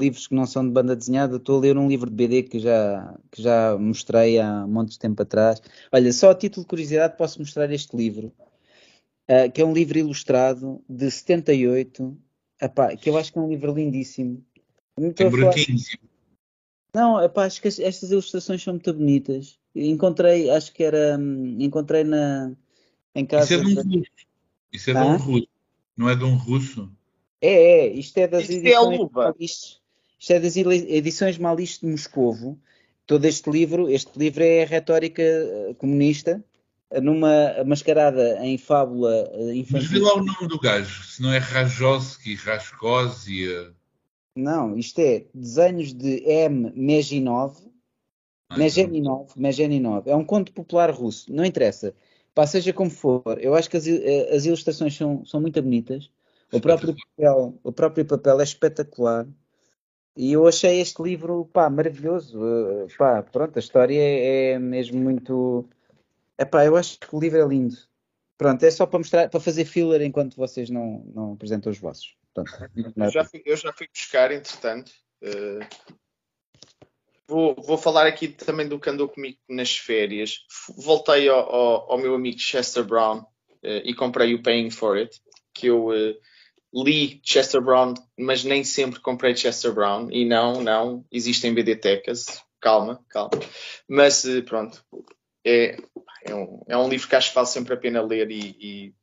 livros 0.00 0.26
que 0.26 0.34
não 0.34 0.46
são 0.46 0.64
de 0.64 0.72
banda 0.72 0.96
desenhada, 0.96 1.36
estou 1.36 1.58
a 1.58 1.60
ler 1.60 1.76
um 1.76 1.88
livro 1.88 2.10
de 2.10 2.16
BD 2.16 2.42
que 2.44 2.58
já, 2.58 3.18
que 3.30 3.42
já 3.42 3.76
mostrei 3.78 4.38
há 4.38 4.66
muito 4.66 4.98
tempo 4.98 5.22
atrás. 5.22 5.60
Olha, 5.90 6.12
só 6.12 6.30
a 6.30 6.34
título 6.34 6.64
de 6.64 6.68
curiosidade 6.68 7.16
posso 7.16 7.38
mostrar 7.38 7.70
este 7.70 7.96
livro, 7.96 8.32
uh, 9.30 9.50
que 9.52 9.60
é 9.60 9.64
um 9.64 9.72
livro 9.72 9.98
ilustrado 9.98 10.82
de 10.88 11.10
78, 11.10 12.16
epá, 12.60 12.96
que 12.96 13.08
eu 13.08 13.16
acho 13.16 13.32
que 13.32 13.38
é 13.38 13.42
um 13.42 13.48
livro 13.48 13.72
lindíssimo. 13.72 14.44
Tem 15.14 15.30
buraquinhos. 15.30 15.96
Não, 16.94 17.22
epá, 17.22 17.46
acho 17.46 17.60
que 17.60 17.68
estas 17.68 18.10
ilustrações 18.10 18.62
são 18.62 18.74
muito 18.74 18.92
bonitas. 18.92 19.58
Encontrei, 19.74 20.50
acho 20.50 20.72
que 20.72 20.84
era, 20.84 21.16
hum, 21.18 21.56
encontrei 21.60 22.04
na, 22.04 22.52
em 23.14 23.24
casa. 23.24 23.54
Isso 23.54 23.54
é 23.54 23.64
de 23.64 23.70
um 23.70 23.82
russo. 23.82 24.10
Isso 24.72 24.90
é 24.90 24.92
de 24.94 25.00
um 25.00 25.16
russo. 25.16 25.48
Não 25.96 26.08
é 26.08 26.16
de 26.16 26.24
um 26.24 26.34
russo? 26.36 26.90
É, 27.40 27.52
é, 27.52 27.86
isto 27.88 28.16
é 28.18 28.28
das 28.28 28.48
isto 28.48 28.52
é 28.52 28.56
edições 28.56 29.00
é 29.00 29.44
isto 30.18 30.30
é 30.30 30.40
das 30.40 30.56
edições 30.56 31.38
Maliste 31.38 31.84
de 31.84 31.90
Moscovo. 31.90 32.58
Todo 33.06 33.24
este 33.24 33.50
livro, 33.50 33.90
este 33.90 34.16
livro 34.16 34.44
é 34.44 34.62
a 34.62 34.66
retórica 34.66 35.22
eh, 35.22 35.74
comunista 35.76 36.42
numa 37.02 37.64
mascarada 37.66 38.38
em 38.44 38.56
fábula 38.56 39.28
eh, 39.32 39.56
infantil. 39.56 39.88
Mas 39.88 39.90
vê 39.90 39.98
lá 39.98 40.14
o 40.14 40.24
nome 40.24 40.46
do 40.46 40.60
gajo, 40.60 41.02
se 41.04 41.20
não 41.20 41.32
é 41.32 41.38
Rajoski, 41.38 42.36
Raskosi. 42.36 43.72
Não, 44.36 44.76
isto 44.78 45.00
é 45.00 45.26
desenhos 45.34 45.92
de 45.92 46.22
M. 46.24 46.72
Mejinov. 46.76 47.56
Ah, 48.52 48.58
Mejeninov, 48.58 49.32
Mejeninov. 49.36 50.08
É 50.08 50.14
um 50.14 50.24
conto 50.24 50.52
popular 50.52 50.90
russo, 50.90 51.32
não 51.32 51.44
interessa. 51.44 51.94
Pá, 52.34 52.46
seja 52.46 52.72
como 52.72 52.90
for, 52.90 53.38
eu 53.40 53.54
acho 53.54 53.68
que 53.68 53.76
as, 53.76 53.86
eh, 53.86 54.34
as 54.34 54.44
ilustrações 54.46 54.96
são, 54.96 55.24
são 55.24 55.40
muito 55.40 55.60
bonitas. 55.62 56.10
O 56.52 56.60
próprio, 56.60 56.94
papel, 56.94 57.58
o 57.62 57.72
próprio 57.72 58.04
papel 58.04 58.40
é 58.40 58.44
espetacular. 58.44 59.26
E 60.14 60.32
eu 60.32 60.46
achei 60.46 60.80
este 60.80 61.02
livro, 61.02 61.46
pá, 61.46 61.70
maravilhoso. 61.70 62.38
Uh, 62.38 62.86
pá, 62.98 63.22
pronto, 63.22 63.56
a 63.56 63.60
história 63.60 63.98
é, 63.98 64.52
é 64.52 64.58
mesmo 64.58 65.00
muito. 65.00 65.66
Epá, 66.38 66.66
eu 66.66 66.76
acho 66.76 66.98
que 66.98 67.14
o 67.14 67.18
livro 67.18 67.38
é 67.40 67.46
lindo. 67.46 67.76
Pronto, 68.36 68.62
é 68.62 68.70
só 68.70 68.84
para 68.84 68.98
mostrar, 68.98 69.30
para 69.30 69.40
fazer 69.40 69.64
filler 69.64 70.02
enquanto 70.02 70.36
vocês 70.36 70.68
não, 70.68 71.02
não 71.14 71.32
apresentam 71.32 71.72
os 71.72 71.78
vossos. 71.78 72.14
Pronto, 72.34 72.50
eu, 72.96 73.10
já 73.10 73.24
fui, 73.24 73.42
eu 73.46 73.56
já 73.56 73.72
fui 73.72 73.88
buscar, 73.88 74.30
entretanto. 74.30 74.92
Uh, 75.22 75.64
vou, 77.32 77.54
vou 77.54 77.78
falar 77.78 78.06
aqui 78.06 78.28
também 78.28 78.68
do 78.68 78.78
que 78.78 78.90
andou 78.90 79.08
comigo 79.08 79.38
nas 79.48 79.74
férias. 79.76 80.44
Voltei 80.76 81.28
ao, 81.28 81.38
ao, 81.38 81.92
ao 81.92 81.98
meu 81.98 82.14
amigo 82.14 82.38
Chester 82.38 82.84
Brown 82.84 83.20
uh, 83.20 83.82
e 83.84 83.94
comprei 83.94 84.34
o 84.34 84.42
Paying 84.42 84.70
for 84.70 84.98
It, 84.98 85.18
que 85.54 85.68
eu 85.68 85.86
uh, 85.86 86.14
li 86.84 87.20
Chester 87.24 87.62
Brown, 87.62 87.94
mas 88.18 88.44
nem 88.44 88.62
sempre 88.62 89.00
comprei 89.00 89.34
Chester 89.34 89.72
Brown. 89.72 90.10
E 90.10 90.26
não, 90.26 90.60
não, 90.62 91.04
existem 91.10 91.54
BDTecas. 91.54 92.42
Calma, 92.60 93.02
calma. 93.08 93.30
Mas 93.88 94.24
pronto, 94.46 94.84
é, 95.44 95.76
é, 96.24 96.34
um, 96.34 96.62
é 96.68 96.76
um 96.76 96.88
livro 96.88 97.08
que 97.08 97.16
acho 97.16 97.30
que 97.30 97.34
vale 97.34 97.46
sempre 97.48 97.74
a 97.74 97.78
pena 97.78 98.02
ler 98.02 98.30
e, 98.30 98.56
e 98.60 98.94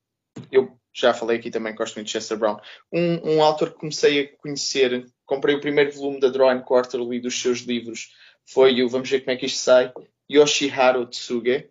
eu 0.52 0.80
já 0.94 1.14
falei 1.14 1.38
aqui 1.38 1.52
também, 1.52 1.76
gosto 1.76 1.96
muito 1.96 2.08
de 2.08 2.14
Chester 2.14 2.38
Brown. 2.38 2.58
Um, 2.94 3.36
um, 3.36 3.44
autor 3.44 3.72
que 3.72 3.80
comecei 3.80 4.22
a 4.22 4.38
conhecer, 4.38 5.06
comprei 5.30 5.54
o 5.54 5.62
primeiro 5.62 5.92
volume 5.92 6.20
da 6.20 6.28
Draw 6.28 6.50
and 6.50 6.62
Quarterly 6.62 7.20
dos 7.20 7.40
seus 7.40 7.60
livros, 7.60 8.12
foi 8.44 8.82
o, 8.82 8.90
vamos 8.90 9.08
ver 9.08 9.20
como 9.20 9.32
é 9.32 9.38
que 9.38 9.46
isto 9.46 9.60
sai, 9.60 9.94
Yoshiharu 10.30 11.06
Tsuge. 11.06 11.70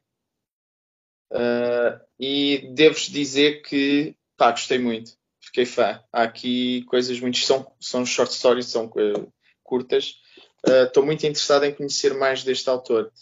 Uh, 1.31 2.01
e 2.19 2.71
devo-vos 2.73 3.09
dizer 3.09 3.63
que, 3.63 4.15
pá, 4.37 4.53
gostei 4.53 4.79
muito. 4.79 5.13
Fiquei 5.41 5.67
fã. 5.67 6.01
Há 6.13 6.23
aqui 6.23 6.85
coisas 6.85 7.19
muito... 7.21 7.39
São, 7.39 7.71
são 7.81 8.07
short 8.07 8.33
stories, 8.33 8.67
são 8.67 8.87
uh, 8.87 9.33
curtas. 9.63 10.21
Estou 10.65 11.03
uh, 11.03 11.07
muito 11.07 11.27
interessado 11.27 11.65
em 11.65 11.75
conhecer 11.75 12.15
mais 12.15 12.45
deste 12.45 12.71
autor. 12.71 13.13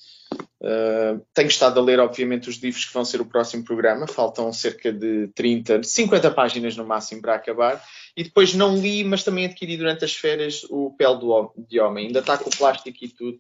Uh, 0.61 1.21
tenho 1.35 1.49
estado 1.49 1.79
a 1.79 1.83
ler, 1.83 2.01
obviamente, 2.01 2.49
os 2.49 2.57
livros 2.57 2.85
que 2.85 2.95
vão 2.95 3.05
ser 3.05 3.21
o 3.21 3.27
próximo 3.27 3.65
programa. 3.65 4.07
Faltam 4.07 4.53
cerca 4.53 4.93
de 4.93 5.29
30, 5.29 5.83
50 5.83 6.31
páginas 6.31 6.77
no 6.77 6.87
máximo 6.87 7.21
para 7.21 7.35
acabar. 7.35 7.83
E 8.17 8.25
depois 8.25 8.55
não 8.55 8.77
li, 8.77 9.05
mas 9.05 9.23
também 9.23 9.45
adquiri 9.45 9.77
durante 9.77 10.05
as 10.05 10.15
férias 10.15 10.65
o 10.71 10.95
Pele 10.97 11.19
do, 11.19 11.53
de 11.69 11.79
Homem. 11.81 12.07
Ainda 12.07 12.21
está 12.21 12.39
com 12.39 12.49
o 12.49 12.57
plástico 12.57 12.97
e 13.03 13.09
tudo, 13.09 13.39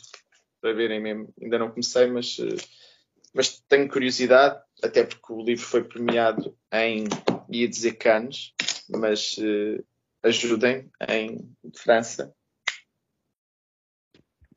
para 0.60 0.74
verem 0.74 1.00
mesmo. 1.00 1.32
Ainda 1.40 1.58
não 1.58 1.70
comecei, 1.70 2.06
mas, 2.06 2.38
uh, 2.38 2.56
mas 3.32 3.58
tenho 3.68 3.88
curiosidade, 3.88 4.60
até 4.82 5.04
porque 5.04 5.32
o 5.32 5.42
livro 5.42 5.64
foi 5.64 5.82
premiado 5.82 6.54
em, 6.72 7.04
ia 7.48 7.68
dizer 7.68 7.92
Cannes, 7.92 8.52
mas 8.90 9.38
uh, 9.38 9.82
ajudem, 10.22 10.90
em 11.08 11.50
França, 11.74 12.34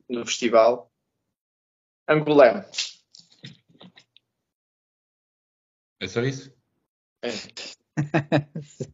no 0.09 0.25
festival 0.25 0.88
Angolano. 2.09 2.65
É 5.99 6.07
só 6.07 6.21
isso? 6.23 6.51
É. 7.21 7.29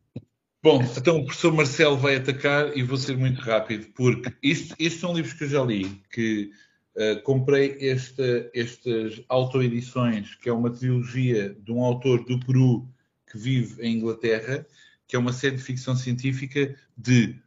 Bom, 0.61 0.81
então 0.81 1.19
o 1.19 1.25
professor 1.25 1.53
Marcelo 1.53 1.95
vai 1.95 2.15
atacar 2.15 2.75
e 2.75 2.81
vou 2.81 2.97
ser 2.97 3.15
muito 3.15 3.39
rápido, 3.39 3.87
porque 3.93 4.35
isto, 4.41 4.75
estes 4.79 4.99
são 4.99 5.13
livros 5.13 5.33
que 5.33 5.43
eu 5.43 5.47
já 5.47 5.63
li, 5.63 6.01
que 6.11 6.51
uh, 6.95 7.21
comprei 7.21 7.77
esta, 7.79 8.49
estas 8.51 9.23
autoedições, 9.29 10.33
que 10.35 10.49
é 10.49 10.51
uma 10.51 10.71
trilogia 10.71 11.53
de 11.53 11.71
um 11.71 11.83
autor 11.83 12.25
do 12.25 12.39
Peru 12.39 12.89
que 13.31 13.37
vive 13.37 13.79
em 13.83 13.97
Inglaterra, 13.97 14.65
que 15.07 15.15
é 15.15 15.19
uma 15.19 15.31
série 15.31 15.55
de 15.55 15.61
ficção 15.61 15.95
científica 15.95 16.75
de 16.97 17.39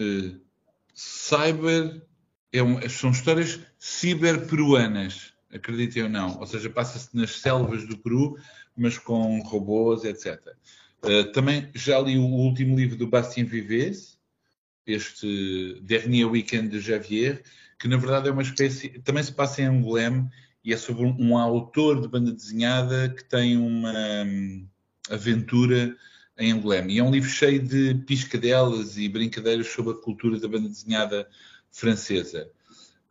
uh, 0.00 0.40
cyber 0.94 2.02
é 2.52 2.62
um, 2.62 2.88
são 2.88 3.10
histórias 3.10 3.60
ciberperuanas, 3.78 5.32
acreditem 5.52 6.04
ou 6.04 6.08
não. 6.08 6.38
Ou 6.38 6.46
seja, 6.46 6.70
passa-se 6.70 7.14
nas 7.16 7.40
selvas 7.40 7.86
do 7.86 7.98
Peru, 7.98 8.36
mas 8.76 8.98
com 8.98 9.40
robôs, 9.40 10.04
etc. 10.04 10.40
Uh, 11.04 11.10
eh, 11.10 11.24
também 11.24 11.68
já 11.74 11.98
li 12.00 12.18
o 12.18 12.24
último 12.24 12.76
livro 12.76 12.96
do 12.96 13.06
Bastien 13.06 13.46
Vives, 13.46 14.18
este 14.86 15.80
Dernier 15.82 16.26
Weekend 16.26 16.68
de 16.68 16.80
Javier, 16.80 17.42
que 17.78 17.88
na 17.88 17.96
verdade 17.96 18.28
é 18.28 18.32
uma 18.32 18.42
espécie, 18.42 18.88
também 19.00 19.22
se 19.22 19.32
passa 19.32 19.62
em 19.62 19.66
Angoulême 19.66 20.28
e 20.64 20.72
é 20.72 20.76
sobre 20.76 21.04
um, 21.04 21.16
um 21.18 21.38
autor 21.38 22.00
de 22.00 22.08
banda 22.08 22.32
desenhada 22.32 23.08
que 23.08 23.24
tem 23.24 23.56
uma 23.56 23.92
um, 24.24 24.66
aventura 25.10 25.94
em 26.38 26.52
Angoulême. 26.52 26.94
E 26.94 26.98
é 26.98 27.04
um 27.04 27.10
livro 27.10 27.28
cheio 27.28 27.60
de 27.60 27.94
piscadelas 28.06 28.96
e 28.96 29.08
brincadeiras 29.08 29.68
sobre 29.68 29.92
a 29.92 29.96
cultura 29.96 30.38
da 30.40 30.48
banda 30.48 30.68
desenhada 30.68 31.28
francesa. 31.70 32.50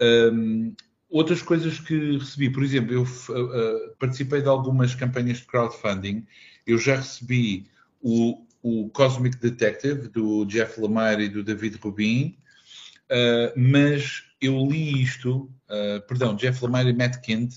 Um, 0.02 0.76
outras 1.10 1.42
coisas 1.42 1.80
que 1.80 2.18
recebi, 2.18 2.50
por 2.50 2.64
exemplo, 2.64 2.94
eu 2.94 3.04
uh, 3.04 3.96
participei 4.00 4.42
de 4.42 4.48
algumas 4.48 4.94
campanhas 4.96 5.38
de 5.38 5.46
crowdfunding. 5.46 6.26
Eu 6.66 6.78
já 6.78 6.98
recebi 6.98 7.68
o, 8.02 8.46
o 8.62 8.90
Cosmic 8.90 9.38
Detective 9.38 10.08
do 10.10 10.46
Jeff 10.46 10.80
Lemire 10.80 11.24
e 11.24 11.30
do 11.30 11.44
David 11.44 11.78
Rubin, 11.82 12.38
uh, 13.12 13.60
mas 13.60 14.24
eu 14.42 14.66
li 14.68 15.02
isto, 15.02 15.52
uh, 15.70 16.06
perdão, 16.08 16.36
Jeff 16.36 16.64
Lemire 16.64 16.90
e 16.90 16.94
Matt 16.94 17.22
Kint, 17.22 17.56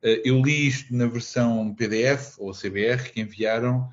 eu 0.00 0.40
li 0.40 0.68
isto 0.68 0.94
na 0.94 1.08
versão 1.08 1.74
PDF 1.74 2.38
ou 2.38 2.52
CBR 2.52 3.10
que 3.10 3.20
enviaram 3.20 3.90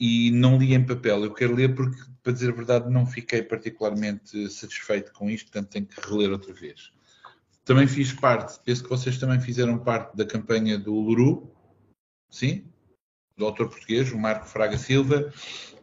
e 0.00 0.32
não 0.32 0.58
li 0.58 0.74
em 0.74 0.84
papel. 0.84 1.22
Eu 1.22 1.32
quero 1.32 1.54
ler 1.54 1.76
porque 1.76 2.02
para 2.24 2.32
dizer 2.32 2.48
a 2.48 2.56
verdade, 2.56 2.90
não 2.90 3.06
fiquei 3.06 3.42
particularmente 3.42 4.50
satisfeito 4.50 5.12
com 5.12 5.28
isto, 5.28 5.52
portanto 5.52 5.70
tenho 5.70 5.86
que 5.86 6.00
reler 6.00 6.32
outra 6.32 6.54
vez. 6.54 6.90
Também 7.66 7.86
fiz 7.86 8.12
parte, 8.14 8.58
penso 8.64 8.82
que 8.82 8.88
vocês 8.88 9.18
também 9.18 9.38
fizeram 9.38 9.78
parte 9.78 10.16
da 10.16 10.24
campanha 10.24 10.78
do 10.78 10.94
Luru, 10.94 11.54
sim, 12.30 12.64
do 13.36 13.44
autor 13.44 13.68
português, 13.68 14.10
o 14.10 14.18
Marco 14.18 14.46
Fraga 14.46 14.78
Silva, 14.78 15.30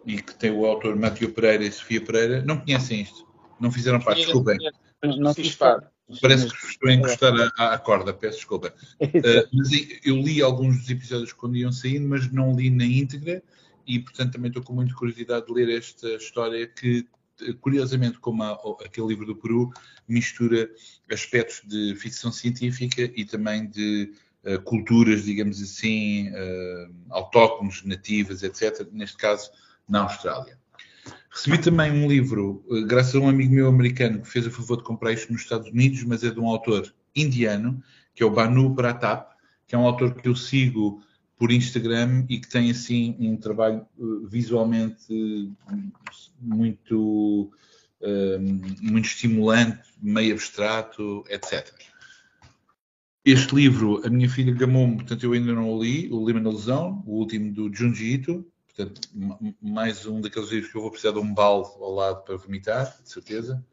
e 0.04 0.20
que 0.20 0.34
tem 0.34 0.52
o 0.52 0.66
autor 0.66 0.96
Matheus 0.96 1.32
Pereira 1.32 1.64
e 1.64 1.72
Sofia 1.72 2.04
Pereira. 2.04 2.44
Não 2.44 2.60
conhecem 2.60 3.02
isto? 3.02 3.28
Não 3.60 3.72
fizeram 3.72 4.00
parte, 4.00 4.24
desculpem. 4.24 4.58
Não 5.04 5.34
fiz 5.36 5.56
parte. 5.56 5.88
Parece 6.20 6.48
que 6.48 6.66
estou 6.66 6.89
a 6.89 6.94
encostar 6.94 7.34
à, 7.58 7.78
corda, 7.78 8.14
peço 8.14 8.38
desculpa. 8.38 8.74
Uh, 9.00 9.48
mas 9.54 9.70
eu 10.04 10.18
li 10.18 10.42
alguns 10.42 10.80
dos 10.80 10.89
episódios 10.89 11.34
quando 11.34 11.56
iam 11.56 11.72
saindo, 11.72 12.08
mas 12.08 12.32
não 12.32 12.56
li 12.56 12.70
na 12.70 12.84
íntegra 12.84 13.44
e, 13.96 14.00
portanto, 14.00 14.34
também 14.34 14.48
estou 14.48 14.64
com 14.64 14.74
muita 14.74 14.94
curiosidade 14.94 15.46
de 15.46 15.52
ler 15.52 15.78
esta 15.78 16.08
história 16.16 16.66
que, 16.66 17.06
curiosamente, 17.60 18.20
como 18.20 18.42
aquele 18.86 19.08
livro 19.08 19.26
do 19.26 19.36
Peru, 19.36 19.70
mistura 20.08 20.70
aspectos 21.12 21.62
de 21.68 21.94
ficção 21.96 22.32
científica 22.32 23.12
e 23.14 23.26
também 23.26 23.70
de 23.70 24.14
uh, 24.46 24.62
culturas, 24.62 25.26
digamos 25.26 25.62
assim, 25.62 26.30
uh, 26.30 26.96
autóctones, 27.10 27.84
nativas, 27.84 28.44
etc., 28.44 28.88
neste 28.94 29.18
caso, 29.18 29.52
na 29.89 30.04
Austrália. 30.04 30.58
Recebi 31.30 31.58
também 31.58 31.92
um 31.92 32.08
livro, 32.08 32.64
uh, 32.70 32.86
graças 32.86 33.14
a 33.16 33.20
um 33.20 33.28
amigo 33.28 33.54
meu 33.54 33.68
americano 33.68 34.22
que 34.22 34.30
fez 34.30 34.48
o 34.48 34.52
favor 34.52 34.78
de 34.78 34.84
comprar 34.84 35.12
isto 35.12 35.34
nos 35.34 35.42
Estados 35.42 35.68
Unidos, 35.68 36.02
mas 36.06 36.24
é 36.24 36.30
de 36.30 36.39
um 36.39 36.48
autor 36.48 36.94
indiano, 37.14 37.84
que 38.16 38.24
é 38.24 38.26
o 38.26 38.32
Banu 38.32 38.74
Pratap, 38.74 39.36
que 39.68 39.76
é 39.76 39.78
um 39.78 39.86
autor 39.86 40.16
que 40.16 40.30
eu 40.30 40.36
sigo 40.36 41.04
por 41.42 41.52
Instagram 41.52 42.24
e 42.30 42.39
que 42.39 42.48
tem 42.48 42.70
assim 42.70 43.18
um 43.20 43.36
trabalho 43.36 43.84
uh, 43.98 44.28
visualmente 44.28 45.52
muito, 46.39 47.52
uh, 48.00 48.39
muito 48.80 49.06
estimulante, 49.06 49.82
meio 50.00 50.36
abstrato, 50.36 51.24
etc. 51.28 51.68
Este 53.26 53.56
livro, 53.56 54.06
a 54.06 54.10
minha 54.12 54.30
filha 54.30 54.54
gamou-me, 54.54 54.98
portanto 54.98 55.24
eu 55.24 55.34
ainda 55.34 55.52
não 55.52 55.68
o 55.68 55.84
li, 55.84 56.14
o 56.14 56.24
Liminal 56.24 56.54
Zone, 56.54 57.02
o 57.08 57.14
último 57.18 57.52
do 57.52 57.74
Junji 57.74 58.14
Ito, 58.14 58.46
portanto 58.68 59.02
mais 59.60 60.06
um 60.06 60.22
daqueles 60.22 60.52
livros 60.52 60.72
que 60.72 60.78
eu 60.78 60.84
vou 60.84 60.92
precisar 60.92 61.14
de 61.14 61.20
um 61.20 61.34
balde 61.34 61.72
ao 61.80 61.92
lado 61.92 62.24
para 62.24 62.38
vomitar, 62.38 63.02
de 63.02 63.12
certeza. 63.12 63.66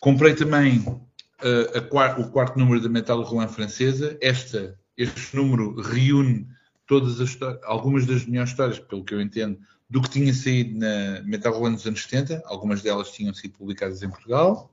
Comprei 0.00 0.34
também 0.34 0.80
uh, 0.80 2.20
o 2.20 2.28
quarto 2.32 2.58
número 2.58 2.80
da 2.80 2.88
Metal 2.88 3.22
Roland 3.22 3.52
francesa. 3.52 4.18
Esta, 4.20 4.76
este 4.96 5.36
número 5.36 5.80
reúne 5.80 6.48
todas 6.92 7.18
as 7.22 7.38
algumas 7.62 8.04
das 8.04 8.26
melhores 8.26 8.50
histórias, 8.50 8.78
pelo 8.78 9.02
que 9.02 9.14
eu 9.14 9.20
entendo, 9.22 9.58
do 9.88 10.02
que 10.02 10.10
tinha 10.10 10.34
saído 10.34 10.78
na 10.78 11.22
Metal 11.22 11.50
Roland 11.50 11.72
nos 11.72 11.86
anos 11.86 12.02
70, 12.02 12.42
algumas 12.44 12.82
delas 12.82 13.10
tinham 13.12 13.32
sido 13.32 13.54
publicadas 13.54 14.02
em 14.02 14.10
Portugal. 14.10 14.70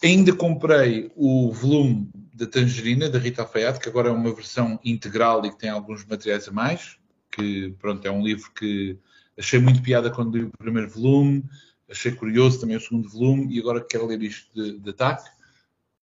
Ainda 0.00 0.32
comprei 0.32 1.10
o 1.16 1.50
volume 1.50 2.08
da 2.32 2.46
Tangerina, 2.46 3.08
da 3.10 3.18
Rita 3.18 3.42
Alfaiate, 3.42 3.80
que 3.80 3.88
agora 3.88 4.08
é 4.08 4.12
uma 4.12 4.32
versão 4.32 4.78
integral 4.84 5.44
e 5.44 5.50
que 5.50 5.58
tem 5.58 5.68
alguns 5.68 6.04
materiais 6.04 6.46
a 6.46 6.52
mais, 6.52 6.96
que 7.32 7.74
pronto, 7.80 8.06
é 8.06 8.10
um 8.12 8.22
livro 8.22 8.52
que 8.52 8.96
achei 9.36 9.58
muito 9.58 9.82
piada 9.82 10.12
quando 10.12 10.38
li 10.38 10.44
o 10.44 10.50
primeiro 10.56 10.88
volume, 10.88 11.42
achei 11.90 12.12
curioso 12.12 12.60
também 12.60 12.76
o 12.76 12.80
segundo 12.80 13.08
volume 13.08 13.52
e 13.52 13.58
agora 13.58 13.84
quero 13.84 14.06
ler 14.06 14.22
isto 14.22 14.48
de, 14.54 14.78
de 14.78 14.90
ataque. 14.90 15.28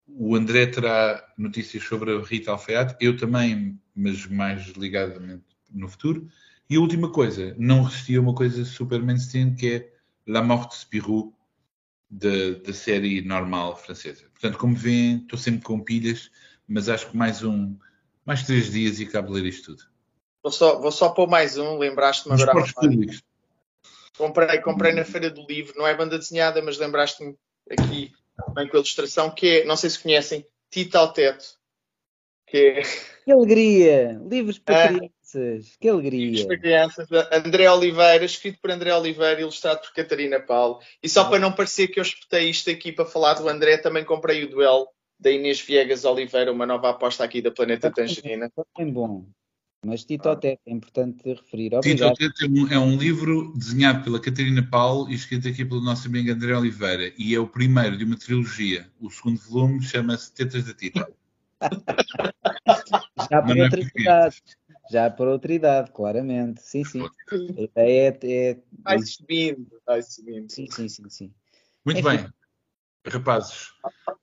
O 0.08 0.36
André 0.36 0.68
terá 0.68 1.28
notícias 1.38 1.84
sobre 1.84 2.16
a 2.16 2.22
Rita 2.22 2.52
Alfaiate, 2.52 2.96
eu 3.00 3.18
também, 3.18 3.80
mas 3.96 4.26
mais 4.26 4.68
ligadamente 4.70 5.44
no 5.70 5.88
futuro. 5.88 6.28
E 6.70 6.76
a 6.76 6.80
última 6.80 7.12
coisa, 7.12 7.56
não 7.58 7.84
resisti 7.84 8.16
a 8.16 8.22
uma 8.22 8.34
coisa 8.34 8.64
super 8.66 9.02
mainstream 9.02 9.56
que 9.56 9.74
é 9.74 9.94
La 10.26 10.42
Morte 10.42 10.72
de 10.72 10.82
Spirou, 10.82 11.34
da, 12.10 12.74
série 12.74 13.22
normal 13.22 13.76
francesa. 13.76 14.24
Portanto, 14.32 14.58
como 14.58 14.76
veem, 14.76 15.18
estou 15.18 15.38
sempre 15.38 15.62
com 15.64 15.80
pilhas, 15.80 16.32
mas 16.68 16.88
acho 16.90 17.10
que 17.10 17.18
mais 17.18 17.44
um, 17.44 17.76
mais 18.26 18.44
três 18.44 18.72
dias 18.72 19.00
e 19.00 19.04
acabo 19.04 19.28
de 19.28 19.42
ler 19.42 19.50
isto 19.50 19.76
tudo. 19.76 19.90
Vou 20.42 20.52
só, 20.52 20.80
vou 20.80 20.92
só 20.92 21.10
pôr 21.10 21.28
mais 21.28 21.58
um, 21.58 21.78
lembraste-me 21.78 22.42
agora. 22.42 22.64
Comprei, 24.18 24.62
comprei 24.62 24.94
na 24.94 25.04
Feira 25.04 25.30
do 25.30 25.46
Livro, 25.46 25.74
não 25.78 25.86
é 25.86 25.96
banda 25.96 26.18
desenhada, 26.18 26.62
mas 26.62 26.78
lembraste-me 26.78 27.36
aqui 27.70 28.12
bem 28.54 28.68
com 28.68 28.78
a 28.78 28.80
ilustração, 28.80 29.30
que 29.30 29.60
é, 29.60 29.66
não 29.66 29.76
sei 29.76 29.90
se 29.90 30.00
conhecem, 30.00 30.46
Tita 30.70 31.00
ao 31.00 31.12
Teto. 31.12 31.46
Que, 32.48 32.58
é... 32.58 32.82
que 33.26 33.32
alegria! 33.32 34.20
Livros 34.30 34.58
para 34.60 34.86
ah, 34.86 34.88
crianças, 34.88 35.76
que 35.80 35.90
alegria! 35.90 36.26
Livros 36.26 36.46
para 36.46 36.60
crianças, 36.60 37.08
André 37.32 37.70
Oliveira, 37.70 38.24
escrito 38.24 38.60
por 38.62 38.72
André 38.72 38.94
Oliveira, 38.94 39.42
ilustrado 39.42 39.82
por 39.82 39.94
Catarina 39.94 40.40
Paulo. 40.40 40.80
E 41.04 41.10
só 41.10 41.22
ah. 41.22 41.26
para 41.30 41.40
não 41.40 41.52
parecer 41.52 41.88
que 41.88 42.00
eu 42.00 42.04
espetei 42.04 42.50
isto 42.50 42.70
aqui 42.70 42.92
para 42.92 43.06
falar 43.06 43.34
do 43.34 43.50
André, 43.50 43.78
também 43.78 44.06
comprei 44.06 44.44
o 44.44 44.50
duelo 44.50 44.88
da 45.20 45.32
Inês 45.32 45.60
Viegas 45.60 46.06
Oliveira, 46.06 46.52
uma 46.52 46.66
nova 46.66 46.90
aposta 46.90 47.24
aqui 47.24 47.42
da 47.42 47.52
Planeta 47.52 47.92
Tangerina. 47.92 48.52
Bem 48.78 48.92
bom. 48.92 49.26
Mas 49.86 50.04
Titotet, 50.04 50.60
é 50.66 50.72
importante 50.72 51.22
referir. 51.24 51.76
Obrigado. 51.76 52.14
Titotet 52.16 52.46
é 52.46 52.48
um, 52.48 52.68
é 52.74 52.80
um 52.80 52.98
livro 52.98 53.54
desenhado 53.56 54.04
pela 54.04 54.20
Catarina 54.20 54.68
Paulo 54.68 55.10
e 55.10 55.14
escrito 55.14 55.48
aqui 55.48 55.64
pelo 55.64 55.82
nosso 55.82 56.08
amigo 56.08 56.32
André 56.32 56.56
Oliveira. 56.56 57.14
E 57.18 57.34
é 57.36 57.40
o 57.40 57.48
primeiro 57.48 57.98
de 57.98 58.04
uma 58.04 58.18
trilogia. 58.18 58.90
O 59.00 59.10
segundo 59.10 59.40
volume 59.42 59.82
chama-se 59.82 60.34
Tetas 60.34 60.66
da 60.66 60.74
Tita. 60.74 61.08
Já 63.30 63.42
por 63.42 63.58
é 63.58 63.64
outra 63.64 63.82
idade. 63.96 64.44
Já 64.90 65.10
por 65.10 65.28
outra 65.28 65.54
idade, 65.54 65.92
claramente. 65.92 66.62
Sim, 66.62 66.84
sim. 66.84 67.06
A 67.32 67.62
ideia 67.62 68.18
é. 68.24 68.50
é... 68.52 68.58
Vai 68.84 69.00
subindo, 69.00 69.68
vai 69.86 70.02
subindo. 70.02 70.50
Sim, 70.50 70.68
sim, 70.72 70.88
sim. 70.88 71.10
sim. 71.10 71.34
Muito 71.86 72.00
Enfim. 72.00 72.18
bem. 72.18 72.28
Rapazes, 73.06 73.70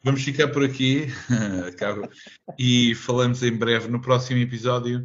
vamos 0.02 0.22
ficar 0.22 0.48
por 0.48 0.62
aqui 0.62 1.06
e 2.58 2.94
falamos 2.94 3.42
em 3.42 3.56
breve 3.56 3.88
no 3.88 4.00
próximo 4.00 4.40
episódio. 4.40 5.04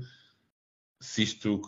Se 1.00 1.24
isto 1.24 1.62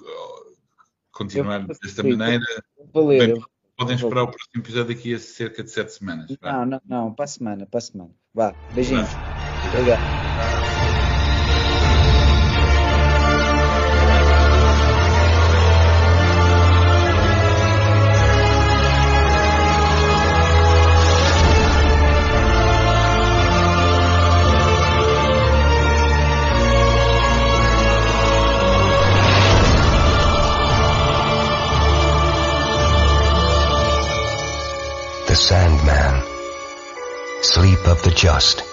continuar 1.11 1.65
desta 1.65 2.03
maneira, 2.03 2.45
bem, 2.93 3.41
podem 3.77 3.95
esperar 3.95 4.23
o 4.23 4.31
próximo 4.31 4.61
episódio 4.61 4.95
daqui 4.95 5.13
a 5.13 5.19
cerca 5.19 5.63
de 5.63 5.69
sete 5.69 5.93
semanas. 5.93 6.37
Não, 6.41 6.65
não, 6.65 6.81
não, 6.85 7.13
para 7.13 7.25
a 7.25 7.27
semana, 7.27 7.65
para 7.65 7.77
a 7.77 7.81
semana. 7.81 8.11
Vá, 8.33 8.55
beijinhos. 8.71 9.19
Obrigado. 9.63 10.01
Sandman. 35.41 36.21
Sleep 37.41 37.87
of 37.87 38.03
the 38.03 38.11
Just. 38.11 38.70